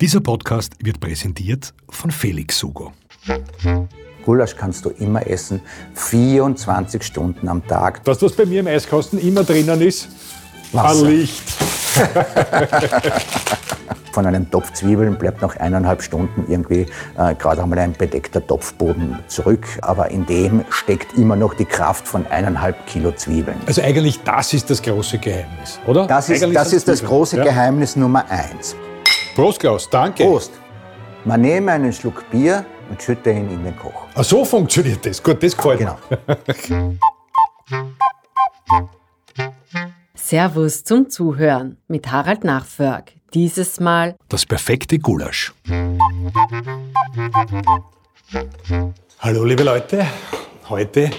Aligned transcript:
Dieser 0.00 0.20
Podcast 0.20 0.74
wird 0.84 1.00
präsentiert 1.00 1.72
von 1.88 2.10
Felix 2.10 2.58
Sugo. 2.58 2.92
Gulasch 4.26 4.54
kannst 4.54 4.84
du 4.84 4.90
immer 4.90 5.26
essen, 5.26 5.62
24 5.94 7.02
Stunden 7.02 7.48
am 7.48 7.66
Tag. 7.66 8.04
Das, 8.04 8.20
was 8.20 8.32
bei 8.34 8.44
mir 8.44 8.60
im 8.60 8.66
Eiskasten 8.66 9.18
immer 9.18 9.42
drinnen 9.42 9.80
ist, 9.80 10.08
Wasser. 10.72 11.06
ein 11.06 11.10
Licht. 11.12 11.42
Von 14.12 14.26
einem 14.26 14.50
Topf 14.50 14.72
Zwiebeln 14.74 15.16
bleibt 15.16 15.40
nach 15.40 15.56
eineinhalb 15.56 16.02
Stunden 16.02 16.44
irgendwie 16.50 16.86
äh, 17.16 17.34
gerade 17.34 17.62
einmal 17.62 17.78
ein 17.78 17.92
bedeckter 17.94 18.46
Topfboden 18.46 19.18
zurück. 19.28 19.66
Aber 19.80 20.10
in 20.10 20.26
dem 20.26 20.62
steckt 20.68 21.16
immer 21.16 21.36
noch 21.36 21.54
die 21.54 21.64
Kraft 21.66 22.06
von 22.06 22.26
eineinhalb 22.26 22.86
Kilo 22.86 23.12
Zwiebeln. 23.12 23.56
Also 23.66 23.80
eigentlich 23.82 24.22
das 24.24 24.52
ist 24.52 24.68
das 24.68 24.82
große 24.82 25.16
Geheimnis, 25.18 25.78
oder? 25.86 26.06
Das 26.06 26.28
ist, 26.28 26.42
Eigentlich 26.42 26.54
das, 26.58 26.72
ist 26.74 26.86
das 26.88 27.02
große 27.04 27.38
Ja. 27.38 27.44
Geheimnis 27.44 27.96
Nummer 27.96 28.24
eins. 28.30 28.74
Prost, 29.36 29.60
Klaus, 29.60 29.88
danke. 29.90 30.24
Prost! 30.24 30.52
Man 31.26 31.42
nehme 31.42 31.70
einen 31.72 31.92
Schluck 31.92 32.24
Bier 32.30 32.64
und 32.88 33.02
schütte 33.02 33.30
ihn 33.32 33.50
in 33.50 33.64
den 33.64 33.76
Koch. 33.76 33.92
Ach, 34.14 34.24
so 34.24 34.42
funktioniert 34.46 35.04
das. 35.04 35.22
Gut, 35.22 35.42
das 35.42 35.54
gefällt 35.54 35.80
Genau. 35.80 35.98
mir. 36.08 36.96
Servus 40.14 40.84
zum 40.84 41.10
Zuhören 41.10 41.76
mit 41.86 42.10
Harald 42.10 42.44
Nachförg. 42.44 43.12
Dieses 43.34 43.78
Mal 43.78 44.16
Das 44.30 44.46
perfekte 44.46 44.98
Gulasch. 44.98 45.52
Hallo, 49.18 49.44
liebe 49.44 49.64
Leute. 49.64 50.06
Heute 50.70 51.10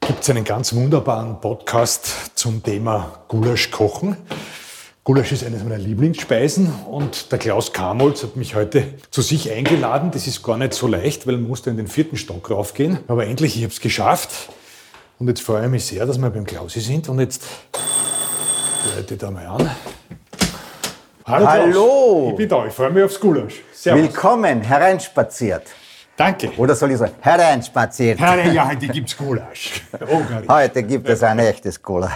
gibt 0.00 0.22
es 0.22 0.30
einen 0.30 0.44
ganz 0.44 0.74
wunderbaren 0.74 1.38
Podcast 1.42 2.30
zum 2.38 2.62
Thema 2.62 3.18
Gulasch 3.28 3.70
kochen. 3.70 4.16
Gulasch 5.04 5.32
ist 5.32 5.44
eines 5.44 5.62
meiner 5.62 5.76
Lieblingsspeisen 5.76 6.72
und 6.90 7.30
der 7.30 7.38
Klaus 7.38 7.74
Kamolz 7.74 8.22
hat 8.22 8.36
mich 8.36 8.54
heute 8.54 8.84
zu 9.10 9.20
sich 9.20 9.52
eingeladen. 9.52 10.10
Das 10.10 10.26
ist 10.26 10.42
gar 10.42 10.56
nicht 10.56 10.72
so 10.72 10.86
leicht, 10.86 11.26
weil 11.26 11.34
man 11.34 11.46
musste 11.46 11.68
in 11.68 11.76
den 11.76 11.88
vierten 11.88 12.16
Stock 12.16 12.50
raufgehen. 12.50 13.00
Aber 13.06 13.26
endlich, 13.26 13.54
ich 13.54 13.64
habe 13.64 13.72
es 13.74 13.82
geschafft. 13.82 14.48
Und 15.18 15.28
jetzt 15.28 15.42
freue 15.42 15.66
ich 15.66 15.70
mich 15.70 15.84
sehr, 15.84 16.06
dass 16.06 16.16
wir 16.16 16.30
beim 16.30 16.46
Klausi 16.46 16.80
sind. 16.80 17.06
Und 17.10 17.20
jetzt 17.20 17.42
leite 18.96 19.18
da 19.18 19.30
mal 19.30 19.44
an. 19.44 19.70
Hallo! 21.26 21.46
Hallo. 21.48 22.28
Ich 22.30 22.36
bin 22.36 22.48
da, 22.48 22.64
ich 22.64 22.72
freue 22.72 22.90
mich 22.90 23.04
aufs 23.04 23.20
Gulasch. 23.20 23.60
Servus. 23.74 24.04
Willkommen, 24.04 24.62
hereinspaziert. 24.62 25.64
Danke. 26.16 26.50
Oder 26.56 26.74
soll 26.74 26.92
ich 26.92 26.96
sagen, 26.96 27.12
hereinspaziert. 27.20 28.18
Herr, 28.18 28.50
ja, 28.50 28.68
heute 28.68 28.88
gibt's 28.88 29.14
Gulasch. 29.14 29.82
Oh. 30.10 30.22
Heute 30.48 30.82
gibt 30.82 31.06
es 31.10 31.22
ein 31.22 31.40
echtes 31.40 31.82
Gulasch. 31.82 32.10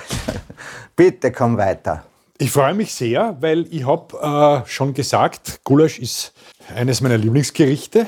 Bitte 0.97 1.31
komm 1.31 1.59
weiter. 1.59 2.05
Ich 2.41 2.53
freue 2.53 2.72
mich 2.72 2.94
sehr, 2.94 3.36
weil 3.41 3.67
ich 3.69 3.84
habe 3.84 4.62
äh, 4.64 4.69
schon 4.69 4.94
gesagt, 4.94 5.61
Gulasch 5.64 5.98
ist 5.98 6.33
eines 6.72 7.00
meiner 7.00 7.19
Lieblingsgerichte. 7.19 8.06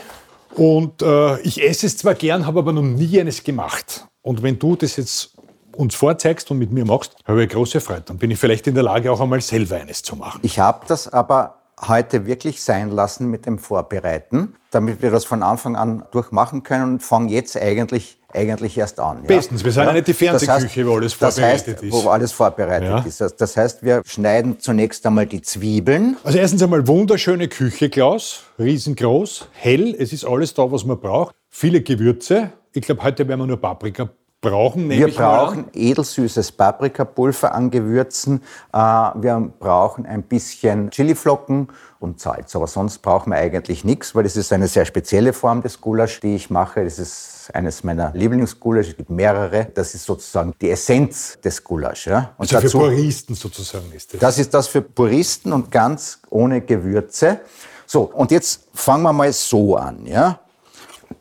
Und 0.54 1.02
äh, 1.02 1.40
ich 1.40 1.60
esse 1.66 1.86
es 1.86 1.96
zwar 1.96 2.14
gern, 2.14 2.46
habe 2.46 2.60
aber 2.60 2.72
noch 2.72 2.82
nie 2.82 3.20
eines 3.20 3.42
gemacht. 3.42 4.06
Und 4.22 4.44
wenn 4.44 4.56
du 4.56 4.76
das 4.76 4.96
jetzt 4.96 5.36
uns 5.76 5.96
vorzeigst 5.96 6.48
und 6.52 6.58
mit 6.58 6.70
mir 6.70 6.84
machst, 6.84 7.16
habe 7.24 7.42
ich 7.42 7.50
große 7.50 7.80
Freude. 7.80 8.02
Dann 8.02 8.18
bin 8.18 8.30
ich 8.30 8.38
vielleicht 8.38 8.68
in 8.68 8.74
der 8.74 8.84
Lage, 8.84 9.10
auch 9.10 9.20
einmal 9.20 9.40
selber 9.40 9.76
eines 9.76 10.04
zu 10.04 10.14
machen. 10.14 10.38
Ich 10.44 10.60
habe 10.60 10.86
das 10.86 11.12
aber 11.12 11.56
heute 11.88 12.24
wirklich 12.26 12.62
sein 12.62 12.90
lassen 12.90 13.30
mit 13.30 13.46
dem 13.46 13.58
Vorbereiten, 13.58 14.54
damit 14.70 15.02
wir 15.02 15.10
das 15.10 15.24
von 15.24 15.42
Anfang 15.42 15.74
an 15.74 16.04
durchmachen 16.12 16.62
können 16.62 16.84
und 16.84 17.02
fangen 17.02 17.30
jetzt 17.30 17.56
eigentlich, 17.56 18.19
eigentlich 18.34 18.76
erst 18.78 19.00
an. 19.00 19.18
Ja? 19.22 19.28
Bestens. 19.28 19.64
Wir 19.64 19.72
sind 19.72 19.84
ja 19.84 19.92
nicht 19.92 20.06
die 20.06 20.12
Das 20.26 20.44
Fernsehküche, 20.44 20.86
wo 20.86 20.94
alles 20.96 21.18
das 21.18 21.40
heißt, 21.40 21.64
vorbereitet 21.64 21.82
ist. 21.82 21.92
Wo 22.04 22.08
alles 22.08 22.32
vorbereitet 22.32 22.88
Ja. 22.88 22.98
ist. 23.00 23.20
Das- 23.40 23.56
heißt, 23.56 23.82
wir 23.82 24.02
schneiden 24.06 24.58
zunächst 24.60 25.04
einmal 25.06 25.26
die 25.26 25.42
Zwiebeln. 25.42 26.16
Also 26.24 26.38
erstens 26.38 26.62
einmal 26.62 26.86
wunderschöne 26.86 27.48
Küche, 27.48 27.90
Klaus. 27.90 28.44
Riesengroß, 28.58 29.48
hell. 29.52 29.94
Es 29.98 30.12
ist 30.12 30.24
alles 30.24 30.54
da, 30.54 30.70
was 30.70 30.84
man 30.84 30.98
braucht. 31.00 31.34
Viele 31.48 31.80
Gewürze. 31.82 32.50
Ich 32.72 32.82
glaube, 32.82 33.02
heute 33.02 33.26
werden 33.26 33.40
wir 33.40 33.46
nur 33.46 33.60
Paprika 33.60 34.08
brauchen. 34.40 34.88
Wir 34.88 35.08
brauchen 35.08 35.66
edelsüßes 35.74 36.52
Paprikapulver 36.52 37.52
an 37.54 37.70
Gewürzen. 37.70 38.40
Äh, 38.72 38.78
Wir 38.78 39.50
brauchen 39.58 40.06
ein 40.06 40.22
bisschen 40.22 40.90
Chiliflocken 40.90 41.68
und 42.02 42.20
Salz. 42.20 42.56
Aber 42.56 42.66
sonst 42.66 42.98
brauchen 42.98 43.30
wir 43.30 43.36
eigentlich 43.36 43.84
nichts, 43.84 44.14
weil 44.14 44.22
das 44.24 44.36
ist 44.36 44.52
eine 44.52 44.68
sehr 44.68 44.84
spezielle 44.84 45.32
Form 45.32 45.62
des 45.62 45.80
Gulasch, 45.80 46.20
die 46.20 46.34
ich 46.34 46.50
mache. 46.50 46.82
Das 46.84 46.98
ist 46.98 47.50
eines 47.52 47.84
meiner 47.84 48.12
Lieblingsgulasch. 48.14 48.88
Es 48.88 48.96
gibt 48.96 49.10
mehrere. 49.10 49.66
Das 49.74 49.94
ist 49.94 50.04
sozusagen 50.04 50.54
die 50.60 50.70
Essenz 50.70 51.38
des 51.44 51.62
Gulasch. 51.62 52.06
Ja? 52.06 52.32
Und 52.38 52.52
Also 52.54 52.68
für 52.68 52.78
Puristen 52.84 53.34
sozusagen 53.34 53.92
ist 53.92 54.14
das. 54.14 54.20
das 54.20 54.38
ist 54.38 54.54
das 54.54 54.68
für 54.68 54.82
Puristen 54.82 55.52
und 55.52 55.70
ganz 55.70 56.20
ohne 56.30 56.60
Gewürze. 56.60 57.40
So, 57.86 58.02
und 58.02 58.30
jetzt 58.30 58.62
fangen 58.72 59.02
wir 59.02 59.12
mal 59.12 59.32
so 59.32 59.76
an. 59.76 60.06
Ja? 60.06 60.40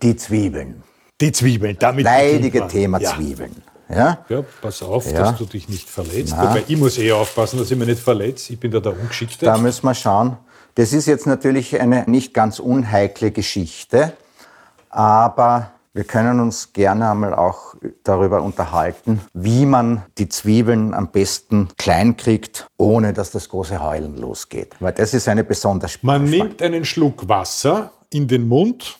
Die 0.01 0.15
Zwiebeln. 0.15 0.83
Die 1.19 1.31
Zwiebeln, 1.31 1.75
damit 1.79 2.05
Leidige 2.05 2.59
man. 2.61 2.69
Thema 2.69 2.99
ja. 3.01 3.15
Zwiebeln. 3.15 3.55
Ja? 3.89 4.23
Ja, 4.29 4.43
pass 4.61 4.83
auf, 4.83 5.11
Ja. 5.11 5.19
dass 5.31 5.37
du 5.39 5.45
dich 5.45 5.67
nicht 5.67 5.89
verletzt. 5.89 6.31
Wobei 6.37 6.63
ich 6.67 6.77
muss 6.77 6.97
eh 6.99 7.11
aufpassen, 7.11 7.57
dass 7.57 7.71
ich 7.71 7.77
mich 7.77 7.87
nicht 7.87 7.99
verletze. 8.01 8.53
Ich 8.53 8.59
bin 8.59 8.69
da 8.71 8.79
der 8.79 8.93
Ungeschickte. 8.93 9.45
Da 9.45 9.57
müssen 9.57 9.83
wir 9.85 9.95
schauen. 9.95 10.37
Das 10.79 10.93
ist 10.93 11.07
jetzt 11.07 11.27
natürlich 11.27 11.81
eine 11.81 12.05
nicht 12.07 12.33
ganz 12.33 12.57
unheikle 12.57 13.31
Geschichte, 13.31 14.13
aber 14.89 15.71
wir 15.91 16.05
können 16.05 16.39
uns 16.39 16.71
gerne 16.71 17.11
einmal 17.11 17.33
auch 17.33 17.75
darüber 18.05 18.41
unterhalten, 18.41 19.19
wie 19.33 19.65
man 19.65 20.03
die 20.17 20.29
Zwiebeln 20.29 20.93
am 20.93 21.11
besten 21.11 21.67
klein 21.77 22.15
kriegt, 22.15 22.65
ohne 22.77 23.11
dass 23.11 23.31
das 23.31 23.49
große 23.49 23.83
Heulen 23.83 24.15
losgeht. 24.15 24.73
Weil 24.79 24.93
das 24.93 25.13
ist 25.13 25.27
eine 25.27 25.43
besonders 25.43 26.01
man 26.01 26.23
nimmt 26.23 26.61
einen 26.61 26.85
Schluck 26.85 27.27
Wasser 27.27 27.91
in 28.09 28.29
den 28.29 28.47
Mund 28.47 28.99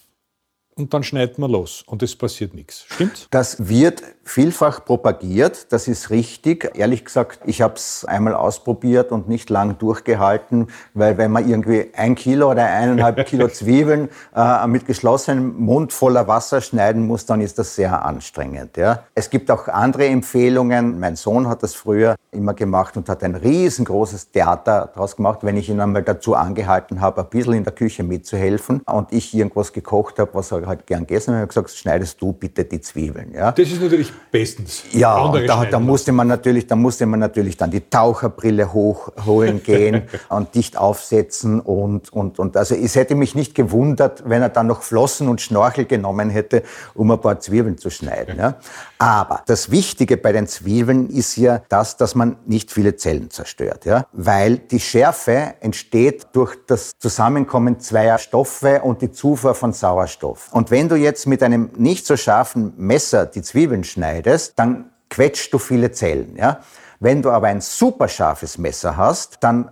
und 0.80 0.94
dann 0.94 1.04
schneidet 1.04 1.38
man 1.38 1.52
los. 1.52 1.84
Und 1.86 2.02
es 2.02 2.16
passiert 2.16 2.54
nichts. 2.54 2.86
Stimmt? 2.88 3.28
Das 3.32 3.68
wird 3.68 4.02
vielfach 4.24 4.86
propagiert, 4.86 5.72
das 5.72 5.88
ist 5.88 6.10
richtig. 6.10 6.72
Ehrlich 6.76 7.04
gesagt, 7.04 7.40
ich 7.46 7.62
habe 7.62 7.76
es 7.76 8.06
einmal 8.06 8.34
ausprobiert 8.34 9.12
und 9.12 9.28
nicht 9.28 9.50
lang 9.50 9.78
durchgehalten, 9.78 10.68
weil 10.94 11.18
wenn 11.18 11.32
man 11.32 11.50
irgendwie 11.50 11.90
ein 11.96 12.16
Kilo 12.16 12.52
oder 12.52 12.66
eineinhalb 12.66 13.26
Kilo 13.28 13.48
Zwiebeln 13.48 14.10
äh, 14.36 14.68
mit 14.68 14.86
geschlossenem 14.86 15.60
Mund 15.60 15.94
voller 15.94 16.28
Wasser 16.28 16.62
schneiden 16.62 17.08
muss, 17.08 17.26
dann 17.26 17.42
ist 17.42 17.60
das 17.60 17.76
sehr 17.76 18.06
anstrengend. 18.06 18.78
Ja. 18.78 19.04
Es 19.16 19.30
gibt 19.30 19.52
auch 19.52 19.68
andere 19.68 20.06
Empfehlungen. 20.08 21.00
Mein 21.00 21.16
Sohn 21.16 21.48
hat 21.48 21.64
das 21.64 21.76
früher 21.76 22.16
immer 22.32 22.54
gemacht 22.54 22.96
und 22.96 23.10
hat 23.10 23.24
ein 23.24 23.34
riesengroßes 23.36 24.32
Theater 24.32 24.92
daraus 24.94 25.16
gemacht, 25.16 25.40
wenn 25.42 25.58
ich 25.58 25.70
ihn 25.70 25.80
einmal 25.80 26.04
dazu 26.04 26.36
angehalten 26.36 27.02
habe, 27.02 27.22
ein 27.22 27.30
bisschen 27.30 27.54
in 27.54 27.64
der 27.64 27.74
Küche 27.74 28.04
mitzuhelfen 28.04 28.82
und 28.82 29.12
ich 29.12 29.34
irgendwas 29.34 29.74
gekocht 29.74 30.20
habe, 30.20 30.32
was 30.34 30.52
er 30.52 30.68
halt 30.68 30.86
gern 30.86 31.08
gegessen 31.08 31.32
hat, 31.32 31.42
habe 31.42 31.44
ich 31.46 31.50
gesagt, 31.50 31.72
schneidest 31.72 32.22
du 32.22 32.32
bitte 32.34 32.66
die 32.66 32.82
Zwiebeln. 32.82 33.34
Ja. 33.34 33.52
Das 33.52 33.72
ist 33.72 33.82
natürlich 33.82 34.14
bestens. 34.32 34.84
Ja, 34.92 35.18
und 35.18 35.48
da, 35.48 35.66
da, 35.66 35.80
musste 35.80 36.12
man 36.12 36.28
natürlich, 36.28 36.68
da 36.68 36.76
musste 36.76 37.08
man 37.08 37.20
natürlich 37.20 37.58
dann 37.58 37.72
die 37.72 37.90
Taucherbrille 37.90 38.74
hochholen 38.74 39.64
gehen 39.64 40.04
und 40.30 40.54
dicht 40.54 40.78
aufsetzen 40.78 41.60
und, 41.60 42.14
und, 42.14 42.38
und 42.38 42.56
also 42.56 42.76
es 42.76 42.96
hätte 42.96 43.16
mich 43.16 43.34
nicht 43.34 43.56
gewundert, 43.56 44.24
wenn 44.30 44.44
er 44.44 44.50
dann 44.50 44.68
noch 44.68 44.84
Flossen 44.84 45.28
und 45.30 45.42
Schnorchel 45.42 45.86
genommen 45.86 46.30
hätte, 46.30 46.62
um 46.94 47.10
ein 47.10 47.20
paar 47.20 47.40
Zwiebeln 47.40 47.80
zu 47.80 47.90
schneiden. 47.90 48.38
Ja. 48.38 48.56
Aber 49.00 49.42
das 49.48 49.72
Wichtige 49.72 50.18
bei 50.18 50.32
den 50.32 50.46
Zwiebeln 50.46 51.10
ist 51.10 51.36
ja 51.38 51.62
das, 51.70 51.98
dass 51.98 52.14
man 52.14 52.19
nicht 52.46 52.72
viele 52.72 52.96
Zellen 52.96 53.30
zerstört, 53.30 53.86
ja, 53.86 54.06
weil 54.12 54.58
die 54.58 54.80
Schärfe 54.80 55.56
entsteht 55.62 56.28
durch 56.34 56.56
das 56.68 56.92
Zusammenkommen 57.00 57.80
zweier 57.80 58.18
Stoffe 58.18 58.82
und 58.82 59.02
die 59.02 59.12
Zufuhr 59.12 59.56
von 59.56 59.74
Sauerstoff. 59.74 60.50
Und 60.52 60.72
wenn 60.72 60.90
du 60.90 60.96
jetzt 60.96 61.28
mit 61.28 61.44
einem 61.44 61.70
nicht 61.78 62.06
so 62.06 62.18
scharfen 62.18 62.74
Messer 62.78 63.26
die 63.26 63.42
Zwiebeln 63.42 63.84
schneidest, 63.84 64.54
dann 64.58 64.92
quetschst 65.10 65.54
du 65.54 65.58
viele 65.58 65.92
Zellen. 65.92 66.36
Ja? 66.36 66.62
Wenn 67.02 67.22
du 67.22 67.32
aber 67.32 67.48
ein 67.48 67.62
super 67.62 68.10
scharfes 68.10 68.58
Messer 68.58 68.98
hast, 68.98 69.38
dann 69.40 69.72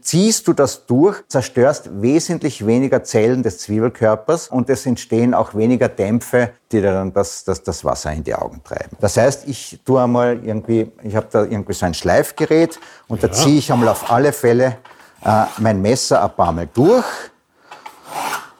ziehst 0.00 0.46
du 0.46 0.52
das 0.52 0.86
durch, 0.86 1.26
zerstörst 1.26 1.90
wesentlich 2.00 2.64
weniger 2.66 3.02
Zellen 3.02 3.42
des 3.42 3.58
Zwiebelkörpers 3.58 4.46
und 4.46 4.70
es 4.70 4.86
entstehen 4.86 5.34
auch 5.34 5.56
weniger 5.56 5.88
Dämpfe, 5.88 6.50
die 6.70 6.80
dir 6.80 6.92
dann 6.92 7.12
das, 7.12 7.42
das, 7.42 7.64
das 7.64 7.84
Wasser 7.84 8.12
in 8.12 8.22
die 8.22 8.34
Augen 8.34 8.62
treiben. 8.62 8.96
Das 9.00 9.16
heißt, 9.16 9.48
ich 9.48 9.80
tue 9.84 10.00
einmal 10.00 10.44
irgendwie, 10.44 10.92
ich 11.02 11.16
habe 11.16 11.26
da 11.32 11.42
irgendwie 11.42 11.72
so 11.72 11.84
ein 11.84 11.94
Schleifgerät 11.94 12.78
und 13.08 13.24
da 13.24 13.32
ziehe 13.32 13.58
ich 13.58 13.72
einmal 13.72 13.88
auf 13.88 14.12
alle 14.12 14.32
Fälle 14.32 14.76
äh, 15.24 15.44
mein 15.58 15.82
Messer 15.82 16.22
ein 16.22 16.30
paar 16.30 16.52
Mal 16.52 16.68
durch. 16.72 17.04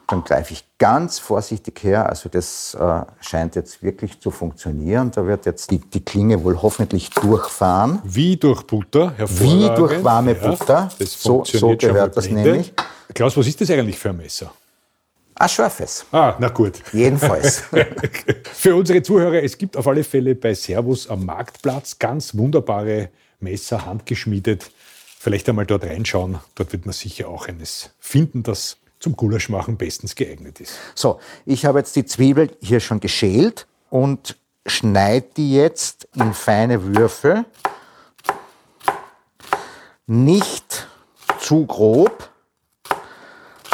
Dann 0.07 0.25
greife 0.25 0.51
ich 0.51 0.68
ganz 0.79 1.19
vorsichtig 1.19 1.83
her. 1.83 2.09
Also 2.09 2.29
das 2.29 2.73
äh, 2.73 3.01
scheint 3.21 3.55
jetzt 3.55 3.83
wirklich 3.83 4.19
zu 4.19 4.31
funktionieren. 4.31 5.11
Da 5.11 5.25
wird 5.27 5.45
jetzt 5.45 5.69
die, 5.69 5.77
die 5.79 6.03
Klinge 6.03 6.43
wohl 6.43 6.59
hoffentlich 6.61 7.09
durchfahren. 7.11 7.99
Wie 8.03 8.37
durch 8.37 8.63
Butter, 8.63 9.11
Wie 9.11 9.17
hervorragend. 9.19 9.77
durch 9.77 10.03
warme 10.03 10.35
Butter. 10.35 10.89
das 10.97 11.21
So- 11.21 11.43
so 11.45 11.75
gehört 11.75 12.17
das 12.17 12.25
blende. 12.27 12.49
nämlich. 12.51 12.73
Klaus, 13.13 13.35
was 13.37 13.45
ist 13.47 13.59
das 13.61 13.69
eigentlich 13.69 13.99
für 13.99 14.09
ein 14.09 14.17
Messer? 14.17 14.51
Ah, 15.35 15.47
scharfes. 15.47 16.05
Ah, 16.11 16.35
na 16.39 16.49
gut. 16.49 16.81
Jedenfalls. 16.91 17.63
Für 18.53 18.75
unsere 18.75 19.01
Zuhörer, 19.01 19.41
es 19.41 19.57
gibt 19.57 19.77
auf 19.77 19.87
alle 19.87 20.03
Fälle 20.03 20.35
bei 20.35 20.53
Servus 20.53 21.09
am 21.09 21.25
Marktplatz 21.25 21.97
ganz 21.97 22.35
wunderbare 22.37 23.07
Messer, 23.39 23.85
handgeschmiedet. 23.85 24.69
vielleicht 25.17 25.47
einmal 25.47 25.65
dort 25.65 25.85
reinschauen. 25.85 26.39
Dort 26.55 26.73
wird 26.73 26.85
man 26.85 26.91
sicher 26.91 27.29
auch 27.29 27.47
eines 27.47 27.91
finden, 27.99 28.43
das 28.43 28.75
zum 28.99 29.15
Gulasch 29.15 29.49
machen 29.49 29.77
bestens 29.77 30.15
geeignet 30.15 30.59
ist. 30.59 30.73
So, 30.95 31.19
ich 31.45 31.65
habe 31.65 31.79
jetzt 31.79 31.95
die 31.95 32.05
Zwiebel 32.05 32.55
hier 32.61 32.79
schon 32.79 32.99
geschält 32.99 33.67
und 33.89 34.37
schneide 34.65 35.27
die 35.37 35.53
jetzt 35.53 36.07
in 36.15 36.33
feine 36.33 36.95
Würfel. 36.95 37.45
Nicht 40.05 40.87
zu 41.39 41.65
grob, 41.65 42.29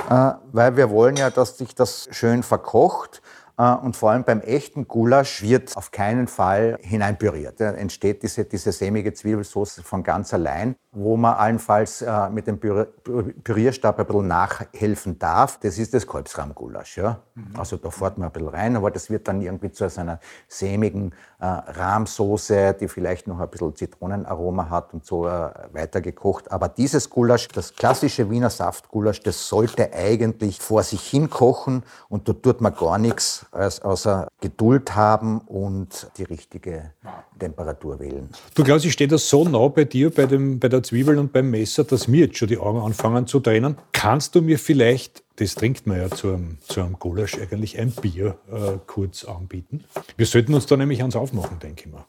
äh, 0.10 0.32
weil 0.52 0.78
wir 0.78 0.90
wollen 0.90 1.16
ja, 1.16 1.30
dass 1.30 1.58
sich 1.58 1.74
das 1.74 2.08
schön 2.12 2.44
verkocht. 2.44 3.22
Äh, 3.58 3.74
und 3.74 3.96
vor 3.96 4.12
allem 4.12 4.24
beim 4.24 4.42
echten 4.42 4.88
Gulasch 4.88 5.42
wird 5.42 5.76
auf 5.78 5.92
keinen 5.92 6.28
Fall 6.28 6.78
hineinpüriert. 6.82 7.60
Da 7.60 7.72
entsteht 7.72 8.24
diese, 8.24 8.46
diese 8.46 8.72
sämige 8.72 9.14
Zwiebelsauce 9.14 9.82
von 9.84 10.04
ganz 10.04 10.34
allein, 10.34 10.76
wo 10.96 11.18
man 11.18 11.36
allenfalls 11.36 12.02
äh, 12.02 12.30
mit 12.30 12.48
dem 12.48 12.60
Pürierstab 12.60 14.00
ein 14.00 14.06
bisschen 14.06 14.28
nachhelfen 14.28 15.20
darf. 15.20 15.60
Das 15.60 15.78
ist 15.78 15.94
das 15.94 16.08
Kolbsrahmgulasch. 16.08 16.98
Ja? 16.98 17.20
Mhm. 17.36 17.60
Also 17.60 17.78
da 17.78 17.92
fährt 17.92 18.18
man 18.18 18.30
ein 18.30 18.32
bisschen 18.32 18.48
rein, 18.48 18.76
aber 18.76 18.92
das 18.92 19.10
wird 19.10 19.28
dann 19.28 19.42
irgendwie 19.42 19.72
zu 19.72 19.88
so 19.90 20.02
einer 20.02 20.20
sämigen 20.48 21.12
äh, 21.40 21.46
Rahmsoße, 21.46 22.76
die 22.80 22.88
vielleicht 22.88 23.28
noch 23.28 23.40
ein 23.40 23.50
bisschen 23.50 23.76
Zitronenaroma 23.76 24.70
hat 24.70 24.94
und 24.94 25.06
so 25.06 25.28
äh, 25.28 25.50
weitergekocht. 25.74 26.52
Aber 26.52 26.70
dieses 26.70 27.10
Gulasch, 27.10 27.50
das 27.50 27.76
klassische 27.76 28.30
Wiener 28.30 28.50
Saftgulasch, 28.50 29.22
das 29.22 29.48
sollte 29.48 29.94
eigentlich 29.94 30.60
vor 30.62 30.84
sich 30.84 31.02
hin 31.02 31.30
kochen 31.30 31.84
und 32.08 32.30
da 32.30 32.34
tut 32.34 32.62
man 32.62 32.74
gar 32.74 32.98
nichts 32.98 33.46
außer 33.52 34.30
Geduld 34.46 34.96
haben 34.96 35.40
und 35.40 36.08
die 36.18 36.24
richtige 36.24 36.92
Temperatur 37.40 38.00
wählen. 38.00 38.30
Du 38.54 38.64
glaubst, 38.64 38.86
ich 38.86 38.94
stehe 38.94 39.08
da 39.08 39.18
so 39.18 39.44
nah 39.44 39.68
bei 39.70 39.86
dir, 39.86 40.12
bei, 40.12 40.28
dem, 40.28 40.60
bei 40.60 40.70
der 40.70 40.84
Zwiebel 40.84 41.18
und 41.18 41.34
beim 41.34 41.50
Messer, 41.50 41.84
dass 41.84 42.08
mir 42.08 42.28
jetzt 42.28 42.38
schon 42.38 42.48
die 42.48 42.60
Augen 42.60 42.80
anfangen 42.80 43.26
zu 43.26 43.40
tränen. 43.40 43.76
Kannst 43.92 44.36
du 44.36 44.44
mir 44.44 44.60
vielleicht, 44.60 45.24
das 45.38 45.56
trinkt 45.56 45.88
man 45.88 45.98
ja 45.98 46.12
zu 46.12 46.28
einem, 46.28 46.60
zu 46.62 46.82
einem 46.82 47.00
Gulasch, 47.00 47.40
eigentlich 47.40 47.80
ein 47.80 47.90
Bier 47.90 48.38
äh, 48.52 48.78
kurz 48.86 49.26
anbieten? 49.26 49.84
Wir 50.16 50.28
sollten 50.28 50.54
uns 50.54 50.68
da 50.68 50.78
nämlich 50.78 51.00
ans 51.00 51.16
Aufmachen, 51.16 51.58
denke 51.58 51.86
ich 51.88 51.92
mal. 51.92 52.06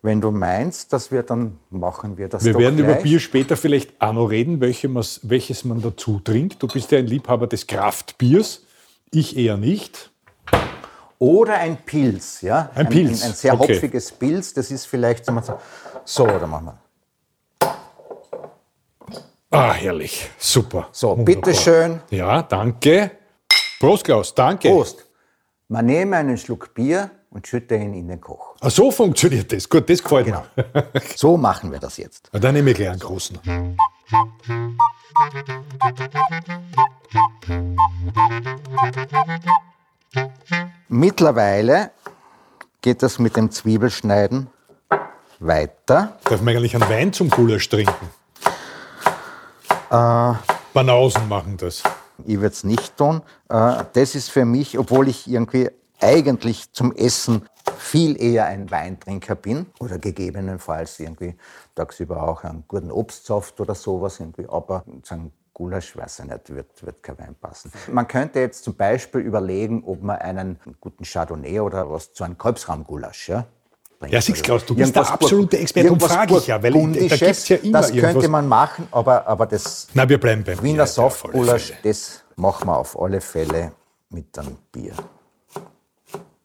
Wenn 0.00 0.22
du 0.22 0.30
meinst, 0.30 0.94
dass 0.94 1.12
wir 1.12 1.22
dann 1.22 1.58
machen 1.68 2.16
wir 2.16 2.28
das 2.28 2.46
Wir 2.46 2.54
werden 2.58 2.78
gleich. 2.78 2.92
über 2.92 3.02
Bier 3.02 3.20
später 3.20 3.58
vielleicht 3.58 4.00
auch 4.00 4.14
noch 4.14 4.28
reden, 4.28 4.62
welches 4.62 5.64
man 5.66 5.82
dazu 5.82 6.18
trinkt. 6.18 6.62
Du 6.62 6.66
bist 6.66 6.90
ja 6.92 6.98
ein 6.98 7.06
Liebhaber 7.06 7.46
des 7.46 7.66
Kraftbiers, 7.66 8.62
ich 9.10 9.36
eher 9.36 9.58
nicht. 9.58 10.12
Oder 11.18 11.54
ein 11.54 11.78
Pilz, 11.78 12.42
ja? 12.42 12.70
Ein 12.74 12.88
Pilz. 12.88 13.22
Ein, 13.22 13.30
ein 13.30 13.34
sehr 13.34 13.54
okay. 13.54 13.74
hopfiges 13.74 14.12
Pilz, 14.12 14.54
das 14.54 14.70
ist 14.70 14.86
vielleicht 14.86 15.24
so, 15.24 15.32
so 16.04 16.26
da 16.26 16.46
machen 16.46 16.66
wir. 16.66 16.78
Ah, 19.50 19.72
herrlich. 19.72 20.30
Super. 20.38 20.88
So, 20.92 21.16
bitteschön. 21.16 22.00
Ja, 22.10 22.42
danke. 22.42 23.10
Prost, 23.80 24.04
Klaus. 24.04 24.34
Danke. 24.34 24.68
Prost. 24.68 25.06
Man 25.68 25.86
nehme 25.86 26.16
einen 26.16 26.36
Schluck 26.36 26.74
Bier 26.74 27.10
und 27.30 27.46
schütte 27.46 27.74
ihn 27.74 27.94
in 27.94 28.08
den 28.08 28.20
Koch. 28.20 28.54
Ach, 28.60 28.70
so 28.70 28.90
funktioniert 28.90 29.50
das. 29.52 29.68
Gut, 29.68 29.88
das 29.88 30.02
gefällt 30.02 30.26
Genau. 30.26 30.44
mir. 30.54 30.64
So 31.16 31.36
machen 31.36 31.72
wir 31.72 31.78
das 31.78 31.96
jetzt. 31.96 32.28
Na, 32.32 32.38
Dann 32.38 32.54
nehme 32.54 32.70
ich 32.70 32.76
gleich 32.76 32.90
einen 32.90 33.00
großen. 33.00 33.38
Mittlerweile 40.88 41.90
geht 42.80 43.02
das 43.02 43.18
mit 43.18 43.36
dem 43.36 43.50
Zwiebelschneiden 43.50 44.48
weiter. 45.38 46.18
Darf 46.24 46.40
man 46.40 46.56
eigentlich 46.56 46.74
einen 46.74 46.88
Wein 46.88 47.12
zum 47.12 47.30
Gulasch 47.30 47.68
trinken? 47.68 48.10
Äh. 49.90 50.32
Banausen 50.74 51.28
machen 51.28 51.56
das. 51.56 51.82
Ich 52.24 52.36
würde 52.36 52.48
es 52.48 52.64
nicht 52.64 52.96
tun. 52.96 53.22
Äh, 53.48 53.84
Das 53.92 54.14
ist 54.14 54.30
für 54.30 54.44
mich, 54.44 54.78
obwohl 54.78 55.08
ich 55.08 55.28
irgendwie 55.28 55.70
eigentlich 56.00 56.72
zum 56.72 56.92
Essen 56.94 57.46
viel 57.76 58.20
eher 58.20 58.46
ein 58.46 58.70
Weintrinker 58.70 59.34
bin 59.34 59.66
oder 59.80 59.98
gegebenenfalls 59.98 61.00
irgendwie 61.00 61.36
tagsüber 61.74 62.22
auch 62.22 62.44
einen 62.44 62.64
guten 62.68 62.90
Obstsaft 62.90 63.60
oder 63.60 63.74
sowas 63.74 64.20
irgendwie, 64.20 64.46
aber 64.48 64.84
ein 64.86 65.02
Gulasch, 65.58 65.96
weiß 65.96 66.20
ich 66.20 66.24
nicht, 66.26 66.54
wird, 66.54 66.86
wird 66.86 67.02
kein 67.02 67.18
Wein 67.18 67.34
passen. 67.34 67.72
Man 67.92 68.06
könnte 68.06 68.38
jetzt 68.38 68.62
zum 68.64 68.76
Beispiel 68.76 69.20
überlegen, 69.20 69.82
ob 69.84 70.02
man 70.02 70.18
einen 70.18 70.58
guten 70.80 71.04
Chardonnay 71.04 71.58
oder 71.60 71.90
was 71.90 72.12
zu 72.12 72.22
einem 72.24 72.38
Kalbsrahmgulasch, 72.38 73.28
ja? 73.28 73.44
bringt. 73.98 74.14
Ja, 74.14 74.20
siehst 74.20 74.42
Klaus, 74.42 74.64
du 74.64 74.74
bist 74.74 74.94
der 74.94 75.10
absolute 75.10 75.58
Experte. 75.58 75.92
Und 75.92 76.02
frage 76.02 76.36
ich 76.36 76.46
ja, 76.46 76.62
weil 76.62 76.72
da 76.72 77.16
gibt's 77.16 77.48
ja 77.48 77.56
immer 77.56 77.80
Das 77.80 77.88
könnte 77.88 78.06
irgendwas. 78.06 78.28
man 78.28 78.48
machen, 78.48 78.88
aber, 78.90 79.26
aber 79.26 79.46
das 79.46 79.88
Na, 79.94 80.08
wir 80.08 80.18
bleiben 80.18 80.44
beim 80.44 80.62
Wiener 80.62 80.86
Fälle. 80.86 81.60
das 81.82 82.22
machen 82.36 82.68
wir 82.68 82.76
auf 82.76 83.00
alle 83.00 83.20
Fälle 83.20 83.72
mit 84.10 84.38
einem 84.38 84.56
Bier. 84.72 84.94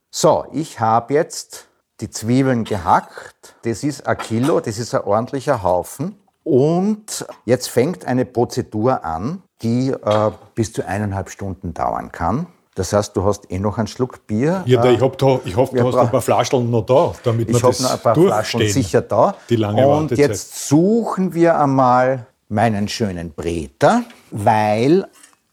So, 0.10 0.46
ich 0.52 0.80
habe 0.80 1.14
jetzt 1.14 1.68
die 2.00 2.10
Zwiebeln 2.10 2.64
gehackt. 2.64 3.56
Das 3.64 3.84
ist 3.84 4.06
ein 4.08 4.18
Kilo, 4.18 4.60
das 4.60 4.78
ist 4.78 4.94
ein 4.94 5.02
ordentlicher 5.02 5.64
Haufen. 5.64 6.18
Und 6.44 7.26
jetzt 7.46 7.70
fängt 7.70 8.06
eine 8.06 8.26
Prozedur 8.26 9.04
an, 9.06 9.42
die 9.62 9.90
äh, 9.92 10.32
bis 10.56 10.74
zu 10.74 10.86
eineinhalb 10.86 11.30
Stunden 11.30 11.74
dauern 11.74 12.12
kann. 12.12 12.48
Das 12.76 12.92
heißt, 12.92 13.16
du 13.16 13.24
hast 13.24 13.50
eh 13.52 13.60
noch 13.60 13.78
einen 13.78 13.88
Schluck 13.88 14.26
Bier. 14.28 14.64
Ja, 14.66 14.82
da, 14.82 14.90
Äh, 14.90 14.94
ich, 14.96 15.02
hab 15.02 15.18
da, 15.18 15.40
ich 15.46 15.56
hoffe, 15.56 15.78
du 15.78 15.86
hast 15.86 15.94
bra- 15.94 16.02
ein 16.02 16.10
paar 16.12 16.22
Flascheln 16.22 16.70
noch 16.72 16.82
da, 16.86 17.14
damit 17.24 17.48
wir 17.48 17.56
ich 17.56 17.64
habe 17.64 17.72
das 17.72 17.82
noch 17.82 17.92
ein 17.92 18.00
paar 18.00 18.16
Flaschen 18.16 18.68
sicher 18.68 19.02
da. 19.02 19.36
Die 19.50 19.56
lange 19.56 19.88
Und 19.88 20.12
Wartezeit. 20.12 20.18
jetzt 20.30 20.68
suchen 20.68 21.34
wir 21.34 21.58
einmal 21.60 22.26
meinen 22.50 22.88
schönen 22.90 23.32
Breter, 23.32 24.04
weil 24.32 25.06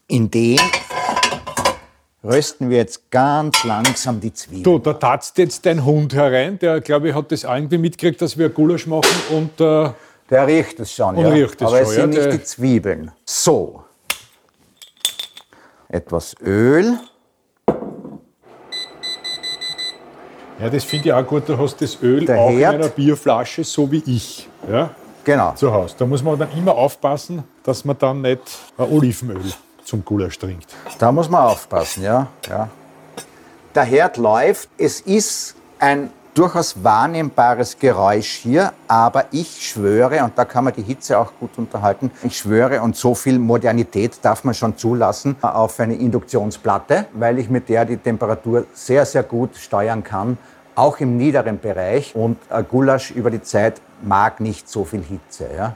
in 0.07 0.29
den 0.31 0.59
rösten 2.23 2.69
wir 2.69 2.77
jetzt 2.77 3.09
ganz 3.11 3.63
langsam 3.63 4.19
die 4.19 4.33
Zwiebeln. 4.33 4.63
Du, 4.63 4.79
da 4.79 4.93
tatzt 4.93 5.37
jetzt 5.37 5.65
dein 5.65 5.85
Hund 5.85 6.13
herein, 6.13 6.59
der, 6.59 6.81
glaube 6.81 7.09
ich, 7.09 7.15
hat 7.15 7.31
das 7.31 7.43
irgendwie 7.43 7.77
mitgekriegt, 7.77 8.21
dass 8.21 8.37
wir 8.37 8.49
Gulasch 8.49 8.87
machen 8.87 9.07
und 9.31 9.61
äh, 9.61 9.89
Der 10.31 10.47
riecht 10.47 10.79
es 10.79 10.93
schon, 10.93 11.17
Und 11.17 11.25
ja. 11.25 11.29
riecht 11.29 11.61
es 11.61 11.67
aber 11.67 11.81
es 11.81 11.93
schon, 11.93 12.13
sind 12.13 12.15
ja, 12.15 12.25
nicht 12.27 12.39
die 12.39 12.43
Zwiebeln. 12.43 13.11
So. 13.25 13.83
Etwas 15.89 16.33
Öl. 16.41 16.97
ja, 20.57 20.69
das 20.69 20.85
finde 20.85 21.09
ich 21.09 21.13
auch 21.13 21.27
gut, 21.27 21.49
du 21.49 21.57
hast 21.57 21.81
das 21.81 22.01
Öl 22.01 22.25
Der 22.25 22.39
auch 22.39 22.49
Herd. 22.49 22.75
in 22.75 22.81
einer 22.81 22.89
Bierflasche, 22.89 23.65
so 23.65 23.91
wie 23.91 24.01
ich, 24.05 24.47
ja, 24.71 24.91
Genau. 25.25 25.53
zu 25.53 25.71
Hause. 25.71 25.95
Da 25.99 26.05
muss 26.05 26.23
man 26.23 26.39
dann 26.39 26.51
immer 26.57 26.75
aufpassen, 26.75 27.43
dass 27.63 27.83
man 27.83 27.97
dann 27.97 28.21
nicht 28.21 28.41
Olivenöl 28.77 29.41
zum 29.83 30.05
Gulasch 30.05 30.39
trinkt. 30.39 30.73
Da 30.97 31.11
muss 31.11 31.29
man 31.29 31.43
aufpassen, 31.45 32.03
ja. 32.03 32.27
ja. 32.47 32.69
Der 33.75 33.83
Herd 33.83 34.15
läuft. 34.15 34.69
Es 34.77 35.01
ist 35.01 35.55
ein 35.77 36.09
durchaus 36.33 36.83
wahrnehmbares 36.83 37.77
Geräusch 37.77 38.31
hier, 38.35 38.73
aber 38.87 39.25
ich 39.31 39.69
schwöre, 39.69 40.23
und 40.23 40.37
da 40.37 40.45
kann 40.45 40.63
man 40.63 40.73
die 40.73 40.81
Hitze 40.81 41.17
auch 41.17 41.31
gut 41.39 41.51
unterhalten, 41.57 42.11
ich 42.23 42.37
schwöre, 42.37 42.81
und 42.81 42.95
so 42.95 43.15
viel 43.15 43.37
Modernität 43.39 44.19
darf 44.21 44.43
man 44.43 44.53
schon 44.53 44.77
zulassen, 44.77 45.35
auf 45.41 45.79
eine 45.79 45.95
Induktionsplatte, 45.95 47.07
weil 47.13 47.39
ich 47.39 47.49
mit 47.49 47.69
der 47.69 47.85
die 47.85 47.97
Temperatur 47.97 48.65
sehr, 48.73 49.05
sehr 49.05 49.23
gut 49.23 49.55
steuern 49.55 50.03
kann, 50.03 50.37
auch 50.75 50.99
im 50.99 51.17
niederen 51.17 51.59
Bereich. 51.59 52.15
Und 52.15 52.37
Gulasch 52.69 53.11
über 53.11 53.29
die 53.29 53.41
Zeit 53.41 53.81
mag 54.03 54.39
nicht 54.39 54.69
so 54.69 54.85
viel 54.85 55.03
Hitze. 55.03 55.49
Ja? 55.55 55.75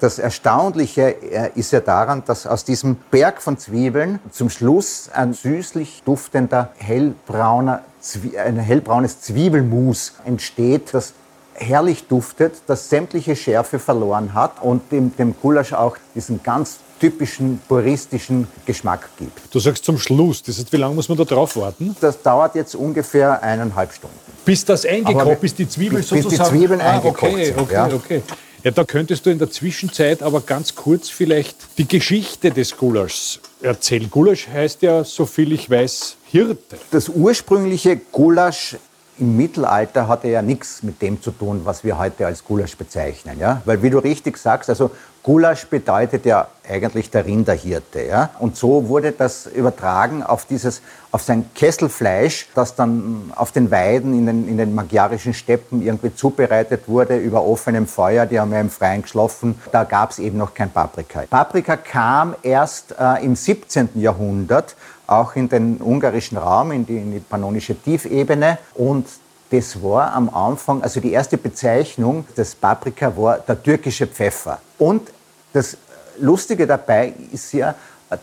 Das 0.00 0.18
Erstaunliche 0.18 1.22
äh, 1.22 1.50
ist 1.54 1.72
ja 1.72 1.80
daran, 1.80 2.22
dass 2.26 2.46
aus 2.46 2.64
diesem 2.64 2.96
Berg 3.10 3.42
von 3.42 3.58
Zwiebeln 3.58 4.18
zum 4.30 4.50
Schluss 4.50 5.10
ein 5.12 5.32
süßlich 5.32 6.02
duftender, 6.04 6.70
hellbrauner, 6.78 7.82
Zwie 8.00 8.36
ein 8.36 8.56
hellbraunes 8.56 9.20
Zwiebelmus 9.20 10.14
entsteht, 10.24 10.92
das 10.92 11.14
herrlich 11.54 12.08
duftet, 12.08 12.62
das 12.66 12.88
sämtliche 12.88 13.36
Schärfe 13.36 13.78
verloren 13.78 14.34
hat 14.34 14.62
und 14.62 14.90
dem, 14.90 15.14
dem 15.16 15.34
Gulasch 15.40 15.72
auch 15.72 15.96
diesen 16.14 16.42
ganz 16.42 16.78
typischen 16.98 17.60
puristischen 17.68 18.46
Geschmack 18.64 19.08
gibt. 19.18 19.40
Du 19.52 19.58
sagst 19.58 19.84
zum 19.84 19.98
Schluss, 19.98 20.42
das 20.42 20.58
heißt, 20.58 20.72
wie 20.72 20.76
lange 20.76 20.94
muss 20.94 21.08
man 21.08 21.18
da 21.18 21.24
drauf 21.24 21.56
warten? 21.56 21.96
Das 22.00 22.22
dauert 22.22 22.54
jetzt 22.54 22.74
ungefähr 22.74 23.42
eineinhalb 23.42 23.92
Stunden. 23.92 24.31
Bis 24.44 24.64
das 24.64 24.84
eingekocht, 24.84 25.40
bis 25.40 25.54
die 25.54 25.68
Zwiebeln 25.68 26.02
bis- 26.02 26.10
bis 26.10 26.18
die 26.18 26.22
sozusagen... 26.22 26.58
Zwiebeln 26.58 26.80
ah, 26.80 26.90
eingekocht 26.92 27.22
okay, 27.32 27.44
sind, 27.46 27.58
okay, 27.58 27.74
ja. 27.74 27.86
okay. 27.86 28.22
Ja, 28.64 28.70
da 28.70 28.84
könntest 28.84 29.26
du 29.26 29.30
in 29.30 29.38
der 29.38 29.50
Zwischenzeit 29.50 30.22
aber 30.22 30.40
ganz 30.40 30.74
kurz 30.76 31.08
vielleicht 31.08 31.56
die 31.78 31.88
Geschichte 31.88 32.52
des 32.52 32.76
Gulaschs 32.76 33.40
erzählen. 33.60 34.08
Gulasch 34.08 34.46
heißt 34.46 34.82
ja, 34.82 35.02
so 35.02 35.26
viel 35.26 35.52
ich 35.52 35.68
weiß, 35.68 36.16
Hirte. 36.30 36.78
Das 36.92 37.08
ursprüngliche 37.08 37.96
Gulasch 37.96 38.76
im 39.18 39.36
Mittelalter 39.36 40.06
hatte 40.06 40.28
ja 40.28 40.42
nichts 40.42 40.82
mit 40.82 41.02
dem 41.02 41.20
zu 41.20 41.32
tun, 41.32 41.62
was 41.64 41.82
wir 41.82 41.98
heute 41.98 42.24
als 42.24 42.44
Gulasch 42.44 42.76
bezeichnen. 42.76 43.38
Ja? 43.40 43.62
Weil 43.64 43.82
wie 43.82 43.90
du 43.90 43.98
richtig 43.98 44.38
sagst, 44.38 44.70
also 44.70 44.92
Gulasch 45.22 45.66
bedeutet 45.66 46.26
ja 46.26 46.48
eigentlich 46.68 47.10
der 47.10 47.24
Rinderhirte. 47.24 48.02
Ja? 48.02 48.30
Und 48.40 48.56
so 48.56 48.88
wurde 48.88 49.12
das 49.12 49.46
übertragen 49.46 50.22
auf, 50.22 50.46
dieses, 50.46 50.82
auf 51.12 51.22
sein 51.22 51.50
Kesselfleisch, 51.54 52.48
das 52.54 52.74
dann 52.74 53.32
auf 53.36 53.52
den 53.52 53.70
Weiden 53.70 54.18
in 54.18 54.26
den, 54.26 54.48
in 54.48 54.56
den 54.56 54.74
magyarischen 54.74 55.32
Steppen 55.32 55.82
irgendwie 55.82 56.14
zubereitet 56.14 56.88
wurde 56.88 57.16
über 57.16 57.44
offenem 57.44 57.86
Feuer. 57.86 58.26
Die 58.26 58.40
haben 58.40 58.52
ja 58.52 58.60
im 58.60 58.70
Freien 58.70 59.02
geschlafen. 59.02 59.60
Da 59.70 59.84
gab 59.84 60.10
es 60.10 60.18
eben 60.18 60.38
noch 60.38 60.54
kein 60.54 60.70
Paprika. 60.70 61.22
Paprika 61.30 61.76
kam 61.76 62.34
erst 62.42 62.94
äh, 62.98 63.24
im 63.24 63.36
17. 63.36 63.90
Jahrhundert 63.94 64.74
auch 65.06 65.36
in 65.36 65.48
den 65.48 65.80
ungarischen 65.80 66.38
Raum, 66.38 66.72
in 66.72 66.86
die, 66.86 66.96
in 66.96 67.12
die 67.12 67.20
pannonische 67.20 67.74
Tiefebene. 67.74 68.58
Und 68.74 69.06
das 69.52 69.82
war 69.82 70.14
am 70.14 70.30
Anfang, 70.30 70.82
also 70.82 70.98
die 70.98 71.12
erste 71.12 71.36
Bezeichnung 71.36 72.24
des 72.34 72.54
Paprika 72.54 73.14
war 73.14 73.38
der 73.38 73.62
türkische 73.62 74.06
Pfeffer. 74.06 74.58
Und 74.78 75.10
das 75.52 75.76
Lustige 76.18 76.66
dabei 76.66 77.12
ist 77.30 77.52
ja, 77.52 77.74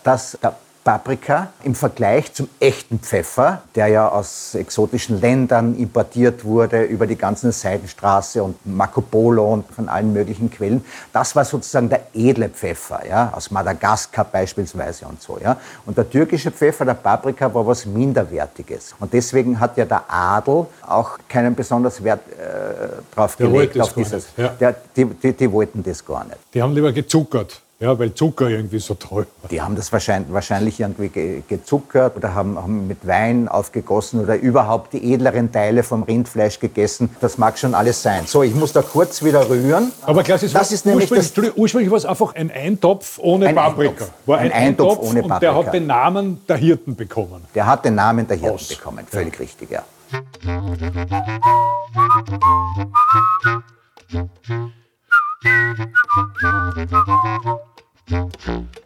dass 0.04 0.38
der 0.42 0.56
Paprika 0.84 1.50
im 1.64 1.76
Vergleich 1.76 2.34
zum 2.34 2.48
echten 2.60 3.00
Pfeffer, 3.00 3.62
der 3.76 3.88
ja 3.88 4.08
aus 4.08 4.56
exotischen 4.56 5.20
Ländern 5.20 5.76
importiert 5.76 6.46
wurde, 6.46 6.84
über 6.84 7.06
die 7.06 7.16
ganze 7.16 7.52
Seidenstraße 7.52 8.42
und 8.42 8.56
Marco 8.66 9.02
Polo 9.02 9.54
und 9.54 9.66
von 9.72 9.90
allen 9.90 10.14
möglichen 10.14 10.50
Quellen, 10.50 10.84
das 11.12 11.36
war 11.36 11.46
sozusagen 11.46 11.90
der 11.90 12.02
edle 12.14 12.50
Pfeffer, 12.50 13.02
ja, 13.08 13.32
aus 13.36 13.52
Madagaskar 13.52 14.26
beispielsweise 14.26 15.06
und 15.06 15.22
so. 15.22 15.38
Ja. 15.44 15.58
Und 15.86 15.98
der 15.98 16.10
türkische 16.10 16.52
Pfeffer, 16.52 16.86
der 16.86 16.94
Paprika, 16.94 17.54
war 17.54 17.68
was 17.68 17.86
Minderwertiges. 17.86 18.96
Und 19.00 19.14
deswegen 19.14 19.60
hat 19.60 19.78
ja 19.78 19.86
der 19.86 20.04
Adel 20.08 20.66
auch 20.88 21.18
keinen 21.28 21.56
besonders 21.56 22.04
Wert 22.04 22.22
äh, 22.32 23.16
drauf 23.16 23.36
der 23.36 23.48
gelegt, 23.48 23.80
auf 23.80 23.94
dieses. 23.94 24.28
Ja. 24.38 24.50
Der, 24.50 24.76
die, 24.96 25.06
die, 25.06 25.34
die 25.34 25.52
wollten 25.52 25.84
das 25.84 26.06
gar 26.06 26.24
nicht. 26.24 26.38
Die 26.54 26.62
haben 26.62 26.74
lieber 26.74 26.92
gezuckert. 26.92 27.62
Ja, 27.82 27.98
weil 27.98 28.14
Zucker 28.14 28.50
irgendwie 28.50 28.80
so 28.80 28.94
toll 28.96 29.26
war. 29.42 29.50
Die 29.50 29.62
haben 29.62 29.78
das 29.78 29.94
wahrscheinlich, 29.94 30.34
wahrscheinlich 30.34 30.82
irgendwie 30.82 31.42
gezuckert 31.48 32.18
oder 32.18 32.36
haben, 32.36 32.58
haben, 32.58 32.88
mit 32.88 33.08
Wein 33.08 33.48
aufgegossen 33.48 34.20
oder 34.20 34.36
überhaupt 34.36 34.92
die 34.92 35.14
edleren 35.14 35.50
Teile 35.50 35.84
vom 35.84 36.04
Rindfleisch 36.04 36.60
gegessen. 36.60 37.10
Das 37.22 37.38
mag 37.38 37.58
schon 37.58 37.74
alles 37.74 38.04
sein. 38.04 38.24
So, 38.26 38.44
ich 38.44 38.54
muss 38.54 38.74
da 38.74 38.82
kurz 38.82 39.24
wieder 39.24 39.50
rühren. 39.50 39.94
Aber 40.02 40.24
Klaus, 40.24 40.42
das 40.42 40.54
war, 40.54 40.62
ist 40.62 40.86
nämlich 40.86 41.10
ursprünglich, 41.10 41.52
das, 41.52 41.58
ursprünglich 41.58 41.90
war 41.90 41.98
es 42.00 42.06
einfach 42.06 42.36
ein 42.36 42.52
Eintopf 42.52 43.18
ohne 43.18 43.48
ein 43.48 43.56
Paprika. 43.56 43.92
Eintopf. 43.92 44.12
War 44.26 44.38
ein, 44.40 44.52
ein 44.52 44.52
Eintopf, 44.52 44.90
Eintopf 44.90 45.10
ohne 45.10 45.22
Paprika. 45.22 45.36
Und 45.36 45.42
der 45.42 45.56
hat 45.56 45.74
den 45.74 45.88
Namen 45.88 46.42
der 46.50 46.58
Hirten 46.58 46.96
bekommen. 46.98 47.46
Der 47.56 47.66
hat 47.66 47.86
den 47.86 47.96
Namen 47.96 48.28
der 48.28 48.36
Hirten 48.36 48.56
Aus. 48.56 48.68
bekommen. 48.68 49.08
Völlig 49.10 49.36
ja. 49.36 49.40
richtig, 49.40 49.70
ja. 49.72 49.84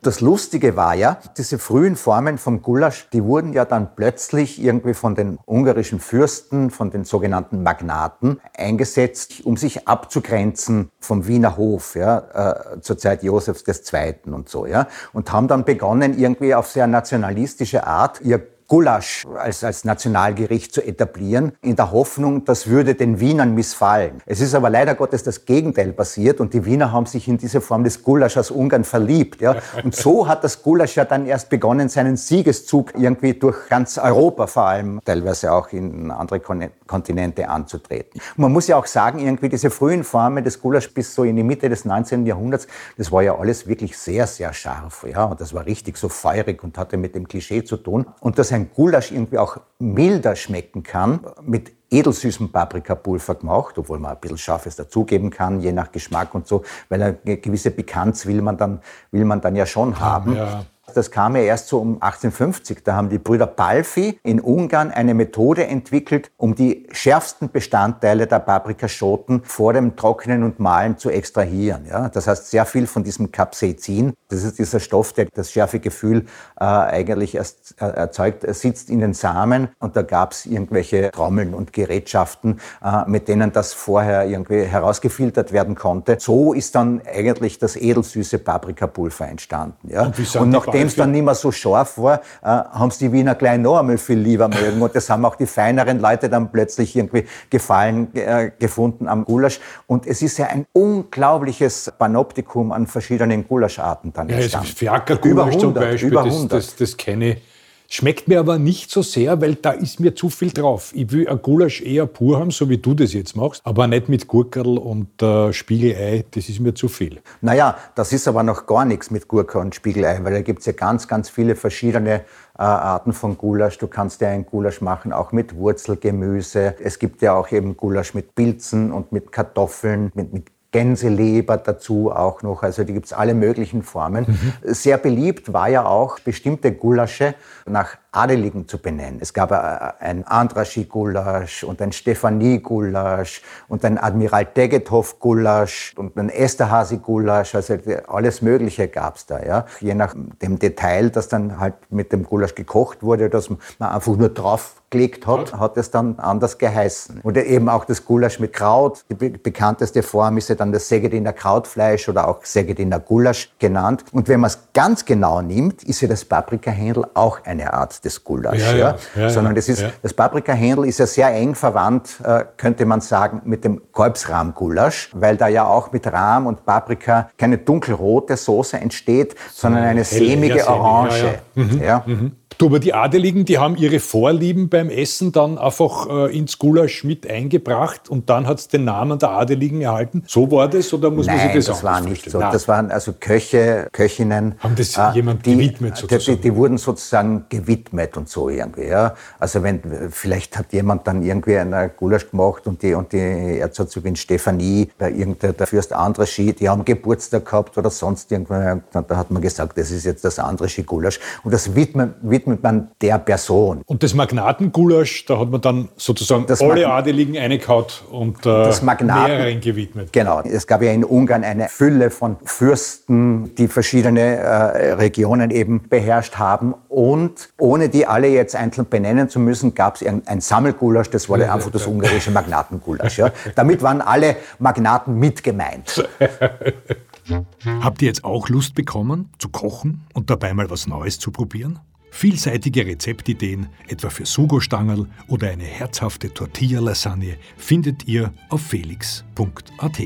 Das 0.01 0.19
Lustige 0.19 0.75
war 0.75 0.95
ja, 0.95 1.17
diese 1.37 1.57
frühen 1.57 1.95
Formen 1.95 2.37
vom 2.37 2.61
Gulasch, 2.61 3.07
die 3.13 3.23
wurden 3.23 3.53
ja 3.53 3.63
dann 3.63 3.95
plötzlich 3.95 4.61
irgendwie 4.61 4.93
von 4.93 5.15
den 5.15 5.39
ungarischen 5.45 5.99
Fürsten, 5.99 6.69
von 6.69 6.91
den 6.91 7.05
sogenannten 7.05 7.63
Magnaten 7.63 8.41
eingesetzt, 8.55 9.45
um 9.45 9.55
sich 9.55 9.87
abzugrenzen 9.87 10.91
vom 10.99 11.25
Wiener 11.25 11.55
Hof, 11.55 11.95
ja, 11.95 12.73
äh, 12.75 12.81
zur 12.81 12.97
Zeit 12.97 13.23
Josefs 13.23 13.63
II. 13.93 14.15
und 14.31 14.49
so, 14.49 14.65
ja, 14.65 14.87
und 15.13 15.31
haben 15.31 15.47
dann 15.47 15.63
begonnen, 15.63 16.17
irgendwie 16.19 16.53
auf 16.53 16.67
sehr 16.67 16.87
nationalistische 16.87 17.87
Art 17.87 18.19
ihr 18.21 18.52
Gulasch 18.67 19.25
als, 19.37 19.63
als 19.63 19.85
Nationalgericht 19.85 20.73
zu 20.73 20.81
etablieren, 20.81 21.53
in 21.61 21.75
der 21.75 21.91
Hoffnung, 21.91 22.45
das 22.45 22.67
würde 22.67 22.95
den 22.95 23.19
Wienern 23.19 23.53
missfallen. 23.53 24.21
Es 24.25 24.39
ist 24.39 24.55
aber 24.55 24.69
leider 24.69 24.95
Gottes 24.95 25.23
das 25.23 25.45
Gegenteil 25.45 25.93
passiert 25.93 26.39
und 26.39 26.53
die 26.53 26.65
Wiener 26.65 26.91
haben 26.91 27.05
sich 27.05 27.27
in 27.27 27.37
diese 27.37 27.61
Form 27.61 27.83
des 27.83 28.03
Gulasch 28.03 28.37
aus 28.37 28.51
Ungarn 28.51 28.83
verliebt. 28.83 29.41
Ja? 29.41 29.55
Und 29.83 29.95
so 29.95 30.27
hat 30.27 30.43
das 30.43 30.61
Gulasch 30.61 30.95
ja 30.95 31.05
dann 31.05 31.25
erst 31.25 31.49
begonnen, 31.49 31.89
seinen 31.89 32.17
Siegeszug 32.17 32.93
irgendwie 32.95 33.33
durch 33.33 33.67
ganz 33.69 33.97
Europa 33.97 34.47
vor 34.47 34.63
allem, 34.63 34.99
teilweise 35.03 35.51
auch 35.51 35.69
in 35.69 36.11
andere 36.11 36.39
Kontinente 36.39 37.49
anzutreten. 37.49 38.21
Man 38.37 38.51
muss 38.51 38.67
ja 38.67 38.77
auch 38.77 38.85
sagen, 38.85 39.19
irgendwie 39.19 39.49
diese 39.49 39.69
frühen 39.69 40.03
Formen 40.03 40.43
des 40.43 40.61
Gulasch 40.61 40.93
bis 40.93 41.13
so 41.13 41.23
in 41.23 41.35
die 41.35 41.43
Mitte 41.43 41.69
des 41.69 41.85
19. 41.85 42.25
Jahrhunderts, 42.25 42.67
das 42.97 43.11
war 43.11 43.21
ja 43.21 43.37
alles 43.37 43.67
wirklich 43.67 43.97
sehr, 43.97 44.27
sehr 44.27 44.53
scharf. 44.53 45.05
Ja? 45.09 45.25
Und 45.25 45.41
das 45.41 45.53
war 45.53 45.65
richtig 45.65 45.97
so 45.97 46.09
feurig 46.09 46.63
und 46.63 46.77
hatte 46.77 46.97
mit 46.97 47.15
dem 47.15 47.27
Klischee 47.27 47.63
zu 47.63 47.77
tun. 47.77 48.05
Und 48.19 48.39
das 48.39 48.52
ein 48.53 48.71
Gulasch 48.73 49.11
irgendwie 49.11 49.37
auch 49.37 49.57
milder 49.79 50.35
schmecken 50.35 50.83
kann, 50.83 51.21
mit 51.41 51.71
edelsüßem 51.89 52.51
Paprikapulver 52.51 53.35
gemacht, 53.35 53.77
obwohl 53.77 53.99
man 53.99 54.11
ein 54.11 54.19
bisschen 54.19 54.37
Scharfes 54.37 54.75
dazugeben 54.75 55.29
kann, 55.29 55.61
je 55.61 55.71
nach 55.71 55.91
Geschmack 55.91 56.33
und 56.33 56.47
so, 56.47 56.63
weil 56.89 57.01
eine 57.01 57.37
gewisse 57.37 57.71
Pikanz 57.71 58.25
will 58.25 58.41
man 58.41 58.57
dann, 58.57 58.81
will 59.11 59.25
man 59.25 59.41
dann 59.41 59.55
ja 59.55 59.65
schon 59.65 59.99
haben. 59.99 60.35
Ja. 60.35 60.65
Das 60.93 61.11
kam 61.11 61.35
ja 61.35 61.41
erst 61.43 61.67
so 61.67 61.79
um 61.79 61.95
1850. 61.95 62.83
Da 62.83 62.95
haben 62.95 63.09
die 63.09 63.19
Brüder 63.19 63.47
Palfi 63.47 64.19
in 64.23 64.39
Ungarn 64.39 64.91
eine 64.91 65.13
Methode 65.13 65.67
entwickelt, 65.67 66.31
um 66.37 66.55
die 66.55 66.87
schärfsten 66.91 67.51
Bestandteile 67.51 68.27
der 68.27 68.39
Paprikaschoten 68.39 69.43
vor 69.43 69.73
dem 69.73 69.95
Trocknen 69.95 70.43
und 70.43 70.59
Mahlen 70.59 70.97
zu 70.97 71.09
extrahieren. 71.09 71.85
Ja? 71.89 72.09
Das 72.09 72.27
heißt, 72.27 72.49
sehr 72.49 72.65
viel 72.65 72.87
von 72.87 73.03
diesem 73.03 73.31
Capsaicin, 73.31 74.13
das 74.29 74.43
ist 74.43 74.59
dieser 74.59 74.79
Stoff, 74.79 75.13
der 75.13 75.27
das 75.33 75.51
schärfe 75.51 75.79
Gefühl 75.79 76.25
äh, 76.59 76.63
eigentlich 76.65 77.35
erst 77.35 77.75
äh, 77.79 77.85
erzeugt, 77.85 78.45
sitzt 78.55 78.89
in 78.89 78.99
den 78.99 79.13
Samen. 79.13 79.69
Und 79.79 79.95
da 79.95 80.01
gab 80.01 80.31
es 80.31 80.45
irgendwelche 80.45 81.11
Trommeln 81.11 81.53
und 81.53 81.73
Gerätschaften, 81.73 82.59
äh, 82.83 83.03
mit 83.07 83.27
denen 83.27 83.51
das 83.51 83.73
vorher 83.73 84.25
irgendwie 84.25 84.63
herausgefiltert 84.63 85.51
werden 85.51 85.75
konnte. 85.75 86.17
So 86.19 86.53
ist 86.53 86.75
dann 86.75 87.01
eigentlich 87.05 87.59
das 87.59 87.75
edelsüße 87.75 88.39
Paprikapulver 88.39 89.27
entstanden. 89.27 89.89
Ja? 89.89 90.03
Und, 90.03 90.35
und 90.35 90.49
nachdem 90.49 90.82
nachdem 90.83 90.87
es 90.87 90.95
dann 90.95 91.11
nicht 91.11 91.23
mehr 91.23 91.35
so 91.35 91.51
scharf 91.51 91.97
war, 91.97 92.21
äh, 92.41 92.45
haben 92.45 92.89
es 92.89 92.97
die 92.97 93.11
Wiener 93.11 93.35
gleich 93.35 93.59
noch 93.59 93.79
einmal 93.79 93.97
viel 93.97 94.19
lieber 94.19 94.47
mögen. 94.47 94.81
Und 94.81 94.95
das 94.95 95.09
haben 95.09 95.25
auch 95.25 95.35
die 95.35 95.45
feineren 95.45 95.99
Leute 95.99 96.29
dann 96.29 96.51
plötzlich 96.51 96.95
irgendwie 96.95 97.25
Gefallen 97.49 98.13
äh, 98.15 98.51
gefunden 98.59 99.07
am 99.07 99.25
Gulasch. 99.25 99.59
Und 99.87 100.05
es 100.05 100.21
ist 100.21 100.37
ja 100.37 100.47
ein 100.47 100.65
unglaubliches 100.73 101.91
Panoptikum 101.97 102.71
an 102.71 102.87
verschiedenen 102.87 103.47
Gulascharten 103.47 104.13
dann 104.13 104.29
ja, 104.29 104.37
entstanden. 104.37 104.67
Fiaker-Gulasch 104.67 105.57
zum 105.57 105.73
Beispiel, 105.73 106.09
über 106.09 106.23
100. 106.23 106.51
Das, 106.51 106.67
das, 106.67 106.75
das 106.75 106.97
kenne 106.97 107.33
ich. 107.33 107.52
Schmeckt 107.95 108.27
mir 108.27 108.39
aber 108.39 108.57
nicht 108.57 108.89
so 108.89 109.03
sehr, 109.03 109.39
weil 109.39 109.53
da 109.53 109.69
ist 109.69 109.99
mir 109.99 110.15
zu 110.15 110.31
viel 110.31 110.49
drauf. 110.49 110.89
Ich 110.95 111.11
will 111.11 111.29
ein 111.29 111.39
Gulasch 111.39 111.79
eher 111.79 112.07
pur 112.07 112.39
haben, 112.39 112.49
so 112.49 112.67
wie 112.67 112.79
du 112.79 112.95
das 112.95 113.13
jetzt 113.13 113.35
machst, 113.35 113.61
aber 113.63 113.85
nicht 113.85 114.09
mit 114.09 114.27
Gurkerl 114.27 114.79
und 114.79 115.21
äh, 115.21 115.53
Spiegelei, 115.53 116.25
das 116.31 116.49
ist 116.49 116.59
mir 116.59 116.73
zu 116.73 116.87
viel. 116.87 117.21
Naja, 117.41 117.77
das 117.93 118.11
ist 118.11 118.27
aber 118.27 118.41
noch 118.41 118.65
gar 118.65 118.83
nichts 118.83 119.11
mit 119.11 119.27
Gurke 119.27 119.59
und 119.59 119.75
Spiegelei, 119.75 120.19
weil 120.23 120.33
da 120.33 120.41
gibt 120.41 120.61
es 120.61 120.65
ja 120.65 120.71
ganz, 120.71 121.07
ganz 121.07 121.29
viele 121.29 121.55
verschiedene 121.55 122.21
äh, 122.57 122.63
Arten 122.63 123.13
von 123.13 123.37
Gulasch. 123.37 123.77
Du 123.77 123.85
kannst 123.85 124.21
ja 124.21 124.29
einen 124.29 124.47
Gulasch 124.47 124.81
machen, 124.81 125.13
auch 125.13 125.31
mit 125.31 125.55
Wurzelgemüse. 125.55 126.75
Es 126.83 126.97
gibt 126.97 127.21
ja 127.21 127.35
auch 127.35 127.51
eben 127.51 127.77
Gulasch 127.77 128.15
mit 128.15 128.33
Pilzen 128.33 128.91
und 128.91 129.11
mit 129.11 129.31
Kartoffeln, 129.31 130.11
mit, 130.15 130.33
mit 130.33 130.52
Gänseleber 130.73 131.55
dazu 131.55 132.11
auch 132.11 132.41
noch. 132.41 132.63
Also 132.63 132.83
die 132.83 132.93
gibt 132.93 133.05
es 133.05 133.13
alle 133.13 133.33
möglichen 133.33 133.83
Formen. 133.83 134.25
Mhm. 134.27 134.73
Sehr 134.73 134.97
beliebt 134.97 135.53
war 135.53 135.69
ja 135.69 135.85
auch 135.85 136.19
bestimmte 136.19 136.73
Gulasche 136.73 137.35
nach 137.65 137.95
Adeligen 138.13 138.67
zu 138.67 138.77
benennen. 138.77 139.17
Es 139.21 139.33
gab 139.33 139.51
äh, 139.51 139.55
ein 139.99 140.25
Andraschi-Gulasch 140.25 141.63
und 141.63 141.81
ein 141.81 141.91
Stefanie-Gulasch 141.91 143.41
und 143.67 143.83
ein 143.83 143.97
Admiral 143.97 144.45
Tegethoff-Gulasch 144.45 145.93
und 145.97 146.15
ein 146.17 146.29
Esterhazy-Gulasch. 146.29 147.55
Also 147.55 147.77
alles 148.07 148.41
Mögliche 148.41 148.87
gab 148.87 149.17
es 149.17 149.25
da. 149.25 149.43
Ja. 149.43 149.65
Je 149.79 149.95
nach 149.95 150.15
dem 150.41 150.59
Detail, 150.59 151.09
das 151.09 151.27
dann 151.27 151.59
halt 151.59 151.73
mit 151.89 152.11
dem 152.11 152.23
Gulasch 152.23 152.55
gekocht 152.55 153.03
wurde, 153.03 153.29
dass 153.29 153.49
man 153.49 153.59
einfach 153.79 154.15
nur 154.15 154.29
drauf 154.29 154.75
gelegt 154.93 155.25
hat, 155.25 155.53
hat 155.53 155.75
es 155.77 155.89
dann 155.89 156.19
anders 156.19 156.59
geheißen. 156.59 157.21
Oder 157.23 157.45
eben 157.45 157.67
auch 157.67 157.83
das 157.83 158.05
Gulasch 158.05 158.39
mit 158.39 158.53
Kraut. 158.53 159.03
Die 159.09 159.29
bekannteste 159.29 160.03
Form 160.03 160.37
ist 160.37 160.49
ja 160.49 160.55
dann 160.55 160.71
das 160.71 160.87
Segediner 160.87 161.33
Krautfleisch 161.33 162.07
oder 162.07 162.27
auch 162.27 162.45
Segediner 162.45 162.99
Gulasch 162.99 163.51
genannt. 163.57 164.05
Und 164.11 164.27
wenn 164.27 164.39
man 164.39 164.49
es 164.49 164.59
ganz 164.73 165.03
genau 165.03 165.41
nimmt, 165.41 165.83
ist 165.83 166.01
ja 166.01 166.07
das 166.07 166.23
Paprikahändel 166.23 167.07
auch 167.15 167.43
eine 167.43 167.73
Art 167.73 168.02
des 168.03 168.23
Gulasch. 168.23 168.59
Ja, 168.59 168.75
ja, 168.75 168.95
ja, 169.15 169.29
Sondern 169.29 169.55
das, 169.55 169.69
ist, 169.69 169.83
das 170.01 170.13
Paprikahändel 170.13 170.85
ist 170.85 170.99
ja 170.99 171.07
sehr 171.07 171.29
eng 171.29 171.55
verwandt, 171.55 172.19
äh, 172.23 172.45
könnte 172.57 172.85
man 172.85 173.01
sagen, 173.01 173.41
mit 173.45 173.63
dem 173.63 173.81
Kolbsrahm-Gulasch, 173.91 175.11
weil 175.13 175.37
da 175.37 175.47
ja 175.47 175.65
auch 175.65 175.91
mit 175.91 176.05
Rahm 176.11 176.47
und 176.47 176.65
Paprika 176.65 177.29
keine 177.37 177.57
dunkelrote 177.57 178.37
Soße 178.37 178.79
entsteht, 178.79 179.35
sondern 179.51 179.83
eine 179.83 180.03
sämige 180.03 180.67
Orange. 180.67 181.39
Mhm. 181.55 181.81
Mhm. 182.05 182.31
Du, 182.57 182.67
aber 182.67 182.79
die 182.79 182.93
Adeligen, 182.93 183.45
die 183.45 183.57
haben 183.57 183.75
ihre 183.75 183.99
Vorlieben 183.99 184.69
beim 184.69 184.89
Essen 184.89 185.31
dann 185.31 185.57
einfach 185.57 186.07
äh, 186.09 186.37
ins 186.37 186.59
Gulasch 186.59 187.03
mit 187.03 187.29
eingebracht 187.29 188.09
und 188.09 188.29
dann 188.29 188.47
hat 188.47 188.59
es 188.59 188.67
den 188.67 188.85
Namen 188.85 189.19
der 189.19 189.31
Adeligen 189.31 189.81
erhalten. 189.81 190.23
So 190.27 190.49
war 190.51 190.69
das 190.69 190.93
oder 190.93 191.09
muss 191.09 191.27
Nein, 191.27 191.37
man 191.37 191.45
sich 191.47 191.55
das 191.55 191.65
das 191.65 191.83
war 191.83 192.01
nicht 192.01 192.29
so. 192.29 192.39
Das 192.39 192.67
waren 192.67 192.91
also 192.91 193.13
Köche, 193.19 193.87
Köchinnen. 193.91 194.55
Haben 194.59 194.75
das 194.75 194.97
äh, 194.97 195.11
jemand 195.13 195.45
die, 195.45 195.55
gewidmet 195.55 195.97
sozusagen? 195.97 196.37
Die, 196.37 196.49
die, 196.49 196.55
wurden 196.55 196.77
sozusagen 196.77 197.45
gewidmet 197.49 198.17
und 198.17 198.29
so 198.29 198.49
irgendwie. 198.49 198.87
Ja. 198.87 199.15
Also 199.39 199.63
wenn, 199.63 199.81
vielleicht 200.11 200.57
hat 200.57 200.73
jemand 200.73 201.07
dann 201.07 201.23
irgendwie 201.23 201.57
einen 201.57 201.91
Gulasch 201.97 202.29
gemacht 202.29 202.67
und 202.67 202.81
die, 202.81 202.93
und 202.93 203.11
die 203.13 203.59
Erzherzogin 203.59 204.15
Stephanie, 204.15 204.89
bei 204.97 205.11
irgendeiner 205.11 205.53
der 205.53 205.67
Fürst 205.67 205.93
Andraschi, 205.93 206.53
die 206.53 206.69
haben 206.69 206.85
Geburtstag 206.85 207.45
gehabt 207.45 207.77
oder 207.77 207.89
sonst 207.89 208.31
irgendwann. 208.31 208.83
Da 208.91 209.17
hat 209.17 209.31
man 209.31 209.41
gesagt, 209.41 209.77
das 209.77 209.91
ist 209.91 210.05
jetzt 210.05 210.23
das 210.23 210.39
Andraschi 210.39 210.83
Gulasch. 210.83 211.19
Und 211.43 211.53
das 211.53 211.75
widmet, 211.75 212.15
widmet 212.21 212.42
man 212.63 212.91
der 213.01 213.19
Person. 213.19 213.81
Und 213.85 214.03
das 214.03 214.13
Magnatengulasch, 214.13 215.25
da 215.25 215.39
hat 215.39 215.49
man 215.49 215.61
dann 215.61 215.89
sozusagen 215.95 216.45
das 216.45 216.61
alle 216.61 216.87
Mag 216.87 216.99
Adeligen 216.99 217.37
eingekaut 217.37 218.03
und 218.11 218.39
äh, 218.39 218.43
das 218.43 218.81
Magnaten, 218.81 219.61
gewidmet. 219.61 220.13
Genau. 220.13 220.41
Es 220.41 220.67
gab 220.67 220.81
ja 220.81 220.91
in 220.91 221.03
Ungarn 221.03 221.43
eine 221.43 221.69
Fülle 221.69 222.09
von 222.09 222.37
Fürsten, 222.43 223.55
die 223.55 223.67
verschiedene 223.67 224.21
äh, 224.37 224.93
Regionen 224.93 225.51
eben 225.51 225.87
beherrscht 225.89 226.37
haben. 226.37 226.73
Und 226.89 227.49
ohne 227.57 227.89
die 227.89 228.05
alle 228.05 228.27
jetzt 228.27 228.55
einzeln 228.55 228.87
benennen 228.89 229.29
zu 229.29 229.39
müssen, 229.39 229.73
gab 229.73 229.95
es 229.95 230.05
ein, 230.05 230.23
ein 230.27 230.41
Sammelgulasch, 230.41 231.09
das 231.09 231.29
war 231.29 231.39
ja, 231.39 231.53
einfach 231.53 231.71
das 231.71 231.87
ungarische 231.87 232.31
Magnatengulasch. 232.31 233.17
Ja. 233.17 233.31
Damit 233.55 233.81
waren 233.81 234.01
alle 234.01 234.35
Magnaten 234.59 235.17
mit 235.17 235.43
gemeint. 235.43 236.07
Habt 237.81 238.01
ihr 238.01 238.07
jetzt 238.07 238.23
auch 238.23 238.49
Lust 238.49 238.75
bekommen, 238.75 239.29
zu 239.39 239.49
kochen 239.49 240.05
und 240.13 240.29
dabei 240.29 240.53
mal 240.53 240.69
was 240.69 240.87
Neues 240.87 241.19
zu 241.19 241.31
probieren? 241.31 241.79
Vielseitige 242.15 242.85
Rezeptideen, 242.85 243.67
etwa 243.87 244.09
für 244.11 244.25
Sugo-Stangerl 244.25 245.07
oder 245.29 245.49
eine 245.49 245.63
herzhafte 245.63 246.31
Tortilla-Lasagne, 246.31 247.37
findet 247.57 248.07
ihr 248.07 248.31
auf 248.49 248.61
felix.at. 248.61 249.97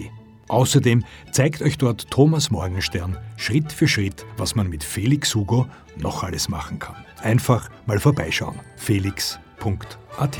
Außerdem 0.47 1.03
zeigt 1.31 1.61
euch 1.61 1.77
dort 1.77 2.09
Thomas 2.09 2.49
Morgenstern 2.49 3.17
Schritt 3.35 3.73
für 3.73 3.89
Schritt, 3.89 4.25
was 4.37 4.55
man 4.55 4.69
mit 4.69 4.85
Felix 4.85 5.31
Sugo 5.31 5.67
noch 5.97 6.23
alles 6.23 6.47
machen 6.47 6.79
kann. 6.79 6.95
Einfach 7.21 7.69
mal 7.85 7.99
vorbeischauen. 7.99 8.55
felix.at. 8.77 10.37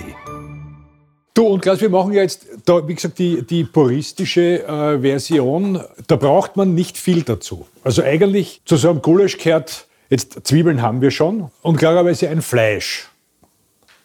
Du, 1.33 1.47
und 1.47 1.61
Klaus, 1.61 1.81
wir 1.81 1.89
machen 1.89 2.13
ja 2.13 2.21
jetzt, 2.21 2.47
da, 2.65 2.87
wie 2.87 2.95
gesagt, 2.95 3.19
die, 3.19 3.45
die 3.45 3.65
puristische 3.65 4.65
äh, 4.65 5.01
Version. 5.01 5.83
Da 6.07 6.15
braucht 6.15 6.55
man 6.55 6.73
nicht 6.73 6.97
viel 6.97 7.23
dazu. 7.23 7.67
Also 7.83 8.01
eigentlich 8.03 8.61
zu 8.65 8.77
so 8.77 8.89
einem 8.89 9.01
Gulasch 9.01 9.37
gehört, 9.37 9.86
jetzt 10.09 10.39
Zwiebeln 10.43 10.81
haben 10.81 11.01
wir 11.01 11.11
schon 11.11 11.49
und 11.61 11.77
klarerweise 11.77 12.29
ein 12.29 12.41
Fleisch. 12.41 13.09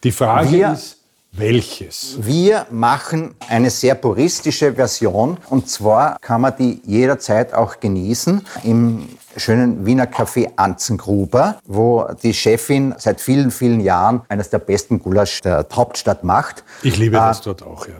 Die 0.05 0.13
Frage 0.13 0.51
wir, 0.51 0.73
ist, 0.73 0.99
welches? 1.33 2.17
Wir 2.21 2.67
machen 2.71 3.35
eine 3.49 3.71
sehr 3.71 3.95
puristische 3.95 4.75
Version 4.75 5.39
und 5.49 5.69
zwar 5.69 6.19
kann 6.21 6.41
man 6.41 6.55
die 6.59 6.83
jederzeit 6.85 7.55
auch 7.55 7.81
genießen 7.81 8.45
im 8.65 9.09
schönen 9.37 9.87
Wiener 9.87 10.05
Café 10.05 10.51
Anzengruber, 10.57 11.59
wo 11.65 12.07
die 12.23 12.35
Chefin 12.35 12.95
seit 12.99 13.21
vielen, 13.21 13.51
vielen 13.51 13.81
Jahren 13.81 14.23
eines 14.29 14.51
der 14.51 14.59
besten 14.59 14.99
Gulasch 14.99 15.41
der 15.41 15.67
Hauptstadt 15.73 16.23
macht. 16.25 16.65
Ich 16.83 16.99
liebe 16.99 17.17
das 17.17 17.41
äh, 17.41 17.45
dort 17.45 17.63
auch, 17.63 17.87
ja. 17.87 17.95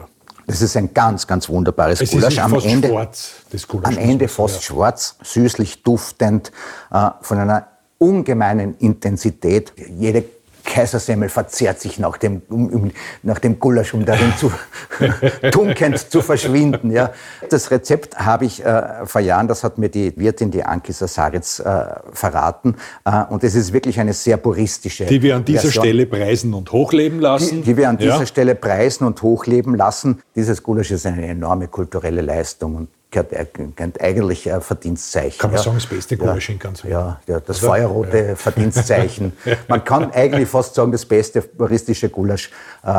Das 0.45 0.61
ist 0.61 0.75
ein 0.75 0.93
ganz, 0.93 1.25
ganz 1.25 1.47
wunderbares 1.47 2.01
es 2.01 2.11
Gulasch. 2.11 2.33
Ist 2.33 2.39
am 2.39 2.51
fast 2.51 2.65
Ende, 2.65 2.89
schwarz, 2.89 3.31
das 3.51 3.67
Gulasch. 3.67 3.95
Am 3.95 3.97
Ende 3.97 4.27
fast 4.27 4.55
ja. 4.55 4.61
schwarz, 4.61 5.15
süßlich 5.23 5.83
duftend, 5.83 6.51
äh, 6.91 7.09
von 7.21 7.39
einer 7.39 7.67
ungemeinen 8.03 8.75
Intensität. 8.79 9.73
Jede 9.97 10.25
Kaisersemmel 10.63 11.29
verzehrt 11.29 11.79
sich 11.81 11.99
nach 11.99 12.17
dem, 12.17 12.41
um, 12.49 12.67
um, 12.67 12.91
nach 13.21 13.39
dem 13.39 13.59
Gulasch, 13.59 13.93
um 13.93 14.05
darin 14.05 14.33
zu 14.37 14.51
tunkend 15.51 15.99
zu 15.99 16.21
verschwinden. 16.21 16.91
Ja. 16.91 17.11
Das 17.49 17.69
Rezept 17.69 18.17
habe 18.17 18.45
ich 18.45 18.63
äh, 18.63 19.05
vor 19.05 19.21
Jahren, 19.21 19.47
das 19.47 19.63
hat 19.63 19.77
mir 19.77 19.89
die 19.89 20.13
Wirtin, 20.17 20.51
die 20.51 20.63
Anki 20.63 20.93
Sasaritz, 20.93 21.59
äh, 21.59 21.85
verraten. 22.13 22.75
Äh, 23.03 23.23
und 23.29 23.43
es 23.43 23.55
ist 23.55 23.73
wirklich 23.73 23.99
eine 23.99 24.13
sehr 24.13 24.37
puristische 24.37 25.05
Die 25.05 25.21
wir 25.21 25.35
an 25.35 25.45
dieser 25.45 25.63
Version, 25.63 25.83
Stelle 25.83 26.05
preisen 26.05 26.53
und 26.53 26.71
hochleben 26.71 27.19
lassen. 27.19 27.61
Die, 27.61 27.71
die 27.71 27.77
wir 27.77 27.89
an 27.89 27.97
ja. 27.99 28.13
dieser 28.13 28.25
Stelle 28.25 28.55
preisen 28.55 29.05
und 29.05 29.21
hochleben 29.21 29.75
lassen. 29.75 30.21
Dieses 30.35 30.63
Gulasch 30.63 30.91
ist 30.91 31.05
eine 31.05 31.27
enorme 31.27 31.67
kulturelle 31.67 32.21
Leistung. 32.21 32.75
Und 32.75 32.87
gehört 33.13 34.01
eigentlich 34.01 34.51
ein 34.51 34.61
Verdienstzeichen. 34.61 35.37
Kann 35.37 35.51
man 35.51 35.57
ja. 35.57 35.63
sagen, 35.63 35.77
das 35.77 35.85
beste 35.85 36.17
Gulasch 36.17 36.49
ja, 36.49 36.53
in 36.53 36.59
ganz 36.59 36.83
Ja, 36.83 37.19
ja 37.27 37.39
das 37.39 37.63
Oder? 37.63 37.71
feuerrote 37.71 38.17
ja. 38.17 38.35
Verdienstzeichen. 38.35 39.33
Man 39.67 39.83
kann 39.83 40.11
eigentlich 40.11 40.49
fast 40.49 40.75
sagen, 40.75 40.91
das 40.91 41.05
beste 41.05 41.41
puristische 41.41 42.09
Gulasch 42.09 42.49
äh, 42.83 42.91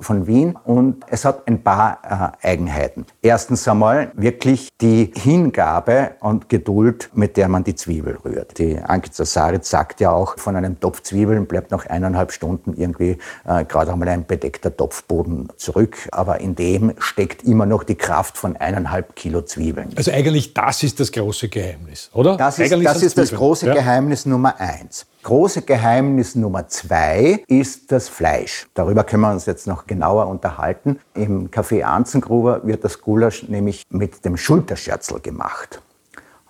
von 0.00 0.26
Wien. 0.26 0.56
Und 0.64 1.04
es 1.08 1.24
hat 1.24 1.46
ein 1.48 1.62
paar 1.62 2.34
äh, 2.42 2.46
Eigenheiten. 2.48 3.06
Erstens 3.22 3.66
einmal 3.66 4.12
wirklich 4.14 4.68
die 4.80 5.12
Hingabe 5.16 6.12
und 6.20 6.48
Geduld, 6.48 7.10
mit 7.14 7.36
der 7.36 7.48
man 7.48 7.64
die 7.64 7.74
Zwiebel 7.74 8.18
rührt. 8.24 8.58
Die 8.58 8.78
Anke 8.78 9.10
Zasaritz 9.10 9.70
sagt 9.70 10.00
ja 10.00 10.10
auch, 10.10 10.38
von 10.38 10.54
einem 10.54 10.78
Topf 10.78 11.02
Zwiebeln 11.02 11.46
bleibt 11.46 11.70
nach 11.70 11.86
eineinhalb 11.86 12.32
Stunden 12.32 12.74
irgendwie 12.76 13.18
äh, 13.46 13.64
gerade 13.64 13.92
einmal 13.92 14.08
ein 14.08 14.26
bedeckter 14.26 14.76
Topfboden 14.76 15.48
zurück. 15.56 15.96
Aber 16.12 16.40
in 16.40 16.54
dem 16.54 16.92
steckt 16.98 17.44
immer 17.44 17.64
noch 17.64 17.84
die 17.84 17.94
Kraft 17.94 18.36
von 18.36 18.56
eineinhalb 18.56 19.16
Kilo 19.16 19.45
Zwiebeln. 19.46 19.90
Also 19.96 20.10
eigentlich 20.10 20.52
das 20.54 20.82
ist 20.82 21.00
das 21.00 21.10
große 21.12 21.48
Geheimnis, 21.48 22.10
oder? 22.12 22.36
Das 22.36 22.58
ist, 22.58 22.72
das, 22.72 23.02
ist 23.02 23.16
das 23.18 23.32
große 23.32 23.66
ja? 23.66 23.74
Geheimnis 23.74 24.26
Nummer 24.26 24.60
eins. 24.60 25.06
Große 25.22 25.62
Geheimnis 25.62 26.34
Nummer 26.34 26.68
zwei 26.68 27.42
ist 27.48 27.90
das 27.90 28.08
Fleisch. 28.08 28.66
Darüber 28.74 29.02
können 29.04 29.22
wir 29.22 29.32
uns 29.32 29.46
jetzt 29.46 29.66
noch 29.66 29.86
genauer 29.86 30.28
unterhalten. 30.28 31.00
Im 31.14 31.50
Café 31.50 31.82
Anzengruber 31.82 32.64
wird 32.64 32.84
das 32.84 33.00
Gulasch 33.00 33.48
nämlich 33.48 33.82
mit 33.90 34.24
dem 34.24 34.36
Schulterscherzl 34.36 35.20
gemacht. 35.20 35.80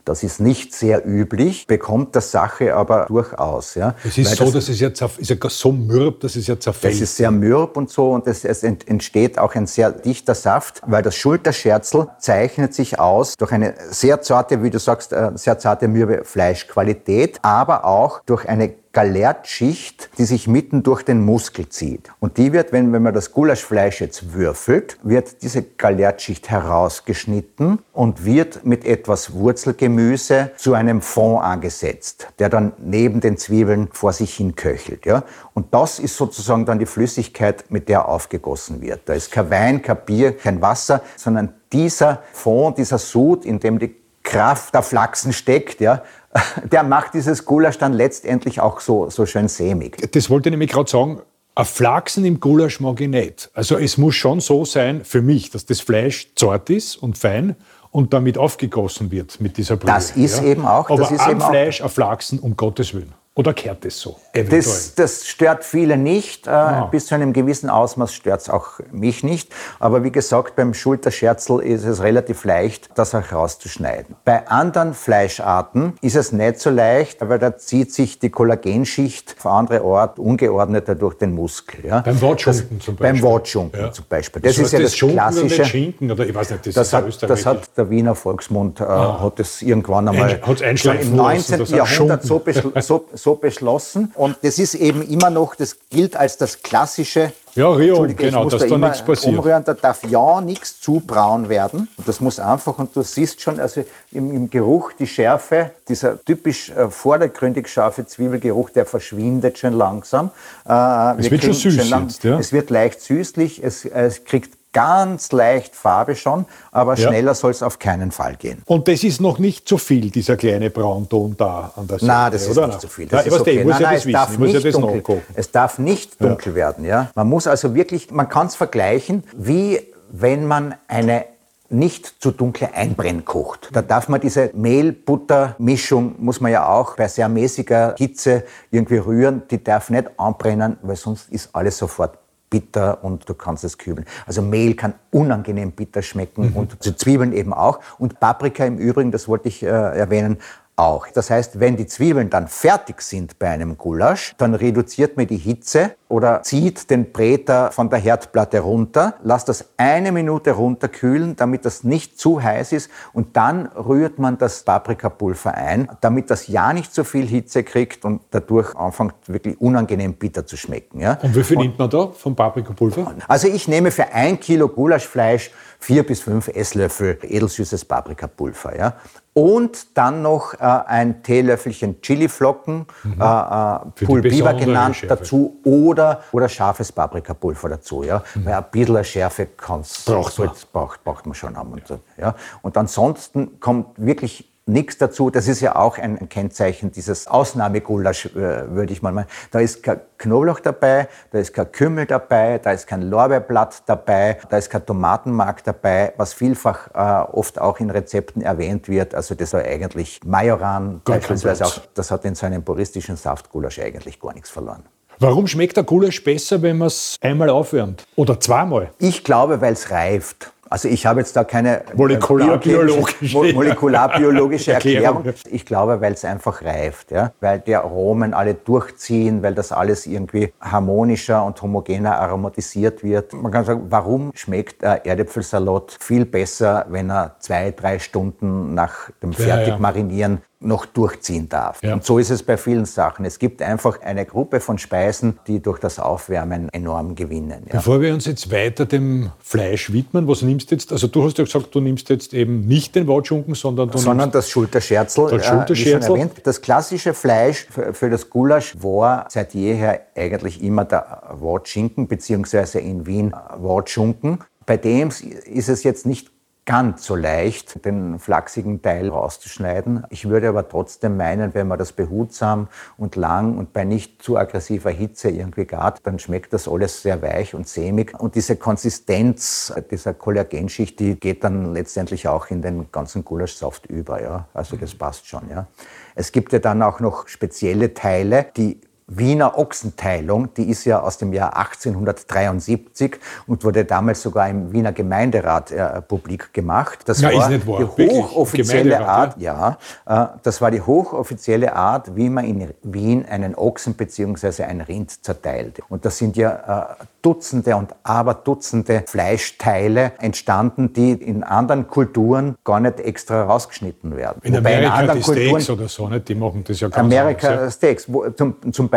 Das 0.07 0.23
ist 0.23 0.41
nicht 0.41 0.73
sehr 0.73 1.05
üblich, 1.05 1.67
bekommt 1.67 2.15
das 2.15 2.31
Sache 2.31 2.77
aber 2.77 3.07
durchaus. 3.07 3.75
Ja. 3.75 3.97
Es 4.05 4.17
ist 4.17 4.31
Weil 4.31 4.37
so, 4.37 4.45
das, 4.45 4.53
dass 4.55 4.69
es 4.69 4.79
ja, 4.79 4.89
ist 4.89 5.31
ja 5.31 5.37
so 5.49 5.73
mürb, 5.73 6.21
dass 6.21 6.37
es 6.37 6.47
ja 6.47 6.59
zerfällt. 6.59 6.95
Das 6.95 7.01
ist 7.01 7.17
sehr 7.17 7.33
mürb 7.33 7.77
und 7.77 7.91
so 7.91 8.13
und 8.13 8.29
es, 8.29 8.45
es 8.45 8.63
entsteht 8.63 9.37
auch 9.37 9.57
ein 9.57 9.67
sehr 9.67 9.91
dichter 9.91 10.37
Saft, 10.37 10.81
weil 10.87 11.03
das 11.03 11.17
Schulterscherzel 11.17 12.07
zeichnet 12.21 12.73
sich 12.73 13.01
aus 13.01 13.37
durch 13.37 13.51
eine 13.51 13.75
sehr 13.91 14.23
zarte, 14.23 14.63
wie 14.63 14.71
du 14.71 14.79
sagst, 14.79 15.13
äh, 15.13 15.33
sehr 15.35 15.59
zarte, 15.59 15.89
mürbe 15.89 16.25
Fleischqualität, 16.25 17.41
aber 17.43 17.85
auch 17.85 18.21
durch 18.27 18.49
eine 18.49 18.75
Galertschicht, 18.97 20.09
die 20.17 20.25
sich 20.25 20.49
mitten 20.49 20.83
durch 20.83 21.03
den 21.03 21.23
Muskel 21.23 21.69
zieht. 21.69 22.09
Und 22.19 22.39
die 22.39 22.55
wird, 22.55 22.73
wenn, 22.73 22.95
wenn 22.95 23.03
man 23.03 23.13
das 23.13 23.33
Gulaschfleisch 23.33 24.01
jetzt 24.01 24.33
würfelt, 24.33 24.97
wird 25.03 25.43
diese 25.43 25.63
Galertschicht 25.63 26.49
herausgeschnitten 26.49 27.81
und 27.93 28.25
wird 28.25 28.65
mit 28.65 28.87
etwas 28.87 29.35
Wurzelgemüse 29.35 30.53
zu 30.57 30.73
einem 30.73 31.03
Fond 31.03 31.45
angesetzt, 31.45 32.29
der 32.39 32.49
dann 32.49 32.73
neben 32.79 33.21
den 33.21 33.37
Zwiebeln 33.37 33.89
vor 33.93 34.15
sich 34.15 34.35
hin 34.35 34.55
köchelt. 34.55 35.05
Ja? 35.05 35.25
Und 35.53 35.75
das 35.75 35.99
ist 35.99 36.17
sozusagen 36.17 36.65
dann 36.65 36.79
die 36.79 36.87
Flüssigkeit, 36.87 37.67
mit 37.69 37.91
der 37.91 38.09
aufgegossen 38.09 38.81
wird. 38.81 39.03
Da 39.05 39.13
ist 39.13 39.31
kein 39.31 39.51
Wein, 39.51 39.83
kein 39.83 39.99
Bier, 40.07 40.35
kein 40.35 40.63
Wasser, 40.63 41.03
sondern 41.17 41.53
dieser 41.71 42.23
Fond, 42.33 42.79
dieser 42.79 42.97
Sud, 42.97 43.45
in 43.45 43.61
dem 43.61 43.79
die 43.79 43.95
Kraft 44.23 44.75
der 44.75 44.83
Flachsen 44.83 45.33
steckt, 45.33 45.81
ja, 45.81 46.03
der 46.71 46.83
macht 46.83 47.15
dieses 47.15 47.45
Gulasch 47.45 47.79
dann 47.79 47.93
letztendlich 47.93 48.61
auch 48.61 48.81
so, 48.81 49.11
so 49.11 49.27
schön 49.27 49.49
sämig. 49.49 49.97
Das 50.13 50.31
wollte 50.31 50.49
ich 50.49 50.53
nämlich 50.53 50.71
gerade 50.71 50.91
sagen. 50.91 51.23
Ein 51.55 51.65
Flachsen 51.65 52.27
im 52.27 52.39
Gulasch 52.39 52.81
mag 52.81 53.01
ich 53.01 53.09
nicht. 53.09 53.51
Also 53.55 53.79
es 53.79 53.97
muss 53.97 54.15
schon 54.15 54.41
so 54.41 54.67
sein, 54.67 55.07
für 55.07 55.23
mich, 55.23 55.51
dass 55.51 55.65
das 55.65 55.81
Fleisch 55.81 56.35
zart 56.35 56.69
ist 56.69 56.97
und 56.97 57.17
fein 57.17 57.57
und 57.91 58.13
damit 58.13 58.37
aufgegossen 58.37 59.11
wird 59.11 59.41
mit 59.41 59.57
dieser 59.57 59.79
Brühe. 59.79 59.91
Das 59.91 60.11
ist 60.11 60.43
ja? 60.43 60.49
eben 60.49 60.67
auch. 60.67 60.91
Aber 60.91 60.99
das 60.99 61.13
ist 61.13 61.21
am 61.21 61.31
eben 61.31 61.41
Fleisch 61.41 61.81
ein 61.81 61.89
Flachsen, 61.89 62.41
um 62.41 62.57
Gottes 62.57 62.93
Willen. 62.93 63.15
Oder 63.39 63.53
kehrt 63.53 63.85
es 63.85 64.01
so? 64.01 64.17
Das, 64.33 64.95
das, 64.95 65.27
stört 65.27 65.63
viele 65.63 65.99
nicht. 65.99 66.47
Äh, 66.47 66.51
ah. 66.51 66.89
Bis 66.91 67.05
zu 67.05 67.15
einem 67.15 67.35
gewissen 67.35 67.69
Ausmaß 67.69 68.15
stört 68.15 68.41
es 68.41 68.49
auch 68.49 68.81
mich 68.91 69.23
nicht. 69.23 69.53
Aber 69.79 70.03
wie 70.05 70.11
gesagt, 70.11 70.57
beim 70.57 70.73
Schulterscherzel 70.73 71.61
ist 71.61 71.85
es 71.85 72.03
relativ 72.03 72.47
leicht, 72.47 72.89
das 72.95 73.15
auch 73.15 73.31
rauszuschneiden. 73.33 74.17
Bei 74.25 74.49
anderen 74.49 74.95
Fleischarten 74.95 75.99
ist 76.01 76.17
es 76.17 76.33
nicht 76.33 76.61
so 76.61 76.71
leicht, 76.71 77.19
weil 77.29 77.39
da 77.39 77.59
zieht 77.59 77.93
sich 77.93 78.19
die 78.19 78.31
Kollagenschicht 78.31 79.37
auf 79.39 79.45
andere 79.45 79.85
Ort 79.85 80.19
ungeordneter 80.19 80.95
durch 80.95 81.19
den 81.19 81.35
Muskel. 81.35 81.85
Ja. 81.85 82.01
Beim 82.01 82.19
Wortschunken 82.23 82.81
zum 82.81 82.97
Beispiel. 82.97 83.13
Beim 83.13 83.23
Wortschunken 83.23 83.81
ja. 83.83 83.93
zum 83.93 84.07
Beispiel. 84.09 84.41
Das, 84.41 84.57
das 84.57 84.65
ist 84.65 84.73
ja 84.73 84.79
das, 84.79 84.93
das 84.93 85.11
klassische. 85.11 85.55
Oder 85.57 85.65
Schinken 85.67 86.11
oder 86.11 86.27
ich 86.27 86.35
weiß 86.35 86.53
nicht, 86.53 86.69
das, 86.69 86.75
das 86.75 86.93
hat, 86.95 87.23
das 87.23 87.45
hat 87.45 87.77
der 87.77 87.91
Wiener 87.91 88.15
Volksmund 88.15 88.81
äh, 88.81 88.85
ah. 88.85 89.21
hat 89.21 89.41
es 89.41 89.61
irgendwann 89.61 90.09
einmal 90.09 90.41
Ein, 90.43 90.77
im 91.03 91.17
19. 91.17 91.67
Jahrhundert 91.67 92.23
so, 92.23 92.43
so 92.81 93.26
so 93.26 93.26
beschlossen. 93.35 94.13
Und 94.15 94.37
das 94.43 94.59
ist 94.59 94.75
eben 94.75 95.03
immer 95.03 95.31
noch, 95.31 95.55
das 95.55 95.77
gilt 95.91 96.17
als 96.17 96.37
das 96.37 96.63
klassische 96.63 97.33
ja, 97.57 97.71
Rio, 97.71 98.07
genau, 98.15 98.51
dass 98.51 98.61
da, 98.61 98.69
da 98.69 98.77
nichts 98.77 99.03
passiert. 99.03 99.35
Umrühren, 99.35 99.65
da 99.65 99.73
darf 99.73 100.05
ja 100.05 100.43
nichts 100.43 100.79
zu 100.79 101.01
braun 101.01 101.49
werden. 101.49 101.89
Und 101.97 102.07
das 102.07 102.21
muss 102.21 102.39
einfach, 102.39 102.79
und 102.79 102.95
du 102.95 103.01
siehst 103.01 103.41
schon, 103.41 103.59
also 103.59 103.83
im, 104.13 104.31
im 104.31 104.51
Geruch, 104.51 104.93
die 104.93 105.07
Schärfe, 105.07 105.71
dieser 105.89 106.23
typisch 106.23 106.69
äh, 106.69 106.91
vordergründig 106.91 107.69
scharfe 107.69 108.07
Zwiebelgeruch, 108.07 108.69
der 108.69 108.85
verschwindet 108.85 109.57
schon 109.57 109.73
langsam. 109.73 110.33
Äh, 110.69 111.19
es 111.19 111.31
wird 111.31 111.45
schon 111.45 111.55
süß 111.55 111.89
lang, 111.89 112.03
jetzt, 112.09 112.25
ja? 112.25 112.39
Es 112.39 112.53
wird 112.53 112.69
leicht 112.69 113.01
süßlich, 113.01 113.65
es, 113.65 113.87
es 113.87 114.25
kriegt 114.25 114.56
ganz 114.77 115.33
leicht 115.33 115.75
Farbe 115.75 116.15
schon, 116.15 116.45
aber 116.71 116.97
ja. 116.97 117.09
schneller 117.09 117.35
soll 117.35 117.51
es 117.51 117.63
auf 117.63 117.79
keinen 117.79 118.11
Fall 118.11 118.37
gehen. 118.37 118.61
Und 118.67 118.89
das 118.89 119.05
ist 119.05 119.23
noch 119.23 119.39
nicht 119.39 119.67
zu 119.67 119.79
viel, 119.79 120.11
dieser 120.11 120.37
kleine 120.37 120.69
Braunton 120.69 121.35
da 121.35 121.73
an 121.77 121.87
der 121.87 121.99
Seite, 121.99 122.13
Nein, 122.13 122.33
das 122.33 122.47
ist 122.47 122.57
nicht 122.59 122.81
zu 122.83 122.89
viel. 122.89 123.07
Das 123.07 123.25
ja, 123.25 123.33
ist 123.33 123.41
okay. 123.41 123.65
muss 123.65 123.73
nein, 123.73 123.83
ja 123.83 123.93
das 123.93 124.05
wissen. 124.05 124.13
Darf 124.13 124.39
nicht 124.39 124.65
ja 124.65 124.71
dunkel, 124.73 125.23
es 125.35 125.51
darf 125.51 125.79
nicht 125.79 126.21
dunkel 126.21 126.55
werden. 126.55 126.85
Ja? 126.85 127.11
Man 127.15 127.27
muss 127.27 127.47
also 127.47 127.75
wirklich, 127.75 128.11
man 128.11 128.29
kann 128.29 128.49
es 128.49 128.55
vergleichen, 128.55 129.25
wie 129.35 129.81
wenn 130.11 130.47
man 130.47 130.75
eine 130.89 131.25
nicht 131.71 132.23
zu 132.23 132.31
dunkle 132.31 132.75
Einbrenn 132.75 133.25
kocht. 133.25 133.71
Da 133.73 133.81
darf 133.81 134.11
man 134.11 134.21
diese 134.21 134.51
Mehl-Butter-Mischung, 134.53 136.17
muss 136.19 136.43
man 136.43 136.53
ja 136.53 136.69
auch 136.69 136.97
bei 136.97 137.09
sehr 137.09 137.31
mäßiger 137.31 137.95
Hitze 137.97 138.45
irgendwie 138.71 138.99
rühren, 138.99 139.43
die 139.51 139.65
darf 139.65 139.89
nicht 139.89 140.11
anbrennen, 140.19 140.77
weil 140.83 140.97
sonst 140.97 141.31
ist 141.31 141.49
alles 141.55 141.79
sofort 141.79 142.19
bitter 142.51 143.03
und 143.03 143.29
du 143.29 143.35
kannst 143.35 143.65
es 143.65 143.79
kübeln. 143.79 144.07
Also 144.27 144.43
Mehl 144.43 144.75
kann 144.75 144.95
unangenehm 145.11 145.73
bitter 145.73 146.03
schmecken 146.03 146.51
mhm. 146.51 146.57
und 146.57 146.99
Zwiebeln 146.99 147.33
eben 147.33 147.53
auch. 147.53 147.81
Und 147.99 148.21
Paprika 148.21 148.65
im 148.65 148.79
Übrigen, 148.79 149.11
das 149.11 149.29
wollte 149.29 149.49
ich 149.49 149.63
äh, 149.63 149.67
erwähnen, 149.67 150.39
auch. 150.77 151.07
Das 151.09 151.31
heißt, 151.31 151.59
wenn 151.59 151.77
die 151.77 151.87
Zwiebeln 151.87 152.29
dann 152.29 152.49
fertig 152.49 153.01
sind 153.01 153.39
bei 153.39 153.49
einem 153.49 153.79
Gulasch, 153.79 154.35
dann 154.37 154.55
reduziert 154.55 155.17
man 155.17 155.27
die 155.27 155.39
Hitze 155.39 155.93
oder 156.09 156.43
zieht 156.43 156.91
den 156.91 157.13
Bräter 157.13 157.73
von 157.73 157.89
der 157.89 157.99
Herdplatte 157.99 158.61
runter, 158.61 159.15
lasst 159.23 159.49
das 159.49 159.71
eine 159.79 160.13
Minute 160.13 160.53
runterkühlen, 160.53 161.35
damit 161.35 161.65
das 161.65 161.83
nicht 161.83 162.19
zu 162.19 162.43
heiß 162.43 162.73
ist 162.73 162.91
und 163.15 163.37
dann 163.37 163.67
rührt 163.69 164.19
man 164.19 164.37
das 164.37 164.63
Paprikapulver 164.63 165.55
ein, 165.55 165.89
damit 166.03 166.31
das 166.31 166.47
ja 166.47 166.73
nicht 166.75 166.95
so 166.95 167.05
viel 167.05 167.27
Hitze 167.27 167.65
kriegt 167.65 168.05
und 168.05 168.21
dadurch 168.31 168.77
anfängt 168.77 169.15
wirklich 169.27 169.59
unangenehm 169.61 170.15
bitter 170.15 170.47
zu 170.47 170.57
schmecken. 170.59 171.01
Ja? 171.01 171.19
Und 171.23 171.35
wie 171.35 171.43
viel 171.43 171.57
und, 171.57 171.63
nimmt 171.65 171.79
man 171.79 171.89
da 171.89 172.09
vom 172.09 172.37
Paprikapulver? 172.37 173.15
Also 173.27 173.49
ich 173.49 173.67
nehme 173.67 173.91
für 173.91 174.13
ein 174.13 174.39
Kilo 174.39 174.69
Gulaschfleisch 174.69 175.51
vier 175.81 176.07
bis 176.07 176.21
fünf 176.21 176.49
Esslöffel 176.49 177.19
edelsüßes 177.23 177.85
Paprikapulver. 177.87 178.77
Ja? 178.77 178.95
Und 179.39 179.99
dann 179.99 180.23
noch 180.23 180.55
äh, 180.55 180.61
ein 180.61 181.23
Teelöffelchen 181.23 182.01
Chiliflocken, 182.01 182.87
mhm. 183.05 183.21
äh, 183.21 183.25
äh 183.25 184.07
Pulbiber 184.07 184.55
genannt, 184.55 185.05
dazu 185.07 185.61
oder, 185.63 186.23
oder 186.33 186.49
scharfes 186.49 186.91
Paprikapulver 186.91 187.69
dazu. 187.69 188.03
Ja? 188.03 188.23
Mhm. 188.35 188.47
Weil 188.47 188.55
ein 188.55 188.65
bisschen 188.71 189.05
Schärfe 189.05 189.49
kann's, 189.55 190.07
braucht, 190.07 190.39
man. 190.39 190.51
Braucht, 190.73 191.05
braucht 191.05 191.27
man 191.27 191.35
schon 191.35 191.55
haben. 191.55 191.75
Und, 191.75 191.83
ja? 192.17 192.35
und 192.63 192.79
ansonsten 192.79 193.61
kommt 193.61 193.89
wirklich 193.99 194.51
nichts 194.67 194.99
dazu. 194.99 195.31
Das 195.31 195.49
ist 195.49 195.61
ja 195.61 195.77
auch 195.77 195.99
ein 195.99 196.29
Kennzeichen 196.29 196.91
dieses 196.91 197.27
Ausnahmegulasch, 197.27 198.27
äh, 198.27 198.75
würde 198.75 198.93
ich 198.93 199.01
mal 199.01 199.13
meinen. 199.13 199.29
Da 199.51 199.61
ist 199.61 199.83
kein 199.83 200.01
Knoblauch 200.19 200.61
dabei, 200.61 201.09
da 201.31 201.39
ist 201.39 201.55
kein 201.55 201.71
Kümmel 201.71 202.07
dabei, 202.07 202.59
da 202.59 202.73
ist 202.73 202.87
kein 202.87 203.03
Lorbeerblatt 203.03 203.83
dabei, 203.87 204.39
da 204.49 204.59
ist 204.59 204.71
kein 204.71 204.85
Tomatenmark 204.85 205.63
dabei, 205.65 206.13
was 206.17 206.35
vielfach 206.35 206.89
äh, 206.95 207.31
oft 207.33 207.61
auch 207.61 207.81
in 207.81 207.91
Rezepten 207.91 208.43
erwähnt 208.43 208.89
wird. 208.89 209.15
Also 209.15 209.35
das 209.35 209.53
war 209.53 209.63
eigentlich 209.63 210.21
Majoran 210.25 211.01
beispielsweise 211.05 211.67
auch, 211.67 211.79
das 211.95 212.11
hat 212.11 212.25
in 212.25 212.35
seinem 212.35 212.65
puristischen 212.65 213.17
Saftgulasch 213.17 213.79
eigentlich 213.79 214.21
gar 214.21 214.35
nichts 214.35 214.51
verloren. 214.51 214.83
Warum 215.19 215.47
schmeckt 215.47 215.79
der 215.79 215.85
Gulasch 215.85 216.23
besser, 216.23 216.61
wenn 216.61 216.77
man 216.77 216.89
es 216.89 217.17
einmal 217.23 217.49
aufwärmt? 217.49 218.05
Oder 218.17 218.39
zweimal? 218.39 218.91
Ich 218.99 219.25
glaube, 219.25 219.63
weil 219.63 219.73
es 219.73 219.91
reift. 219.91 220.53
Also 220.69 220.89
ich 220.89 221.07
habe 221.07 221.21
jetzt 221.21 221.37
da 221.37 221.45
keine 221.45 221.81
äh, 221.81 221.95
molekularbiologische, 221.95 223.53
molekularbiologische 223.55 224.73
Erklärung. 224.75 225.25
Ich 225.51 225.65
glaube, 225.65 226.01
weil 226.01 226.13
es 226.13 226.25
einfach 226.25 226.63
reift, 226.63 227.13
ja? 227.13 227.33
weil 227.41 227.61
die 227.61 227.75
Aromen 227.77 228.35
alle 228.35 228.55
durchziehen, 228.55 229.43
weil 229.43 229.55
das 229.55 229.73
alles 229.73 230.07
irgendwie 230.07 230.53
harmonischer 230.61 231.45
und 231.45 231.61
homogener 231.63 232.19
aromatisiert 232.19 233.05
wird. 233.05 233.33
Man 233.33 233.53
kann 233.53 233.65
sagen, 233.65 233.87
warum 233.91 234.33
schmeckt 234.35 234.83
ein 234.85 235.01
Erdäpfelsalat 235.05 235.97
viel 236.01 236.25
besser, 236.25 236.87
wenn 236.89 237.11
er 237.11 237.37
zwei, 237.39 237.71
drei 237.71 237.99
Stunden 237.99 238.75
nach 238.75 239.11
dem 239.23 239.33
Fertigmarinieren 239.33 240.33
ja, 240.33 240.39
ja 240.39 240.43
noch 240.59 240.87
durchziehen 240.87 241.49
darf. 241.49 241.83
Ja. 241.83 241.93
Und 241.93 242.05
so 242.05 242.19
ist 242.19 242.31
es 242.31 242.43
bei 242.43 242.57
vielen 242.57 242.87
Sachen. 242.87 243.25
Es 243.25 243.39
gibt 243.39 243.61
einfach 243.61 244.01
eine 244.01 244.25
Gruppe 244.25 244.61
von 244.61 244.79
Speisen, 244.79 245.39
die 245.47 245.61
durch 245.61 245.79
das 245.79 245.99
Aufwärmen 245.99 246.71
enorm 246.71 247.15
gewinnen. 247.15 247.65
Ja. 247.67 247.75
Bevor 247.77 248.01
wir 248.01 248.15
uns 248.15 248.25
jetzt 248.25 248.51
weiter 248.51 248.87
dem 248.87 249.31
Fleisch 249.39 249.93
widmen, 249.93 250.27
was 250.27 250.43
nimmst 250.43 250.71
du 250.71 250.75
jetzt? 250.75 250.93
Also 250.93 251.09
du 251.09 251.25
hast 251.25 251.37
ja 251.37 251.45
gesagt, 251.45 251.75
du 251.75 251.81
nimmst 251.81 252.09
jetzt 252.09 252.33
eben 252.33 252.67
nicht 252.67 252.95
den 252.95 253.07
Watschunken, 253.07 253.55
sondern 253.55 253.91
du 253.91 253.99
sondern 253.99 254.31
das 254.31 254.49
Schulterscherzel. 254.49 255.29
Das, 255.31 255.47
Schulterscherzel. 255.47 256.17
Äh, 256.17 256.29
das 256.43 256.61
klassische 256.63 257.13
Fleisch 257.13 257.67
für, 257.71 257.93
für, 257.93 258.09
das 258.09 258.31
Gulasch 258.31 258.75
war 258.81 259.27
seit 259.29 259.53
jeher 259.53 260.01
eigentlich 260.15 260.63
immer 260.63 260.85
der 260.87 261.23
Watschinken, 261.39 262.09
beziehungsweise 262.09 262.81
in 262.81 263.07
Wien 263.07 263.35
Watschunken. 263.57 264.39
Bei 264.65 264.77
dem 264.77 265.11
ist 265.11 265.69
es 265.69 265.85
jetzt 265.85 266.07
nicht 266.07 266.36
ganz 266.67 267.07
so 267.07 267.15
leicht, 267.15 267.85
den 267.85 268.19
flachsigen 268.19 268.83
Teil 268.83 269.09
rauszuschneiden. 269.09 270.05
Ich 270.11 270.29
würde 270.29 270.49
aber 270.49 270.69
trotzdem 270.69 271.17
meinen, 271.17 271.55
wenn 271.55 271.69
man 271.69 271.79
das 271.79 271.93
behutsam 271.93 272.69
und 272.99 273.15
lang 273.15 273.57
und 273.57 273.73
bei 273.73 273.85
nicht 273.85 274.21
zu 274.21 274.37
aggressiver 274.37 274.91
Hitze 274.91 275.31
irgendwie 275.31 275.65
gart, 275.65 276.01
dann 276.03 276.19
schmeckt 276.19 276.53
das 276.53 276.69
alles 276.69 277.03
sehr 277.03 277.23
weich 277.23 277.55
und 277.55 277.69
sämig. 277.69 278.19
Und 278.19 278.35
diese 278.35 278.57
Konsistenz 278.57 279.73
dieser 279.91 280.13
Kollagenschicht, 280.13 280.99
die 280.99 281.19
geht 281.19 281.45
dann 281.45 281.73
letztendlich 281.73 282.27
auch 282.27 282.51
in 282.51 282.63
den 282.63 282.91
ganzen 282.91 283.25
Gulaschsaft 283.25 283.87
über. 283.87 284.21
Ja? 284.21 284.49
Also 284.53 284.77
das 284.77 284.95
passt 284.95 285.29
schon. 285.29 285.49
Ja? 285.49 285.69
Es 286.17 286.33
gibt 286.33 286.53
ja 286.53 286.59
dann 286.59 286.83
auch 286.83 286.99
noch 286.99 287.29
spezielle 287.29 287.95
Teile, 287.95 288.45
die 288.57 288.81
Wiener 289.09 289.57
Ochsenteilung, 289.57 290.53
die 290.55 290.69
ist 290.69 290.85
ja 290.85 291.01
aus 291.01 291.17
dem 291.17 291.33
Jahr 291.33 291.57
1873 291.57 293.21
und 293.47 293.63
wurde 293.63 293.85
damals 293.85 294.21
sogar 294.21 294.49
im 294.49 294.73
Wiener 294.73 294.91
Gemeinderat 294.91 295.71
äh, 295.71 296.03
publik 296.03 296.53
gemacht. 296.53 297.01
Das 297.05 297.21
Na, 297.21 297.33
war 297.33 297.49
die 297.49 297.65
hochoffizielle 297.65 299.07
Art, 299.07 299.41
ja, 299.41 299.79
ja 300.07 300.25
äh, 300.25 300.39
das 300.43 300.61
war 300.61 300.73
die 300.73 300.81
hochoffizielle 300.81 301.77
Art, 301.77 302.17
wie 302.17 302.29
man 302.29 302.45
in 302.47 302.75
Wien 302.83 303.25
einen 303.25 303.55
Ochsen 303.55 303.95
bzw. 303.95 304.65
ein 304.65 304.81
Rind 304.81 305.25
zerteilt. 305.25 305.81
Und 305.89 306.05
das 306.05 306.19
sind 306.19 306.37
ja 306.37 306.97
äh, 306.99 307.05
Dutzende 307.23 307.77
und 307.77 307.95
Aberdutzende 308.03 309.05
Fleischteile 309.07 310.13
entstanden, 310.19 310.93
die 310.93 311.13
in 311.13 311.45
anderen 311.45 311.87
Kulturen 311.87 312.57
gar 312.65 312.81
nicht 312.81 312.99
extra 312.99 313.45
rausgeschnitten 313.45 314.17
werden. 314.17 314.41
In 314.43 314.55
Wobei 314.55 314.77
Amerika 314.79 314.87
in 314.87 314.93
anderen 314.93 315.19
die 315.21 315.25
Kulturen, 315.25 315.61
Steaks 315.61 315.71
oder 315.71 315.89
so, 315.89 316.09
nicht? 316.09 316.29
die 316.29 316.35
machen 316.35 316.65
das 316.67 316.81
ja 316.81 316.89
ganz 316.89 317.05
Amerika 317.05 317.49
anders, 317.49 317.65
ja. 317.65 317.71
Steaks, 317.71 318.13
wo, 318.13 318.29
zum, 318.31 318.57
zum 318.73 318.89
Beispiel, 318.89 318.96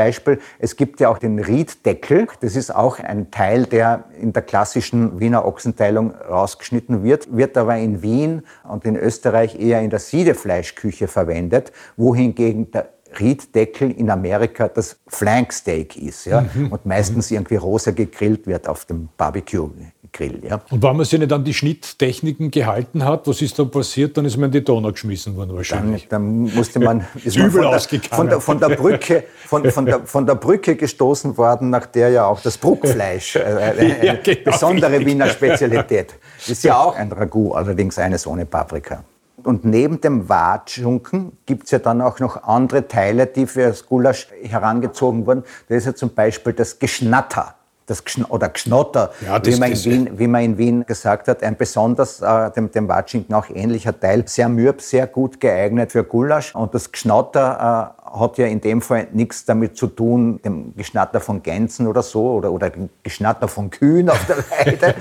es 0.59 0.75
gibt 0.75 0.99
ja 0.99 1.09
auch 1.09 1.17
den 1.17 1.39
Rieddeckel. 1.39 2.27
Das 2.41 2.55
ist 2.55 2.73
auch 2.73 2.99
ein 2.99 3.31
Teil, 3.31 3.65
der 3.65 4.05
in 4.19 4.33
der 4.33 4.41
klassischen 4.41 5.19
Wiener 5.19 5.45
Ochsenteilung 5.45 6.11
rausgeschnitten 6.11 7.03
wird, 7.03 7.35
wird 7.35 7.57
aber 7.57 7.77
in 7.77 8.01
Wien 8.01 8.43
und 8.67 8.85
in 8.85 8.95
Österreich 8.95 9.59
eher 9.59 9.81
in 9.81 9.89
der 9.89 9.99
Siedefleischküche 9.99 11.07
verwendet, 11.07 11.71
wohingegen 11.97 12.71
der 12.71 12.89
Rieddeckel 13.19 13.91
in 13.91 14.09
Amerika 14.09 14.67
das 14.67 14.97
Flanksteak 15.07 15.97
ist 15.97 16.25
ja, 16.25 16.41
mhm. 16.41 16.71
und 16.71 16.85
meistens 16.85 17.31
irgendwie 17.31 17.55
rosa 17.55 17.91
gegrillt 17.91 18.45
wird 18.45 18.67
auf 18.67 18.85
dem 18.85 19.09
Barbecue. 19.17 19.71
Grill. 20.11 20.41
Ja. 20.47 20.61
Und 20.69 20.83
wenn 20.83 20.95
man 20.95 21.05
sich 21.05 21.19
nicht 21.19 21.31
an 21.31 21.43
die 21.43 21.53
Schnitttechniken 21.53 22.51
gehalten 22.51 23.05
hat, 23.05 23.27
was 23.27 23.41
ist 23.41 23.57
dann 23.59 23.69
passiert? 23.69 24.17
Dann 24.17 24.25
ist 24.25 24.37
man 24.37 24.45
in 24.45 24.51
die 24.51 24.63
Donau 24.63 24.91
geschmissen 24.91 25.35
worden 25.35 25.55
wahrscheinlich. 25.55 26.07
Dann, 26.07 26.45
dann 26.45 26.55
musste 26.55 26.79
man, 26.79 27.05
ist 27.23 27.37
man 27.37 27.51
von, 27.51 27.61
der, 27.61 27.79
von, 27.79 28.29
der, 28.29 28.41
von, 28.41 28.59
der, 28.59 28.69
Brücke, 28.69 29.23
von, 29.45 29.69
von, 29.71 29.85
der, 29.85 30.05
von 30.05 30.25
der 30.25 30.35
Brücke 30.35 30.75
gestoßen 30.75 31.37
worden, 31.37 31.69
nach 31.69 31.85
der 31.85 32.09
ja 32.09 32.25
auch 32.25 32.41
das 32.41 32.57
Bruckfleisch, 32.57 33.35
äh, 33.35 33.39
eine 33.39 34.05
ja, 34.05 34.15
genau. 34.15 34.51
besondere 34.51 35.05
Wiener 35.05 35.29
Spezialität. 35.29 36.15
Ist 36.47 36.63
ja 36.63 36.79
auch 36.79 36.95
ein 36.95 37.11
Ragout, 37.11 37.53
allerdings 37.53 37.97
eines 37.97 38.25
ohne 38.25 38.45
Paprika. 38.45 39.03
Und 39.43 39.63
neben 39.63 40.01
dem 40.01 40.27
Watschunken 40.27 41.37
gibt 41.45 41.65
es 41.65 41.71
ja 41.71 41.79
dann 41.79 42.01
auch 42.01 42.19
noch 42.19 42.43
andere 42.43 42.87
Teile, 42.87 43.25
die 43.25 43.47
für 43.47 43.67
das 43.67 43.85
Gulasch 43.85 44.27
herangezogen 44.43 45.25
wurden. 45.25 45.43
Da 45.67 45.75
ist 45.75 45.85
ja 45.85 45.95
zum 45.95 46.13
Beispiel 46.13 46.53
das 46.53 46.79
Geschnatter 46.79 47.55
das 47.89 48.03
Gschn 48.03 48.25
oder 48.25 48.49
Gschnotter, 48.49 49.11
ja, 49.21 49.43
wie, 49.45 49.55
man 49.57 49.71
in 49.71 49.85
Wien, 49.85 50.09
wie 50.19 50.27
man 50.27 50.43
in 50.43 50.57
Wien 50.57 50.85
gesagt 50.85 51.27
hat, 51.27 51.43
ein 51.43 51.57
besonders 51.57 52.21
äh, 52.21 52.51
dem, 52.51 52.71
dem 52.71 52.87
Watschinken 52.87 53.33
auch 53.33 53.49
ähnlicher 53.49 53.97
Teil, 53.97 54.27
sehr 54.27 54.49
mürb, 54.49 54.81
sehr 54.81 55.07
gut 55.07 55.39
geeignet 55.39 55.91
für 55.91 56.03
Gulasch. 56.03 56.53
Und 56.55 56.73
das 56.73 56.91
Gschnotter 56.91 57.95
äh, 57.95 58.19
hat 58.19 58.37
ja 58.37 58.47
in 58.47 58.61
dem 58.61 58.81
Fall 58.81 59.07
nichts 59.11 59.45
damit 59.45 59.77
zu 59.77 59.87
tun, 59.87 60.41
dem 60.43 60.75
Geschnatter 60.75 61.19
von 61.19 61.43
Gänsen 61.43 61.87
oder 61.87 62.03
so 62.03 62.33
oder, 62.33 62.51
oder 62.51 62.69
dem 62.69 62.89
Geschnatter 63.03 63.47
von 63.47 63.69
Kühen 63.69 64.09
auf 64.09 64.25
der 64.25 64.37
Weide, 64.65 64.95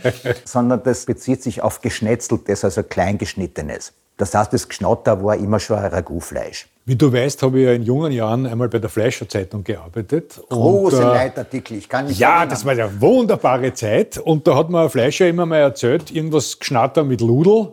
sondern 0.44 0.82
das 0.82 1.04
bezieht 1.04 1.42
sich 1.42 1.62
auf 1.62 1.80
Geschnetzeltes, 1.80 2.64
also 2.64 2.82
Kleingeschnittenes. 2.82 3.92
Das 4.16 4.34
heißt, 4.34 4.52
das 4.52 4.68
Gschnotter 4.68 5.22
war 5.22 5.36
immer 5.36 5.60
schon 5.60 5.78
ein 5.78 5.86
Ragoutfleisch. 5.86 6.68
Wie 6.88 6.96
du 6.96 7.12
weißt, 7.12 7.42
habe 7.42 7.60
ich 7.60 7.66
ja 7.66 7.72
in 7.74 7.82
jungen 7.82 8.12
Jahren 8.12 8.46
einmal 8.46 8.70
bei 8.70 8.78
der 8.78 8.88
Fleischer 8.88 9.28
Zeitung 9.28 9.62
gearbeitet. 9.62 10.40
Große 10.48 10.96
und, 10.96 11.02
äh, 11.02 11.04
Leitartikel, 11.04 11.76
ich 11.76 11.86
kann 11.86 12.06
nicht 12.06 12.18
Ja, 12.18 12.36
erinnern. 12.38 12.48
das 12.48 12.64
war 12.64 12.72
eine 12.72 12.98
wunderbare 13.02 13.74
Zeit. 13.74 14.16
Und 14.16 14.46
da 14.48 14.56
hat 14.56 14.70
mir 14.70 14.80
ein 14.84 14.88
Fleischer 14.88 15.28
immer 15.28 15.44
mal 15.44 15.58
erzählt, 15.58 16.10
irgendwas 16.10 16.58
geschnatter 16.58 17.04
mit 17.04 17.20
Ludel. 17.20 17.72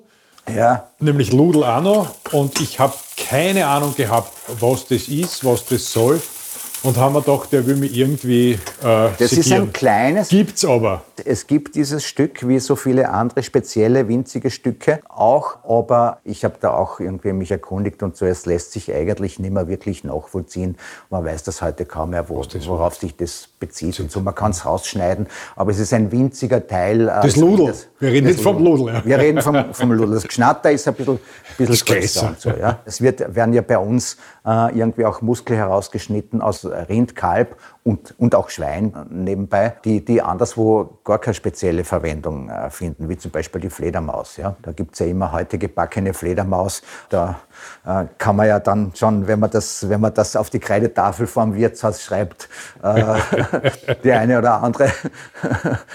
Ja. 0.54 0.89
Nämlich 0.99 1.32
Ludel 1.32 1.63
auch 1.63 1.82
noch. 1.82 2.10
Und 2.34 2.60
ich 2.60 2.78
habe 2.78 2.93
keine 3.15 3.65
Ahnung 3.67 3.95
gehabt, 3.95 4.34
was 4.60 4.86
das 4.88 5.08
ist, 5.08 5.45
was 5.45 5.63
das 5.65 5.93
soll 5.93 6.21
und 6.84 6.97
haben 6.97 7.15
wir 7.15 7.21
gedacht, 7.21 7.51
der 7.54 7.65
will 7.65 7.78
mich 7.78 7.95
irgendwie 7.97 8.51
äh, 8.51 8.58
Das 9.17 9.30
segieren. 9.32 9.39
ist 9.39 9.51
ein 9.54 9.73
kleines. 9.73 10.28
Gibt's 10.28 10.65
aber. 10.65 11.04
Es 11.23 11.47
gibt 11.47 11.75
dieses 11.75 12.04
Stück 12.04 12.47
wie 12.47 12.60
so 12.60 12.75
viele 12.75 13.10
andere 13.10 13.43
spezielle 13.43 14.08
winzige 14.08 14.49
Stücke 14.49 14.99
auch, 15.08 15.58
aber 15.63 16.19
ich 16.23 16.43
habe 16.43 16.56
da 16.60 16.71
auch 16.71 16.99
irgendwie 16.99 17.32
mich 17.32 17.51
erkundigt 17.51 18.04
und 18.04 18.17
so 18.17 18.25
es 18.25 18.45
lässt 18.45 18.71
sich 18.71 18.93
eigentlich 18.93 19.39
nicht 19.39 19.54
mehr 19.54 19.67
wirklich 19.67 20.04
nachvollziehen. 20.04 20.78
Man 21.10 21.23
weiß 21.23 21.43
das 21.43 21.62
heute 21.62 21.86
kaum 21.86 22.10
mehr, 22.10 22.28
wo, 22.30 22.43
worauf 22.65 22.95
sich 22.95 23.15
das 23.15 23.47
bezieht 23.60 23.99
und 23.99 24.12
so. 24.12 24.19
Man 24.19 24.36
kann 24.36 24.51
es 24.51 24.65
rausschneiden, 24.65 25.28
aber 25.56 25.71
es 25.71 25.80
ist 25.80 25.93
ein 25.93 26.12
winziger 26.12 26.65
Teil. 26.65 27.08
Äh, 27.08 27.21
das 27.21 27.36
Ludel. 27.36 27.67
Das, 27.67 27.88
Wir 27.99 28.10
reden 28.10 28.28
nicht 28.28 28.41
vom 28.41 28.63
Ludel. 28.63 28.93
Ja. 28.93 29.06
Wir 29.06 29.17
reden 29.19 29.41
vom, 29.41 29.73
vom 29.73 29.91
Ludel. 29.91 30.15
Das 30.15 30.28
Gschnatter 30.28 30.71
ist 30.71 30.88
ein 30.88 30.95
bisschen, 30.95 31.19
bisschen 31.58 31.86
größer. 31.86 32.28
Und 32.28 32.39
so, 32.41 32.49
ja. 32.49 32.80
Es 32.86 33.01
wird, 33.01 33.36
werden 33.36 33.54
ja 33.54 33.62
bei 33.62 33.78
uns 33.78 34.17
äh, 34.45 34.78
irgendwie 34.78 35.06
auch 35.06 35.21
Muskel 35.21 35.56
herausgeschnitten 35.56 36.41
aus 36.41 36.65
Rind, 36.65 37.15
Kalb 37.15 37.56
und, 37.86 38.15
und 38.17 38.34
auch 38.34 38.50
Schwein 38.50 38.93
nebenbei, 39.12 39.76
die, 39.86 40.04
die 40.04 40.19
anderswo 40.19 40.98
gar 41.04 41.19
keine 41.19 41.36
spezielle 41.36 41.84
Verwendung 41.84 42.50
äh, 42.50 42.71
finden, 42.71 43.08
wie 43.10 43.17
zum 43.17 43.30
Beispiel 43.30 43.62
die 43.62 43.69
Fledermaus. 43.69 44.38
Ja? 44.38 44.56
Da 44.63 44.71
gibt 44.71 44.93
es 44.93 45.00
ja 45.00 45.06
immer 45.06 45.32
heute 45.32 45.60
gebackene 45.60 46.15
Fledermaus. 46.15 46.82
Da 47.10 47.41
äh, 47.86 48.06
kann 48.17 48.38
man 48.38 48.48
ja 48.48 48.60
dann 48.60 48.91
schon, 48.95 49.28
wenn 49.28 49.39
man 49.39 49.52
das, 49.52 49.88
wenn 49.88 50.02
man 50.02 50.12
das 50.15 50.36
auf 50.36 50.50
die 50.50 50.58
Kreidetafel 50.58 51.28
vorm 51.28 51.54
Wirtshaus 51.54 52.02
schreibt, 52.02 52.50
äh, 52.82 53.04
die 54.04 54.12
eine 54.12 54.39
oder 54.39 54.63
andere 54.63 54.91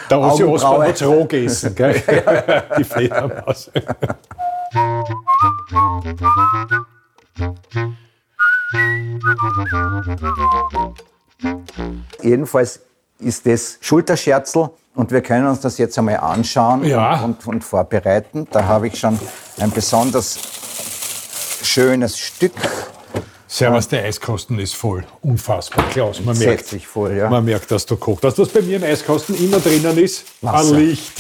Der 0.08 0.20
Ossi 0.20 0.44
Osborn 0.44 0.86
hat 0.86 1.02
roh 1.02 1.24
gegessen, 1.24 1.74
gell? 1.74 2.00
die 2.78 2.84
Fledermaus. 2.84 3.68
Jedenfalls 12.22 12.80
ist 13.18 13.46
das 13.46 13.78
Schulterscherzel 13.80 14.70
und 14.94 15.10
wir 15.12 15.22
können 15.22 15.46
uns 15.46 15.60
das 15.60 15.78
jetzt 15.78 15.98
einmal 15.98 16.16
anschauen 16.18 16.84
ja. 16.84 17.20
und, 17.22 17.46
und, 17.46 17.64
vorbereiten. 17.64 18.46
Da 18.50 18.64
habe 18.64 18.88
ich 18.88 18.98
schon 18.98 19.18
ein 19.58 19.70
besonders 19.70 20.38
schönes 21.62 22.18
Stück. 22.18 22.52
Servus, 23.46 23.88
der 23.88 24.04
Eiskasten 24.04 24.58
ist 24.58 24.74
voll. 24.74 25.04
Unfassbar, 25.22 25.84
Klaus. 25.90 26.20
Man 26.24 26.38
merkt, 26.38 26.66
sich 26.66 26.86
voll, 26.86 27.16
ja. 27.16 27.28
man 27.28 27.44
merkt, 27.44 27.70
dass 27.70 27.84
du 27.84 27.96
kochst. 27.96 28.22
Das, 28.22 28.38
was 28.38 28.48
bei 28.48 28.62
mir 28.62 28.76
im 28.76 28.84
Eiskasten 28.84 29.34
immer 29.36 29.58
drinnen 29.58 29.98
ist, 29.98 30.24
Wasser. 30.40 30.76
ein 30.76 30.80
Licht. 30.80 31.12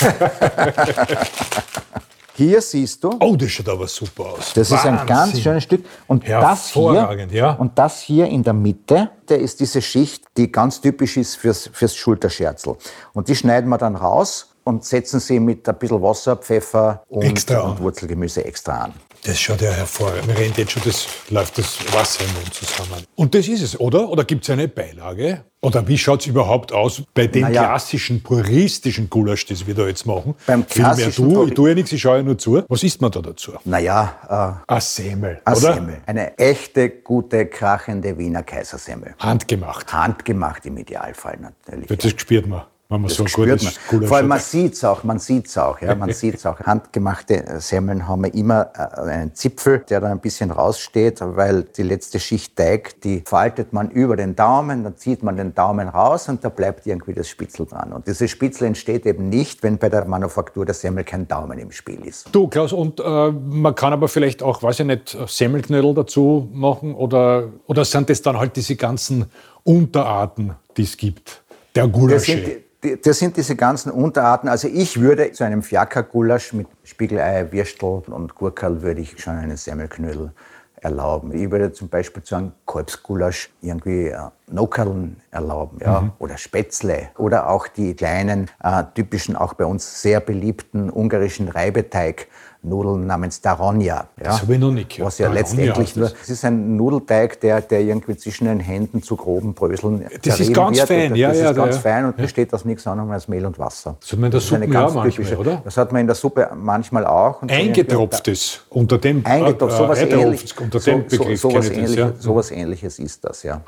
Hier 2.36 2.60
siehst 2.60 3.02
du. 3.02 3.16
Oh, 3.20 3.34
das 3.34 3.50
schaut 3.50 3.68
aber 3.68 3.88
super 3.88 4.24
aus. 4.24 4.52
Das 4.52 4.70
Wahnsinn. 4.70 4.94
ist 4.94 5.00
ein 5.00 5.06
ganz 5.06 5.40
schönes 5.40 5.62
Stück. 5.64 5.84
Und 6.06 6.28
das 6.28 6.68
hier, 6.68 7.28
ja. 7.30 7.52
und 7.52 7.78
das 7.78 8.00
hier 8.00 8.26
in 8.26 8.42
der 8.42 8.52
Mitte, 8.52 9.10
der 9.28 9.38
ist 9.38 9.58
diese 9.60 9.80
Schicht, 9.80 10.24
die 10.36 10.52
ganz 10.52 10.80
typisch 10.80 11.16
ist 11.16 11.36
fürs, 11.36 11.70
fürs 11.72 11.96
Schulterscherzel. 11.96 12.76
Und 13.14 13.28
die 13.28 13.34
schneiden 13.34 13.70
wir 13.70 13.78
dann 13.78 13.96
raus 13.96 14.54
und 14.66 14.84
setzen 14.84 15.20
sie 15.20 15.38
mit 15.38 15.68
ein 15.68 15.78
bisschen 15.78 16.02
Wasser, 16.02 16.36
Pfeffer 16.36 17.04
und, 17.08 17.50
und 17.50 17.80
Wurzelgemüse 17.80 18.44
extra 18.44 18.84
an. 18.84 18.92
Das 19.22 19.40
schaut 19.40 19.60
ja 19.60 19.70
hervorragend. 19.70 20.26
Mir 20.26 20.38
rennt 20.38 20.56
jetzt 20.56 20.72
schon 20.72 20.82
das, 20.84 21.06
läuft 21.30 21.58
das 21.58 21.78
Wasser 21.92 22.24
im 22.24 22.32
Mund 22.34 22.52
zusammen. 22.52 23.04
Und 23.14 23.34
das 23.34 23.48
ist 23.48 23.62
es, 23.62 23.80
oder? 23.80 24.08
Oder 24.08 24.24
gibt 24.24 24.44
es 24.44 24.50
eine 24.50 24.68
Beilage? 24.68 25.44
Oder 25.62 25.86
wie 25.88 25.96
schaut 25.96 26.20
es 26.20 26.26
überhaupt 26.26 26.72
aus 26.72 27.02
bei 27.14 27.26
dem 27.26 27.42
naja. 27.42 27.62
klassischen, 27.62 28.22
puristischen 28.22 29.08
Gulasch, 29.08 29.46
das 29.46 29.66
wir 29.66 29.74
da 29.74 29.86
jetzt 29.86 30.04
machen? 30.04 30.34
Beim 30.46 30.66
klassischen 30.66 31.28
du, 31.28 31.46
ich 31.46 31.54
tue 31.54 31.70
ja 31.70 31.74
nichts, 31.74 31.92
ich 31.92 32.00
schaue 32.00 32.18
ja 32.18 32.22
nur 32.22 32.38
zu. 32.38 32.62
Was 32.68 32.82
isst 32.82 33.00
man 33.00 33.10
da 33.10 33.20
dazu? 33.20 33.52
Naja, 33.64 34.62
äh, 34.68 34.72
ein 34.72 34.80
Semmel, 34.80 35.40
ein 35.44 35.54
oder? 35.56 35.74
Semmel. 35.74 35.98
Eine 36.06 36.38
echte, 36.38 36.90
gute, 36.90 37.46
krachende 37.46 38.18
Wiener 38.18 38.42
Kaisersemmel. 38.42 39.14
Handgemacht. 39.18 39.92
Handgemacht 39.92 40.66
im 40.66 40.76
Idealfall 40.76 41.38
natürlich. 41.40 41.88
Das 41.88 42.12
ja. 42.12 42.18
spürt 42.18 42.46
man. 42.46 42.62
Man 42.88 43.02
das 43.02 43.14
so 43.14 43.26
spürt 43.26 43.64
man. 43.64 43.72
Gutes 43.88 44.08
Vor 44.08 44.18
allem 44.18 44.28
man 44.28 44.38
sieht 44.38 44.74
es 44.74 44.84
auch, 44.84 45.02
man 45.02 45.18
sieht 45.18 45.48
es 45.48 45.58
auch, 45.58 45.80
ja, 45.80 45.94
man 45.96 46.12
sieht 46.12 46.36
es 46.36 46.46
auch. 46.46 46.60
Handgemachte 46.60 47.56
Semmeln 47.58 48.06
haben 48.06 48.24
immer 48.24 48.70
äh, 48.76 49.00
einen 49.10 49.34
Zipfel, 49.34 49.80
der 49.88 50.00
dann 50.00 50.12
ein 50.12 50.20
bisschen 50.20 50.52
raussteht, 50.52 51.18
weil 51.20 51.64
die 51.64 51.82
letzte 51.82 52.20
Schicht 52.20 52.54
Teig, 52.54 53.00
die 53.00 53.24
faltet 53.26 53.72
man 53.72 53.90
über 53.90 54.14
den 54.14 54.36
Daumen, 54.36 54.84
dann 54.84 54.96
zieht 54.96 55.24
man 55.24 55.36
den 55.36 55.52
Daumen 55.52 55.88
raus 55.88 56.28
und 56.28 56.44
da 56.44 56.48
bleibt 56.48 56.86
irgendwie 56.86 57.12
das 57.12 57.28
Spitzel 57.28 57.66
dran. 57.66 57.92
Und 57.92 58.06
dieses 58.06 58.30
Spitzel 58.30 58.68
entsteht 58.68 59.04
eben 59.04 59.28
nicht, 59.28 59.64
wenn 59.64 59.78
bei 59.78 59.88
der 59.88 60.04
Manufaktur 60.04 60.64
der 60.64 60.74
Semmel 60.74 61.02
kein 61.02 61.26
Daumen 61.26 61.58
im 61.58 61.72
Spiel 61.72 62.04
ist. 62.04 62.28
Du, 62.30 62.46
Klaus, 62.46 62.72
und 62.72 63.00
äh, 63.00 63.32
man 63.32 63.74
kann 63.74 63.94
aber 63.94 64.06
vielleicht 64.06 64.44
auch, 64.44 64.62
weiß 64.62 64.80
ich 64.80 64.86
nicht, 64.86 65.18
Semmelknödel 65.26 65.92
dazu 65.92 66.48
machen 66.52 66.94
oder, 66.94 67.48
oder 67.66 67.84
sind 67.84 68.10
das 68.10 68.22
dann 68.22 68.38
halt 68.38 68.54
diese 68.54 68.76
ganzen 68.76 69.26
Unterarten, 69.64 70.54
die 70.76 70.82
es 70.82 70.96
gibt? 70.96 71.42
Der 71.74 71.88
Gulasche 71.88 72.65
das 72.94 73.18
sind 73.18 73.36
diese 73.36 73.56
ganzen 73.56 73.90
Unterarten. 73.90 74.48
Also 74.48 74.68
ich 74.68 75.00
würde 75.00 75.32
zu 75.32 75.44
einem 75.44 75.62
Fiaker-Gulasch 75.62 76.52
mit 76.52 76.66
Spiegelei, 76.84 77.50
Würstel 77.50 78.02
und 78.06 78.34
Gurkel 78.34 78.82
würde 78.82 79.00
ich 79.00 79.20
schon 79.20 79.36
einen 79.36 79.56
Semmelknödel 79.56 80.32
erlauben. 80.80 81.32
Ich 81.32 81.50
würde 81.50 81.72
zum 81.72 81.88
Beispiel 81.88 82.22
zu 82.22 82.36
einem 82.36 82.52
Kolbsgulasch 82.64 83.50
irgendwie 83.60 84.08
äh, 84.08 84.18
Nockerln 84.50 85.16
erlauben 85.30 85.78
ja? 85.80 86.00
Mhm. 86.00 86.12
oder 86.18 86.36
Spätzle 86.38 87.08
oder 87.18 87.50
auch 87.50 87.66
die 87.66 87.94
kleinen, 87.94 88.50
äh, 88.62 88.84
typischen, 88.94 89.36
auch 89.36 89.54
bei 89.54 89.64
uns 89.64 90.02
sehr 90.02 90.20
beliebten 90.20 90.90
ungarischen 90.90 91.48
Reibeteig 91.48 92.28
Nudeln 92.66 93.06
namens 93.06 93.40
Daronja. 93.40 94.08
Ja, 94.18 94.24
das 94.24 94.42
habe 94.42 94.54
ich 94.54 94.60
noch 94.60 94.72
nicht 94.72 94.90
gehört. 94.90 95.06
Was 95.06 95.18
ja 95.18 95.30
letztendlich 95.30 95.96
nur, 95.96 96.10
es 96.22 96.28
ist 96.28 96.44
ein 96.44 96.76
Nudelteig, 96.76 97.40
der, 97.40 97.60
der 97.60 97.80
irgendwie 97.80 98.16
zwischen 98.16 98.46
den 98.46 98.60
Händen 98.60 99.02
zu 99.02 99.16
groben 99.16 99.54
Bröseln 99.54 100.04
Das 100.22 100.40
ist 100.40 100.52
ganz 100.52 100.78
wird. 100.78 100.88
fein, 100.88 101.14
ja, 101.14 101.28
das 101.28 101.38
ja. 101.38 101.42
Das 101.44 101.50
ist 101.52 101.56
ganz 101.56 101.74
ja. 101.76 101.80
fein 101.80 102.04
und 102.06 102.16
besteht 102.16 102.52
aus 102.52 102.64
nichts 102.64 102.86
anderem 102.86 103.10
als 103.10 103.28
Mehl 103.28 103.46
und 103.46 103.58
Wasser. 103.58 103.96
Das 104.00 104.12
hat 104.12 104.18
man 104.18 104.26
in 104.26 104.32
der 104.32 104.40
Suppe 104.40 104.66
ja 104.66 104.80
manchmal, 104.80 105.10
typische, 105.10 105.38
oder? 105.38 105.62
Das 105.64 105.76
hat 105.76 105.92
man 105.92 106.00
in 106.00 106.06
der 106.06 106.16
Suppe 106.16 106.50
manchmal 106.54 107.06
auch. 107.06 107.42
Eingetropftes, 107.42 108.60
unter 108.70 108.98
dem, 108.98 109.24
Eingetropft, 109.24 109.74
äh, 109.74 109.78
sowas, 109.78 109.98
ähnlich, 110.00 110.60
unter 110.60 110.80
dem 110.80 111.04
so, 111.08 111.18
Begriff 111.18 111.40
so, 111.40 111.50
sowas, 111.50 111.70
ähnliches, 111.70 111.96
ja. 111.96 112.12
sowas 112.18 112.50
ähnliches 112.50 112.98
ist 112.98 113.24
das, 113.24 113.42
ja. 113.42 113.62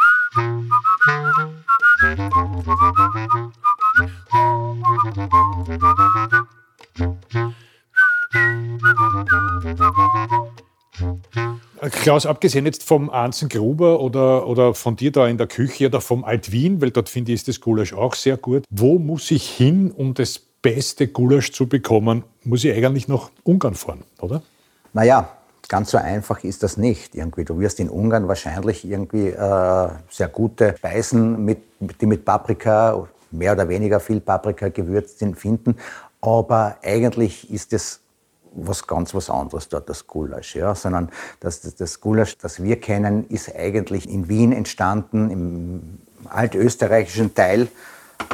Klaus, 11.91 12.27
abgesehen 12.27 12.67
jetzt 12.67 12.83
vom 12.83 13.09
Anzen 13.11 13.49
Gruber 13.49 14.01
oder, 14.01 14.47
oder 14.47 14.75
von 14.75 14.97
dir 14.97 15.13
da 15.13 15.27
in 15.29 15.39
der 15.39 15.47
Küche 15.47 15.87
oder 15.87 16.01
vom 16.01 16.25
Alt 16.25 16.53
Wien, 16.53 16.81
weil 16.81 16.91
dort 16.91 17.09
finde 17.09 17.33
ich, 17.33 17.37
ist 17.37 17.49
das 17.49 17.61
Gulasch 17.61 17.93
auch 17.93 18.15
sehr 18.15 18.37
gut. 18.37 18.65
Wo 18.71 18.99
muss 18.99 19.31
ich 19.31 19.49
hin, 19.49 19.91
um 19.91 20.15
das 20.15 20.39
beste 20.39 21.09
Gulasch 21.09 21.53
zu 21.53 21.69
bekommen? 21.69 22.25
Muss 22.45 22.65
ich 22.65 22.75
eigentlich 22.75 23.09
nach 23.09 23.31
Ungarn 23.45 23.75
fahren, 23.75 24.05
oder? 24.21 24.43
Naja, 24.93 25.39
Ganz 25.69 25.91
so 25.91 25.99
einfach 25.99 26.45
ist 26.45 26.63
das 26.63 26.79
nicht. 26.79 27.15
Irgendwie, 27.15 27.45
du 27.45 27.61
wirst 27.61 27.79
in 27.79 27.91
Ungarn 27.91 28.27
wahrscheinlich 28.27 28.87
irgendwie 28.87 29.29
äh, 29.29 29.89
sehr 30.09 30.29
gute 30.29 30.75
Speisen, 30.79 31.45
mit, 31.45 31.59
die 32.01 32.07
mit 32.07 32.25
Paprika, 32.25 33.07
mehr 33.31 33.53
oder 33.53 33.69
weniger 33.69 34.01
viel 34.01 34.21
Paprika 34.21 34.71
gewürzt 34.71 35.19
sind, 35.19 35.39
finden. 35.39 35.77
Aber 36.23 36.79
eigentlich 36.83 37.51
ist 37.51 37.75
es 37.75 38.01
was 38.53 38.87
ganz 38.87 39.15
was 39.15 39.31
anderes 39.31 39.69
dort, 39.69 39.89
das 39.89 40.07
Gulasch. 40.07 40.57
Ja? 40.57 40.75
Sondern 40.75 41.11
das, 41.41 41.61
das, 41.61 41.77
das 41.77 42.01
Gulasch, 42.01 42.39
das 42.39 42.63
wir 42.63 42.81
kennen, 42.81 43.27
ist 43.29 43.55
eigentlich 43.55 44.09
in 44.09 44.29
Wien 44.29 44.53
entstanden, 44.53 45.31
im 45.31 45.99
altösterreichischen 46.29 47.35
Teil 47.35 47.69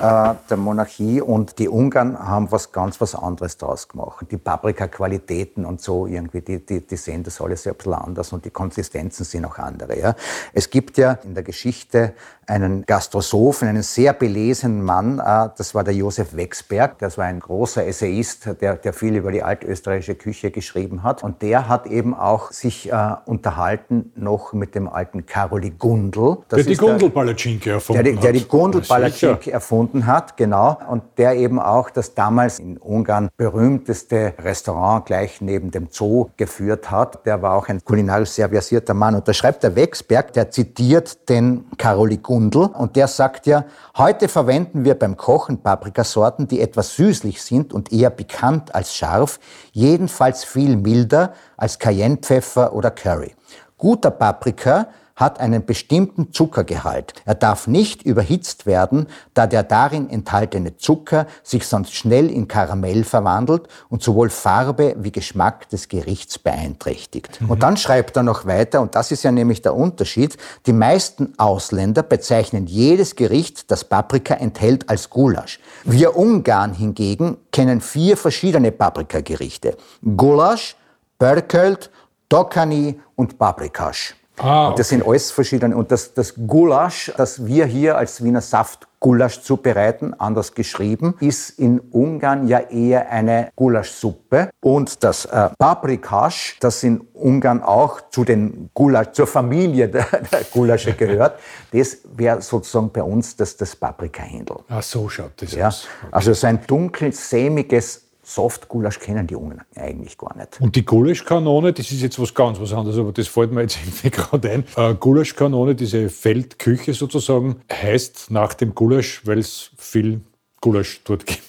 der 0.04 0.56
Monarchie 0.56 1.20
und 1.20 1.58
die 1.58 1.68
Ungarn 1.68 2.18
haben 2.18 2.50
was 2.52 2.72
ganz 2.72 3.00
was 3.00 3.14
anderes 3.14 3.56
daraus 3.56 3.88
gemacht. 3.88 4.26
Die 4.30 4.36
Paprika-Qualitäten 4.36 5.64
und 5.64 5.80
so 5.80 6.06
irgendwie, 6.06 6.40
die, 6.40 6.64
die, 6.64 6.86
die 6.86 6.96
sehen 6.96 7.22
das 7.22 7.40
alles 7.40 7.66
ein 7.66 7.74
bisschen 7.74 7.94
anders 7.94 8.32
und 8.32 8.44
die 8.44 8.50
Konsistenzen 8.50 9.24
sind 9.24 9.44
auch 9.44 9.58
andere. 9.58 9.98
Ja. 9.98 10.14
Es 10.52 10.68
gibt 10.68 10.98
ja 10.98 11.12
in 11.24 11.34
der 11.34 11.42
Geschichte 11.42 12.12
einen 12.46 12.84
Gastrosophen, 12.84 13.68
einen 13.68 13.82
sehr 13.82 14.12
belesenen 14.12 14.82
Mann, 14.82 15.18
äh, 15.18 15.48
das 15.56 15.74
war 15.74 15.84
der 15.84 15.94
Josef 15.94 16.36
Wexberg, 16.36 16.98
das 16.98 17.16
war 17.16 17.24
ein 17.24 17.40
großer 17.40 17.86
Essayist, 17.86 18.48
der, 18.60 18.76
der 18.76 18.92
viel 18.92 19.16
über 19.16 19.32
die 19.32 19.42
altösterreichische 19.42 20.16
Küche 20.16 20.50
geschrieben 20.50 21.02
hat 21.02 21.22
und 21.22 21.40
der 21.40 21.68
hat 21.68 21.86
eben 21.86 22.14
auch 22.14 22.52
sich 22.52 22.92
äh, 22.92 23.14
unterhalten 23.24 24.12
noch 24.16 24.52
mit 24.52 24.74
dem 24.74 24.88
alten 24.88 25.24
Karoli 25.24 25.70
Gundel. 25.70 26.38
Das 26.48 26.58
der 26.58 26.66
die 26.66 26.76
Gundel-Palatschinke 26.76 27.70
erfunden 27.70 28.04
der, 28.04 28.12
der, 28.12 28.22
der 28.22 28.32
die 28.32 28.46
Gundel-Palatschinke 28.46 29.50
erfunden 29.50 29.73
erfunden 29.74 30.06
hat, 30.06 30.36
genau. 30.36 30.78
Und 30.88 31.02
der 31.16 31.34
eben 31.34 31.58
auch 31.58 31.90
das 31.90 32.14
damals 32.14 32.60
in 32.60 32.78
Ungarn 32.78 33.28
berühmteste 33.36 34.34
Restaurant 34.38 35.04
gleich 35.04 35.40
neben 35.40 35.72
dem 35.72 35.88
Zoo 35.90 36.28
geführt 36.36 36.92
hat. 36.92 37.26
Der 37.26 37.42
war 37.42 37.54
auch 37.54 37.68
ein 37.68 37.84
kulinarisch 37.84 38.30
sehr 38.30 38.48
versierter 38.48 38.94
Mann. 38.94 39.16
Und 39.16 39.26
da 39.26 39.32
schreibt 39.32 39.64
der 39.64 39.74
Wexberg, 39.74 40.32
der 40.32 40.50
zitiert 40.50 41.28
den 41.28 41.64
Karoli 41.76 42.18
Gundel 42.18 42.66
und 42.66 42.94
der 42.94 43.08
sagt 43.08 43.46
ja, 43.46 43.64
heute 43.96 44.28
verwenden 44.28 44.84
wir 44.84 44.96
beim 44.96 45.16
Kochen 45.16 45.58
Paprikasorten, 45.58 46.46
die 46.46 46.60
etwas 46.60 46.94
süßlich 46.94 47.42
sind 47.42 47.72
und 47.72 47.92
eher 47.92 48.10
pikant 48.10 48.74
als 48.74 48.94
scharf, 48.94 49.40
jedenfalls 49.72 50.44
viel 50.44 50.76
milder 50.76 51.32
als 51.56 51.80
Cayennepfeffer 51.80 52.72
oder 52.72 52.92
Curry. 52.92 53.34
Guter 53.76 54.12
Paprika 54.12 54.86
hat 55.16 55.38
einen 55.40 55.64
bestimmten 55.64 56.32
Zuckergehalt. 56.32 57.14
Er 57.24 57.34
darf 57.34 57.66
nicht 57.66 58.02
überhitzt 58.02 58.66
werden, 58.66 59.06
da 59.32 59.46
der 59.46 59.62
darin 59.62 60.10
enthaltene 60.10 60.76
Zucker 60.76 61.26
sich 61.42 61.66
sonst 61.66 61.94
schnell 61.94 62.30
in 62.30 62.48
Karamell 62.48 63.04
verwandelt 63.04 63.68
und 63.88 64.02
sowohl 64.02 64.30
Farbe 64.30 64.96
wie 64.98 65.12
Geschmack 65.12 65.68
des 65.68 65.88
Gerichts 65.88 66.38
beeinträchtigt. 66.38 67.40
Mhm. 67.40 67.50
Und 67.50 67.62
dann 67.62 67.76
schreibt 67.76 68.16
er 68.16 68.22
noch 68.22 68.46
weiter, 68.46 68.80
und 68.80 68.94
das 68.94 69.12
ist 69.12 69.22
ja 69.22 69.30
nämlich 69.30 69.62
der 69.62 69.74
Unterschied, 69.74 70.36
die 70.66 70.72
meisten 70.72 71.34
Ausländer 71.38 72.02
bezeichnen 72.02 72.66
jedes 72.66 73.14
Gericht, 73.14 73.70
das 73.70 73.84
Paprika 73.84 74.34
enthält, 74.34 74.88
als 74.88 75.10
Gulasch. 75.10 75.60
Wir 75.84 76.16
Ungarn 76.16 76.74
hingegen 76.74 77.36
kennen 77.52 77.80
vier 77.80 78.16
verschiedene 78.16 78.72
Paprikagerichte. 78.72 79.76
Gulasch, 80.16 80.76
Börkölt, 81.18 81.90
Dokani 82.28 83.00
und 83.14 83.38
Paprikasch. 83.38 84.16
Ah, 84.38 84.68
okay. 84.68 84.78
Das 84.78 84.88
sind 84.88 85.06
alles 85.06 85.30
verschiedene. 85.30 85.76
Und 85.76 85.92
das, 85.92 86.14
das 86.14 86.34
Gulasch, 86.46 87.12
das 87.16 87.46
wir 87.46 87.66
hier 87.66 87.96
als 87.96 88.22
Wiener 88.22 88.40
Saft 88.40 88.88
Gulasch 88.98 89.42
zubereiten, 89.42 90.14
anders 90.18 90.54
geschrieben, 90.54 91.14
ist 91.20 91.58
in 91.58 91.78
Ungarn 91.78 92.48
ja 92.48 92.58
eher 92.58 93.10
eine 93.10 93.50
Gulaschsuppe. 93.54 94.50
Und 94.60 95.04
das 95.04 95.26
äh, 95.26 95.50
Paprikasch, 95.58 96.56
das 96.60 96.82
in 96.82 97.02
Ungarn 97.12 97.62
auch 97.62 98.00
zu 98.10 98.24
den 98.24 98.70
Gulasch, 98.72 99.12
zur 99.12 99.26
Familie 99.26 99.88
der, 99.90 100.06
der 100.32 100.44
Gulasche 100.50 100.94
gehört, 100.94 101.38
das 101.70 101.98
wäre 102.16 102.40
sozusagen 102.40 102.90
bei 102.90 103.02
uns 103.02 103.36
das, 103.36 103.56
das 103.56 103.76
Paprikahändel. 103.76 104.56
Ach 104.68 104.82
so 104.82 105.08
schaut 105.08 105.32
das 105.36 105.52
ja. 105.52 105.68
aus. 105.68 105.86
Okay. 106.00 106.08
Also 106.10 106.32
so 106.32 106.46
ein 106.46 106.66
dunkel 106.66 107.12
sämiges 107.12 108.04
Soft-Gulasch 108.24 108.98
kennen 108.98 109.26
die 109.26 109.36
Ungarn 109.36 109.62
eigentlich 109.76 110.18
gar 110.18 110.36
nicht. 110.36 110.60
Und 110.60 110.74
die 110.76 110.84
Gulaschkanone, 110.84 111.72
das 111.72 111.90
ist 111.92 112.02
jetzt 112.02 112.18
was 112.18 112.34
ganz 112.34 112.58
was 112.58 112.72
anderes, 112.72 112.98
aber 112.98 113.12
das 113.12 113.28
fällt 113.28 113.52
mir 113.52 113.62
jetzt 113.62 113.78
irgendwie 113.84 114.10
gerade 114.10 114.50
ein. 114.50 114.64
Äh, 114.76 114.94
Gulaschkanone, 114.94 115.74
diese 115.74 116.08
Feldküche 116.08 116.94
sozusagen, 116.94 117.56
heißt 117.72 118.30
nach 118.30 118.54
dem 118.54 118.74
Gulasch, 118.74 119.22
weil 119.26 119.38
es 119.38 119.70
viel 119.76 120.22
Gulasch 120.60 121.02
dort 121.04 121.26
gibt. 121.26 121.42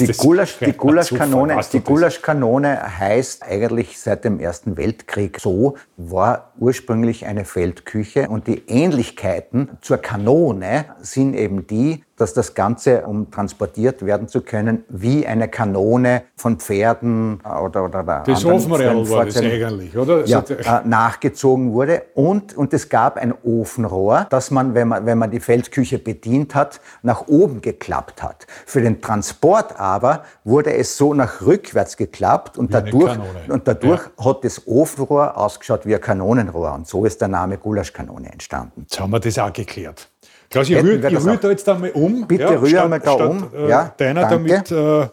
Die, 0.00 0.12
Gulasch, 0.12 0.58
die, 0.66 0.72
Gulaschkanone, 0.72 1.60
die 1.72 1.80
Gulaschkanone 1.80 2.98
heißt 2.98 3.44
eigentlich 3.44 4.00
seit 4.00 4.24
dem 4.24 4.40
Ersten 4.40 4.76
Weltkrieg 4.76 5.38
so, 5.38 5.76
war 5.96 6.52
ursprünglich 6.58 7.24
eine 7.26 7.44
Feldküche 7.44 8.28
und 8.28 8.48
die 8.48 8.64
Ähnlichkeiten 8.66 9.70
zur 9.80 9.98
Kanone 9.98 10.86
sind 11.00 11.34
eben 11.34 11.68
die, 11.68 12.02
dass 12.16 12.34
das 12.34 12.54
Ganze, 12.54 13.02
um 13.02 13.30
transportiert 13.30 14.04
werden 14.04 14.28
zu 14.28 14.40
können, 14.40 14.84
wie 14.88 15.26
eine 15.26 15.48
Kanone 15.48 16.22
von 16.36 16.58
Pferden 16.58 17.40
oder, 17.40 17.84
oder 17.84 18.22
das 18.24 18.44
Ofenreal 18.44 19.08
war 19.08 19.24
das 19.24 19.36
eigentlich, 19.36 19.96
oder? 19.96 20.24
Ja, 20.26 20.40
äh, 20.40 20.86
nachgezogen 20.86 21.72
wurde. 21.72 22.02
Und, 22.14 22.56
und 22.56 22.72
es 22.72 22.88
gab 22.88 23.16
ein 23.16 23.34
Ofenrohr, 23.42 24.26
das 24.30 24.50
man 24.50 24.74
wenn, 24.74 24.88
man, 24.88 25.06
wenn 25.06 25.18
man 25.18 25.30
die 25.30 25.40
Feldküche 25.40 25.98
bedient 25.98 26.54
hat, 26.54 26.80
nach 27.02 27.26
oben 27.28 27.60
geklappt 27.60 28.22
hat. 28.22 28.46
Für 28.66 28.80
den 28.80 29.00
Transport 29.00 29.78
aber 29.78 30.24
wurde 30.44 30.74
es 30.74 30.96
so 30.96 31.14
nach 31.14 31.42
rückwärts 31.42 31.96
geklappt 31.96 32.58
und 32.58 32.68
wie 32.68 32.72
dadurch, 32.72 33.18
und 33.48 33.66
dadurch 33.66 34.02
ja. 34.18 34.24
hat 34.24 34.44
das 34.44 34.66
Ofenrohr 34.66 35.36
ausgeschaut 35.36 35.86
wie 35.86 35.94
ein 35.94 36.00
Kanonenrohr. 36.00 36.72
Und 36.74 36.86
so 36.86 37.04
ist 37.04 37.20
der 37.20 37.28
Name 37.28 37.58
Gulaschkanone 37.58 38.32
entstanden. 38.32 38.82
Jetzt 38.82 39.00
haben 39.00 39.10
wir 39.10 39.20
das 39.20 39.38
auch 39.38 39.52
geklärt. 39.52 40.10
Klaus, 40.54 40.70
ich 40.70 40.76
rühre 40.76 41.24
rühr 41.24 41.36
da 41.36 41.50
jetzt 41.50 41.68
einmal 41.68 41.90
um. 41.90 42.28
Bitte 42.28 42.44
ja, 42.44 42.50
rühr 42.50 42.88
mal 42.88 43.00
da 43.00 43.12
um. 43.14 43.48
Äh, 43.52 43.68
ja, 43.68 43.92
deiner, 43.96 44.28
damit, 44.28 44.70
äh, 44.70 45.08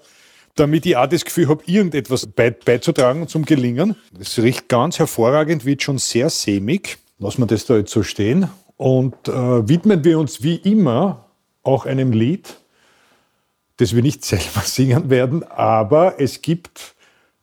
damit 0.54 0.86
ich 0.86 0.96
auch 0.96 1.08
das 1.08 1.26
Gefühl 1.26 1.48
habe, 1.48 1.64
irgendetwas 1.66 2.28
bei, 2.28 2.52
beizutragen 2.52 3.28
zum 3.28 3.44
Gelingen. 3.46 3.96
Es 4.20 4.38
riecht 4.38 4.68
ganz 4.68 5.00
hervorragend, 5.00 5.66
wird 5.66 5.82
schon 5.82 5.98
sehr 5.98 6.30
sämig. 6.30 7.00
Lassen 7.18 7.42
wir 7.42 7.48
das 7.48 7.66
da 7.66 7.76
jetzt 7.76 7.92
so 7.92 8.04
stehen. 8.04 8.50
Und 8.78 9.16
äh, 9.30 9.68
widmen 9.68 10.04
wir 10.04 10.20
uns 10.20 10.44
wie 10.44 10.58
immer 10.58 11.26
auch 11.64 11.88
einem 11.88 12.12
Lied, 12.12 12.58
das 13.78 13.96
wir 13.96 14.04
nicht 14.04 14.24
selber 14.26 14.62
singen 14.64 15.10
werden, 15.10 15.44
aber 15.44 16.20
es 16.20 16.44
gibt 16.44 16.94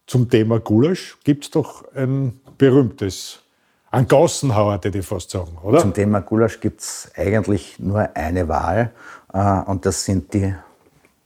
zum 0.06 0.30
Thema 0.30 0.60
Gulasch, 0.60 1.16
gibt 1.24 1.46
es 1.46 1.50
doch 1.50 1.82
ein 1.96 2.40
berühmtes 2.58 3.40
ein 3.90 4.06
Gassenhauer, 4.06 4.74
hätte 4.74 4.98
ich 4.98 5.06
fast 5.06 5.30
sagen, 5.30 5.56
oder? 5.62 5.80
Zum 5.80 5.94
Thema 5.94 6.20
Gulasch 6.20 6.60
gibt 6.60 6.82
es 6.82 7.10
eigentlich 7.16 7.78
nur 7.78 8.10
eine 8.14 8.46
Wahl 8.48 8.92
äh, 9.32 9.60
und 9.62 9.86
das 9.86 10.04
sind 10.04 10.34
die 10.34 10.54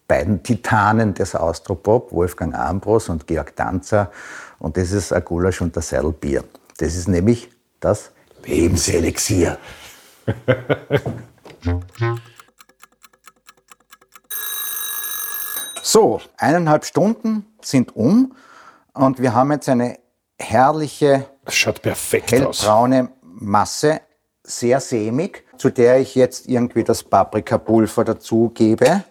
beiden 0.06 0.42
Titanen 0.42 1.14
des 1.14 1.34
Austropop, 1.34 2.12
Wolfgang 2.12 2.54
Ambros 2.54 3.08
und 3.08 3.26
Georg 3.26 3.56
Danzer. 3.56 4.12
Und 4.58 4.76
das 4.76 4.92
ist 4.92 5.12
ein 5.12 5.24
Gulasch 5.24 5.60
und 5.60 5.76
das 5.76 5.88
Seidelbier. 5.88 6.44
Das 6.78 6.94
ist 6.94 7.08
nämlich 7.08 7.50
das 7.80 8.12
Lebenselixier. 8.44 9.58
so, 15.82 16.20
eineinhalb 16.36 16.84
Stunden 16.84 17.46
sind 17.60 17.96
um 17.96 18.36
und 18.92 19.18
wir 19.18 19.34
haben 19.34 19.50
jetzt 19.50 19.68
eine 19.68 19.98
herrliche 20.38 21.31
das 21.44 21.54
schaut 21.54 21.82
perfekt 21.82 22.32
hellbraune 22.32 23.02
aus. 23.02 23.08
Masse, 23.22 24.00
sehr 24.44 24.80
sämig, 24.80 25.44
zu 25.56 25.70
der 25.70 26.00
ich 26.00 26.14
jetzt 26.14 26.48
irgendwie 26.48 26.84
das 26.84 27.02
Paprikapulver 27.02 28.04
dazugebe. 28.04 29.04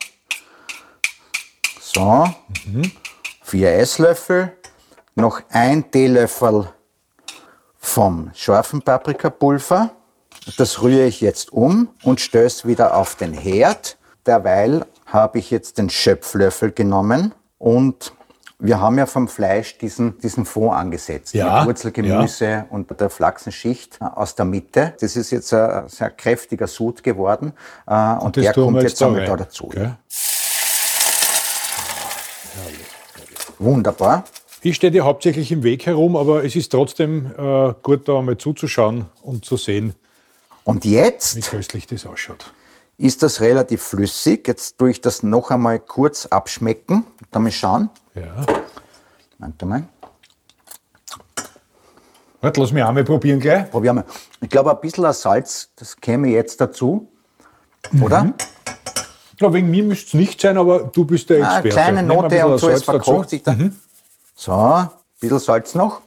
So, 1.79 2.27
mhm. 2.65 2.91
vier 3.41 3.73
Esslöffel, 3.73 4.53
noch 5.15 5.41
ein 5.49 5.91
Teelöffel 5.91 6.69
vom 7.77 8.31
scharfen 8.33 8.81
Paprikapulver. 8.81 9.91
Das 10.57 10.81
rühre 10.81 11.05
ich 11.05 11.21
jetzt 11.21 11.51
um 11.51 11.89
und 12.03 12.21
stöße 12.21 12.67
wieder 12.67 12.95
auf 12.95 13.15
den 13.15 13.33
Herd. 13.33 13.97
Derweil 14.25 14.85
habe 15.05 15.39
ich 15.39 15.51
jetzt 15.51 15.77
den 15.77 15.89
Schöpflöffel 15.89 16.71
genommen 16.71 17.33
und 17.57 18.13
wir 18.61 18.79
haben 18.79 18.97
ja 18.97 19.05
vom 19.07 19.27
Fleisch 19.27 19.77
diesen, 19.79 20.19
diesen 20.19 20.45
Fond 20.45 20.73
angesetzt. 20.73 21.33
Ja, 21.33 21.59
mit 21.59 21.69
Wurzelgemüse 21.69 22.45
ja. 22.45 22.65
und 22.69 22.89
der 22.99 23.09
Flachsenschicht 23.09 23.99
aus 23.99 24.35
der 24.35 24.45
Mitte. 24.45 24.93
Das 25.01 25.15
ist 25.15 25.31
jetzt 25.31 25.53
ein 25.53 25.89
sehr 25.89 26.11
kräftiger 26.11 26.67
Sud 26.67 27.03
geworden. 27.03 27.53
Äh, 27.87 27.93
und, 27.93 28.21
und 28.21 28.35
der 28.37 28.53
kommt 28.53 28.81
jetzt 28.83 29.01
einmal 29.01 29.25
da 29.25 29.35
dazu. 29.35 29.65
Okay. 29.65 29.91
Wunderbar. 33.57 34.23
Ich 34.61 34.75
stehe 34.75 34.91
dir 34.91 35.05
hauptsächlich 35.05 35.51
im 35.51 35.63
Weg 35.63 35.87
herum, 35.87 36.15
aber 36.15 36.43
es 36.45 36.55
ist 36.55 36.71
trotzdem 36.71 37.31
äh, 37.37 37.73
gut, 37.81 38.07
da 38.07 38.19
einmal 38.19 38.37
zuzuschauen 38.37 39.05
und 39.23 39.43
zu 39.43 39.57
sehen, 39.57 39.95
und 40.63 40.85
jetzt, 40.85 41.35
wie 41.35 41.41
köstlich 41.41 41.87
das 41.87 42.05
ausschaut. 42.05 42.53
Ist 42.97 43.23
das 43.23 43.41
relativ 43.41 43.81
flüssig? 43.81 44.47
Jetzt 44.47 44.77
tue 44.77 44.91
ich 44.91 45.01
das 45.01 45.23
noch 45.23 45.49
einmal 45.49 45.79
kurz 45.79 46.27
abschmecken. 46.27 47.03
Da 47.31 47.39
mal 47.39 47.51
schauen. 47.51 47.89
Ja. 48.15 48.45
Warte 49.37 49.65
mal. 49.65 49.83
Warte, 52.41 52.59
lass 52.59 52.71
mich 52.71 52.83
einmal 52.83 53.03
probieren 53.03 53.39
gleich. 53.39 53.69
Probieren 53.69 53.97
wir. 53.97 54.05
Ich 54.41 54.49
glaube, 54.49 54.71
ein 54.71 54.81
bisschen 54.81 55.11
Salz, 55.13 55.69
das 55.75 55.95
käme 55.95 56.29
jetzt 56.29 56.59
dazu. 56.59 57.07
Oder? 58.01 58.23
Mhm. 58.23 58.33
Ja, 59.39 59.53
wegen 59.53 59.71
mir 59.71 59.83
müsste 59.83 60.07
es 60.07 60.13
nicht 60.13 60.41
sein, 60.41 60.57
aber 60.57 60.79
du 60.81 61.05
bist 61.05 61.29
der 61.29 61.37
ah, 61.37 61.59
Experte. 61.59 61.81
Eine 61.81 62.03
kleine 62.03 62.03
Note 62.03 62.45
und 62.47 62.57
so, 62.59 62.69
es 62.69 62.83
verkocht 62.83 63.29
sich 63.29 63.43
dann. 63.43 63.57
Mhm. 63.57 63.75
So, 64.35 64.53
ein 64.53 64.89
bisschen 65.19 65.39
Salz 65.39 65.75
noch. 65.75 66.01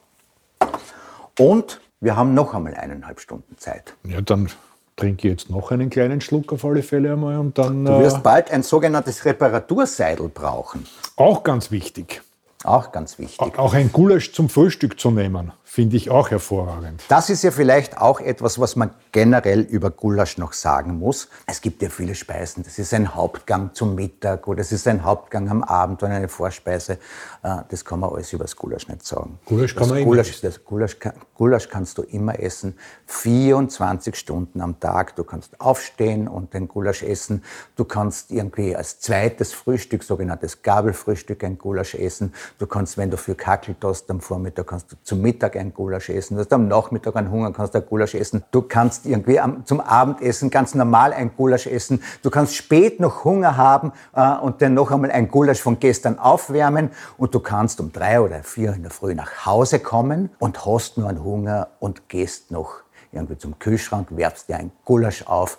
Und 1.39 1.81
wir 2.01 2.17
haben 2.17 2.35
noch 2.35 2.55
einmal 2.55 2.75
eineinhalb 2.75 3.21
Stunden 3.21 3.57
Zeit. 3.59 3.95
Ja, 4.05 4.21
dann 4.21 4.51
trinke 4.97 5.29
jetzt 5.29 5.51
noch 5.51 5.71
einen 5.71 5.91
kleinen 5.91 6.21
Schluck 6.21 6.53
auf 6.53 6.65
alle 6.65 6.83
Fälle 6.83 7.13
einmal 7.13 7.39
und 7.39 7.59
dann. 7.59 7.85
Du 7.85 7.99
wirst 8.01 8.19
äh, 8.19 8.21
bald 8.23 8.51
ein 8.51 8.63
sogenanntes 8.63 9.25
Reparaturseidel 9.25 10.29
brauchen. 10.29 10.87
Auch 11.17 11.43
ganz 11.43 11.71
wichtig. 11.71 12.23
Auch 12.65 12.93
ganz 12.93 13.19
wichtig. 13.19 13.59
Auch 13.59 13.75
ein 13.75 13.93
Gulasch 13.93 14.33
zum 14.33 14.49
Frühstück 14.49 14.99
zu 14.99 15.11
nehmen, 15.11 15.53
finde 15.75 15.97
ich 15.97 16.09
auch 16.09 16.31
hervorragend. 16.31 17.03
Das 17.09 17.31
ist 17.31 17.43
ja 17.43 17.51
vielleicht 17.51 17.99
auch 17.99 18.21
etwas, 18.21 18.61
was 18.61 18.77
man 18.77 18.91
generell 19.11 19.59
über 19.59 19.91
Gulasch 19.91 20.39
noch 20.39 20.53
sagen 20.53 21.01
muss. 21.01 21.29
Es 21.47 21.61
gibt 21.61 21.83
ja 21.83 21.89
viele 21.89 22.15
Speisen. 22.15 22.63
Das 22.63 22.79
ist 22.79 22.95
ein 22.95 23.17
Hauptgang 23.17 23.75
zum 23.75 23.97
Mittag 23.97 24.47
oder 24.47 24.61
es 24.61 24.71
ist 24.71 24.87
ein 24.87 25.03
Hauptgang 25.03 25.51
am 25.51 25.65
Abend 25.65 26.01
oder 26.05 26.13
eine 26.13 26.29
Vorspeise. 26.29 26.99
Äh, 27.43 27.57
das 27.69 27.85
kann 27.85 27.99
man 27.99 28.11
alles 28.11 28.33
über 28.33 28.45
das 28.45 28.55
Gulasch 28.55 28.87
nicht 28.87 29.05
sagen. 29.05 29.41
Gulasch 29.47 29.75
kann 29.75 29.89
das 29.89 29.99
man 29.99 30.05
Gulasch, 30.05 30.29
immer 30.29 30.49
essen. 30.53 30.65
Gulasch, 30.65 30.97
Gulasch 31.35 31.69
kannst 31.69 31.99
du 31.99 32.03
immer 32.03 32.39
essen. 32.39 32.79
24 33.07 34.15
Stunden 34.15 34.61
am 34.61 34.79
Tag. 34.79 35.17
Du 35.17 35.25
kannst 35.25 35.61
aufstehen 35.61 36.29
und 36.29 36.55
den 36.55 36.69
Gulasch 36.69 37.03
essen. 37.03 37.43
Du 37.75 37.85
kannst 37.85 38.31
irgendwie 38.31 38.77
als 38.77 39.01
zweites 39.01 39.53
Frühstück, 39.53 40.05
sogenanntes 40.05 40.63
Gabelfrühstück, 40.63 41.43
ein 41.43 41.59
Gulasch 41.59 41.97
essen. 41.97 42.33
Du 42.61 42.69
kannst, 42.69 42.97
wenn 42.97 43.11
du 43.11 43.17
für 43.17 43.35
kackelt 43.35 43.79
hast 43.83 44.09
am 44.09 44.21
Vormittag, 44.21 44.69
kannst 44.69 44.93
du 44.93 44.97
zum 45.03 45.21
Mittag 45.21 45.57
ein 45.57 45.64
Gulasch 45.73 46.11
essen. 46.11 46.35
Du 46.35 46.41
hast 46.41 46.53
am 46.53 46.69
Nachmittag 46.69 47.17
einen 47.17 47.31
Hunger, 47.31 47.53
kannst 47.53 47.75
ein 47.77 47.87
Gulasch 47.87 48.15
essen. 48.15 48.45
Du 48.51 48.63
kannst 48.63 49.07
irgendwie 49.07 49.41
am, 49.41 49.65
zum 49.65 49.81
Abendessen 49.81 50.51
ganz 50.51 50.75
normal 50.75 51.13
ein 51.13 51.31
Gulasch 51.37 51.67
essen. 51.67 52.03
Du 52.23 52.31
kannst 52.31 52.55
spät 52.55 53.01
noch 53.01 53.25
Hunger 53.25 53.57
haben 53.57 53.93
äh, 54.15 54.37
und 54.37 54.61
dann 54.61 54.75
noch 54.75 54.91
einmal 54.91 55.11
ein 55.11 55.29
Gulasch 55.29 55.63
von 55.63 55.79
gestern 55.79 56.19
aufwärmen. 56.19 56.91
Und 57.17 57.35
du 57.35 57.41
kannst 57.41 57.81
um 57.81 57.93
drei 57.93 58.21
oder 58.21 58.43
vier 58.43 58.75
in 58.75 58.83
der 58.83 58.91
Früh 58.91 59.15
nach 59.15 59.47
Hause 59.47 59.79
kommen 59.79 60.31
und 60.39 60.67
hast 60.67 60.99
nur 60.99 61.09
einen 61.09 61.23
Hunger 61.23 61.69
und 61.79 62.09
gehst 62.09 62.51
noch 62.51 62.85
irgendwie 63.15 63.39
zum 63.39 63.59
Kühlschrank, 63.59 64.09
werfst 64.11 64.49
dir 64.49 64.57
ein 64.57 64.73
Gulasch 64.85 65.27
auf 65.27 65.59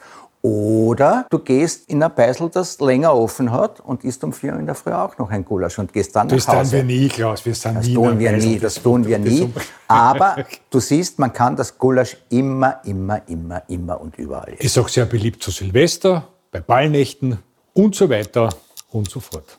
oder 0.50 1.26
du 1.32 1.40
gehst 1.40 1.90
in 1.90 2.04
ein 2.04 2.14
Beisel, 2.14 2.50
das 2.50 2.80
länger 2.80 3.16
offen 3.16 3.52
hat 3.52 3.80
und 3.80 4.04
isst 4.04 4.24
um 4.24 4.32
vier 4.32 4.54
in 4.54 4.68
der 4.68 4.76
Früh 4.76 4.92
auch 4.92 5.18
noch 5.18 5.32
ein 5.32 5.44
Gulasch 5.44 5.80
und 5.80 5.92
gehst 5.92 6.16
dann 6.16 6.28
Das 6.28 6.46
nach 6.46 6.54
tun 6.54 6.60
Hause. 6.62 6.72
wir 6.74 6.84
nie, 6.84 7.08
Klaus. 7.08 7.44
Wir 7.46 7.56
sind 7.56 7.76
Das 7.78 7.88
nie 7.88 7.96
tun 7.96 8.20
wir 8.20 8.30
einem 8.30 8.38
nie, 8.40 8.46
Beisel. 8.54 8.60
das 8.60 8.76
tun 8.84 9.08
wir 9.08 9.18
nie. 9.18 9.52
Das- 9.54 9.64
Aber 9.88 10.36
du 10.70 10.80
siehst, 10.80 11.18
man 11.18 11.34
kann 11.34 11.56
das 11.56 11.76
Gulasch 11.78 12.18
immer, 12.30 12.80
immer, 12.86 13.22
immer, 13.28 13.64
immer 13.70 14.00
und 14.00 14.18
überall 14.20 14.50
essen. 14.54 14.62
Ist 14.66 14.78
auch 14.78 14.88
sehr 14.88 15.06
beliebt 15.06 15.42
zu 15.42 15.50
Silvester, 15.50 16.28
bei 16.52 16.60
Ballnächten 16.60 17.40
und 17.74 17.96
so 17.96 18.08
weiter 18.10 18.50
und 18.92 19.10
so 19.10 19.20
fort. 19.20 19.58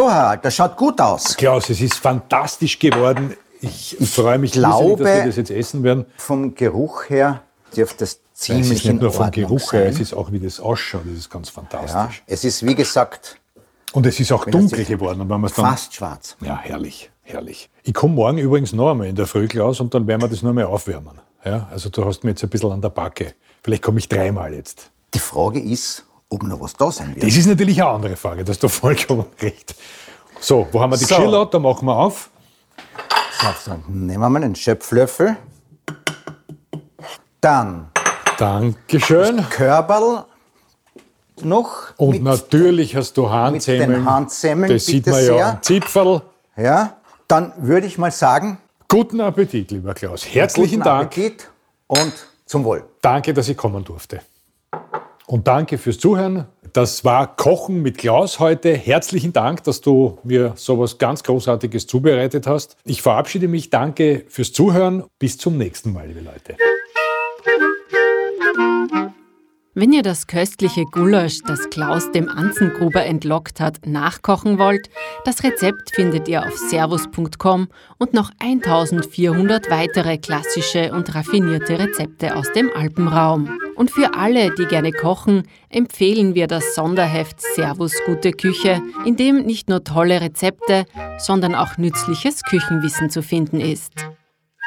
So, 0.00 0.10
Harald, 0.10 0.42
das 0.46 0.56
schaut 0.56 0.78
gut 0.78 0.98
aus. 0.98 1.36
Klaus, 1.36 1.68
es 1.68 1.78
ist 1.78 1.92
fantastisch 1.96 2.78
geworden. 2.78 3.36
Ich, 3.60 3.98
freue 4.00 4.38
mich 4.38 4.52
glaube- 4.52 5.04
dass 5.04 5.14
wir 5.14 5.26
das 5.26 5.36
jetzt 5.36 5.50
essen 5.50 5.82
werden. 5.82 6.06
Vom 6.16 6.54
Geruch 6.54 7.10
her 7.10 7.42
dürfte 7.76 8.04
es 8.04 8.12
Es 8.12 8.20
ziemlich 8.32 8.70
ist 8.70 8.84
nicht 8.86 8.98
nur 9.02 9.12
vom 9.12 9.26
Ordnung 9.26 9.44
Geruch 9.46 9.74
her, 9.74 9.82
sein. 9.82 9.92
es 9.92 10.00
ist 10.00 10.14
auch, 10.14 10.32
wie 10.32 10.40
das 10.40 10.58
ausschaut. 10.58 11.02
Das 11.04 11.18
ist 11.18 11.28
ganz 11.28 11.48
ja, 11.48 11.52
fantastisch. 11.52 12.22
es 12.26 12.44
ist, 12.44 12.64
wie 12.64 12.74
gesagt, 12.74 13.38
Und 13.92 14.06
es 14.06 14.18
ist 14.18 14.32
auch 14.32 14.46
dunkel 14.46 14.86
geworden. 14.86 15.20
Und 15.20 15.28
wenn 15.28 15.42
dann, 15.42 15.50
fast 15.50 15.94
schwarz. 15.94 16.34
Ja, 16.40 16.58
herrlich, 16.62 17.10
herrlich. 17.20 17.68
Ich 17.82 17.92
komme 17.92 18.14
morgen 18.14 18.38
übrigens 18.38 18.72
noch 18.72 18.92
einmal 18.92 19.06
in 19.06 19.16
der 19.16 19.26
Früh, 19.26 19.48
Klaus, 19.48 19.80
und 19.80 19.92
dann 19.92 20.06
werden 20.06 20.22
wir 20.22 20.28
das 20.28 20.40
noch 20.40 20.48
einmal 20.48 20.64
aufwärmen. 20.64 21.20
Ja, 21.44 21.68
also 21.70 21.90
du 21.90 22.06
hast 22.06 22.24
mir 22.24 22.30
jetzt 22.30 22.42
ein 22.42 22.48
bisschen 22.48 22.72
an 22.72 22.80
der 22.80 22.88
Backe. 22.88 23.34
Vielleicht 23.62 23.82
komme 23.82 23.98
ich 23.98 24.08
dreimal 24.08 24.54
jetzt. 24.54 24.92
Die 25.12 25.18
Frage 25.18 25.60
ist, 25.60 26.06
ob 26.30 26.42
noch 26.44 26.60
was 26.60 26.72
da 26.74 26.90
sein 26.90 27.14
wird. 27.14 27.22
Das 27.26 27.36
ist 27.36 27.46
natürlich 27.46 27.82
eine 27.82 27.90
andere 27.90 28.16
Frage, 28.16 28.44
da 28.44 28.50
hast 28.52 28.62
du 28.62 28.68
vollkommen 28.68 29.26
recht. 29.42 29.74
So, 30.40 30.66
wo 30.72 30.80
haben 30.80 30.90
wir 30.92 30.96
die 30.96 31.04
So. 31.04 31.16
Geschirr 31.16 31.30
laut? 31.30 31.52
Da 31.52 31.58
machen 31.58 31.84
wir 31.86 31.96
auf. 31.96 32.30
So, 33.64 33.72
nehmen 33.88 34.20
wir 34.20 34.28
mal 34.30 34.42
einen 34.42 34.54
Schöpflöffel. 34.54 35.36
Dann 37.40 37.88
Dankeschön. 38.38 39.44
Körperl 39.50 40.24
noch. 41.42 41.96
Und 41.96 42.10
mit, 42.10 42.22
natürlich 42.22 42.96
hast 42.96 43.14
du 43.16 43.30
Handsemmeln. 43.30 43.90
den 43.92 44.04
Handsemmeln, 44.04 44.72
Das 44.72 44.86
sieht 44.86 45.06
man 45.06 45.24
ja 45.24 45.50
am 45.52 45.62
Zipferl. 45.62 46.22
ja, 46.56 46.96
dann 47.28 47.52
würde 47.58 47.86
ich 47.86 47.98
mal 47.98 48.10
sagen, 48.10 48.58
Guten 48.88 49.20
Appetit, 49.20 49.70
lieber 49.70 49.94
Klaus. 49.94 50.26
Herzlichen 50.26 50.80
guten 50.80 50.84
Dank. 50.84 51.12
Appetit 51.12 51.48
und 51.86 52.12
zum 52.44 52.64
Wohl. 52.64 52.84
Danke, 53.00 53.32
dass 53.32 53.48
ich 53.48 53.56
kommen 53.56 53.84
durfte. 53.84 54.20
Und 55.30 55.46
danke 55.46 55.78
fürs 55.78 55.98
Zuhören. 55.98 56.46
Das 56.72 57.04
war 57.04 57.36
Kochen 57.36 57.82
mit 57.82 57.98
Klaus 57.98 58.40
heute. 58.40 58.74
Herzlichen 58.74 59.32
Dank, 59.32 59.62
dass 59.62 59.80
du 59.80 60.18
mir 60.24 60.54
sowas 60.56 60.98
ganz 60.98 61.22
Großartiges 61.22 61.86
zubereitet 61.86 62.48
hast. 62.48 62.76
Ich 62.84 63.00
verabschiede 63.00 63.46
mich. 63.46 63.70
Danke 63.70 64.24
fürs 64.26 64.52
Zuhören. 64.52 65.04
Bis 65.20 65.38
zum 65.38 65.56
nächsten 65.56 65.92
Mal, 65.92 66.08
liebe 66.08 66.20
Leute. 66.20 66.56
Wenn 69.80 69.94
ihr 69.94 70.02
das 70.02 70.26
köstliche 70.26 70.84
Gulasch, 70.84 71.38
das 71.46 71.70
Klaus 71.70 72.12
dem 72.12 72.28
Anzengruber 72.28 73.02
entlockt 73.06 73.60
hat, 73.60 73.86
nachkochen 73.86 74.58
wollt, 74.58 74.90
das 75.24 75.42
Rezept 75.42 75.94
findet 75.94 76.28
ihr 76.28 76.46
auf 76.46 76.54
servus.com 76.54 77.66
und 77.96 78.12
noch 78.12 78.30
1400 78.40 79.70
weitere 79.70 80.18
klassische 80.18 80.92
und 80.92 81.14
raffinierte 81.14 81.78
Rezepte 81.78 82.36
aus 82.36 82.52
dem 82.52 82.70
Alpenraum. 82.74 83.58
Und 83.74 83.90
für 83.90 84.12
alle, 84.12 84.54
die 84.54 84.66
gerne 84.66 84.92
kochen, 84.92 85.44
empfehlen 85.70 86.34
wir 86.34 86.46
das 86.46 86.74
Sonderheft 86.74 87.40
Servus 87.40 87.94
Gute 88.04 88.32
Küche, 88.32 88.82
in 89.06 89.16
dem 89.16 89.46
nicht 89.46 89.70
nur 89.70 89.82
tolle 89.82 90.20
Rezepte, 90.20 90.84
sondern 91.16 91.54
auch 91.54 91.78
nützliches 91.78 92.42
Küchenwissen 92.42 93.08
zu 93.08 93.22
finden 93.22 93.60
ist. 93.60 93.94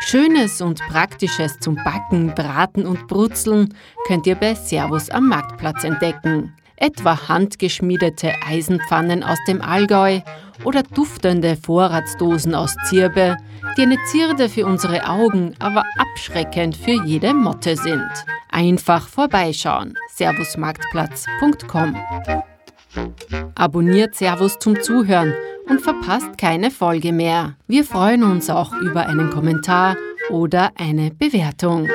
Schönes 0.05 0.61
und 0.61 0.79
Praktisches 0.89 1.59
zum 1.59 1.75
Backen, 1.75 2.33
Braten 2.35 2.85
und 2.85 3.07
Brutzeln 3.07 3.73
könnt 4.07 4.27
ihr 4.27 4.35
bei 4.35 4.53
Servus 4.53 5.09
am 5.09 5.29
Marktplatz 5.29 5.83
entdecken. 5.83 6.53
Etwa 6.75 7.29
handgeschmiedete 7.29 8.33
Eisenpfannen 8.45 9.23
aus 9.23 9.37
dem 9.47 9.61
Allgäu 9.61 10.19
oder 10.65 10.83
duftende 10.83 11.55
Vorratsdosen 11.55 12.53
aus 12.53 12.75
Zirbe, 12.89 13.37
die 13.77 13.83
eine 13.83 13.97
Zierde 14.05 14.49
für 14.49 14.65
unsere 14.65 15.07
Augen, 15.07 15.55
aber 15.59 15.83
abschreckend 15.97 16.75
für 16.75 17.03
jede 17.05 17.33
Motte 17.33 17.77
sind. 17.77 18.11
Einfach 18.51 19.07
vorbeischauen. 19.07 19.95
servusmarktplatz.com 20.09 21.95
Abonniert 23.55 24.15
Servus 24.15 24.59
zum 24.59 24.81
Zuhören 24.81 25.33
und 25.69 25.81
verpasst 25.81 26.37
keine 26.37 26.71
Folge 26.71 27.11
mehr. 27.11 27.55
Wir 27.67 27.83
freuen 27.83 28.23
uns 28.23 28.49
auch 28.49 28.73
über 28.73 29.07
einen 29.07 29.29
Kommentar 29.29 29.95
oder 30.29 30.71
eine 30.77 31.11
Bewertung. 31.11 31.87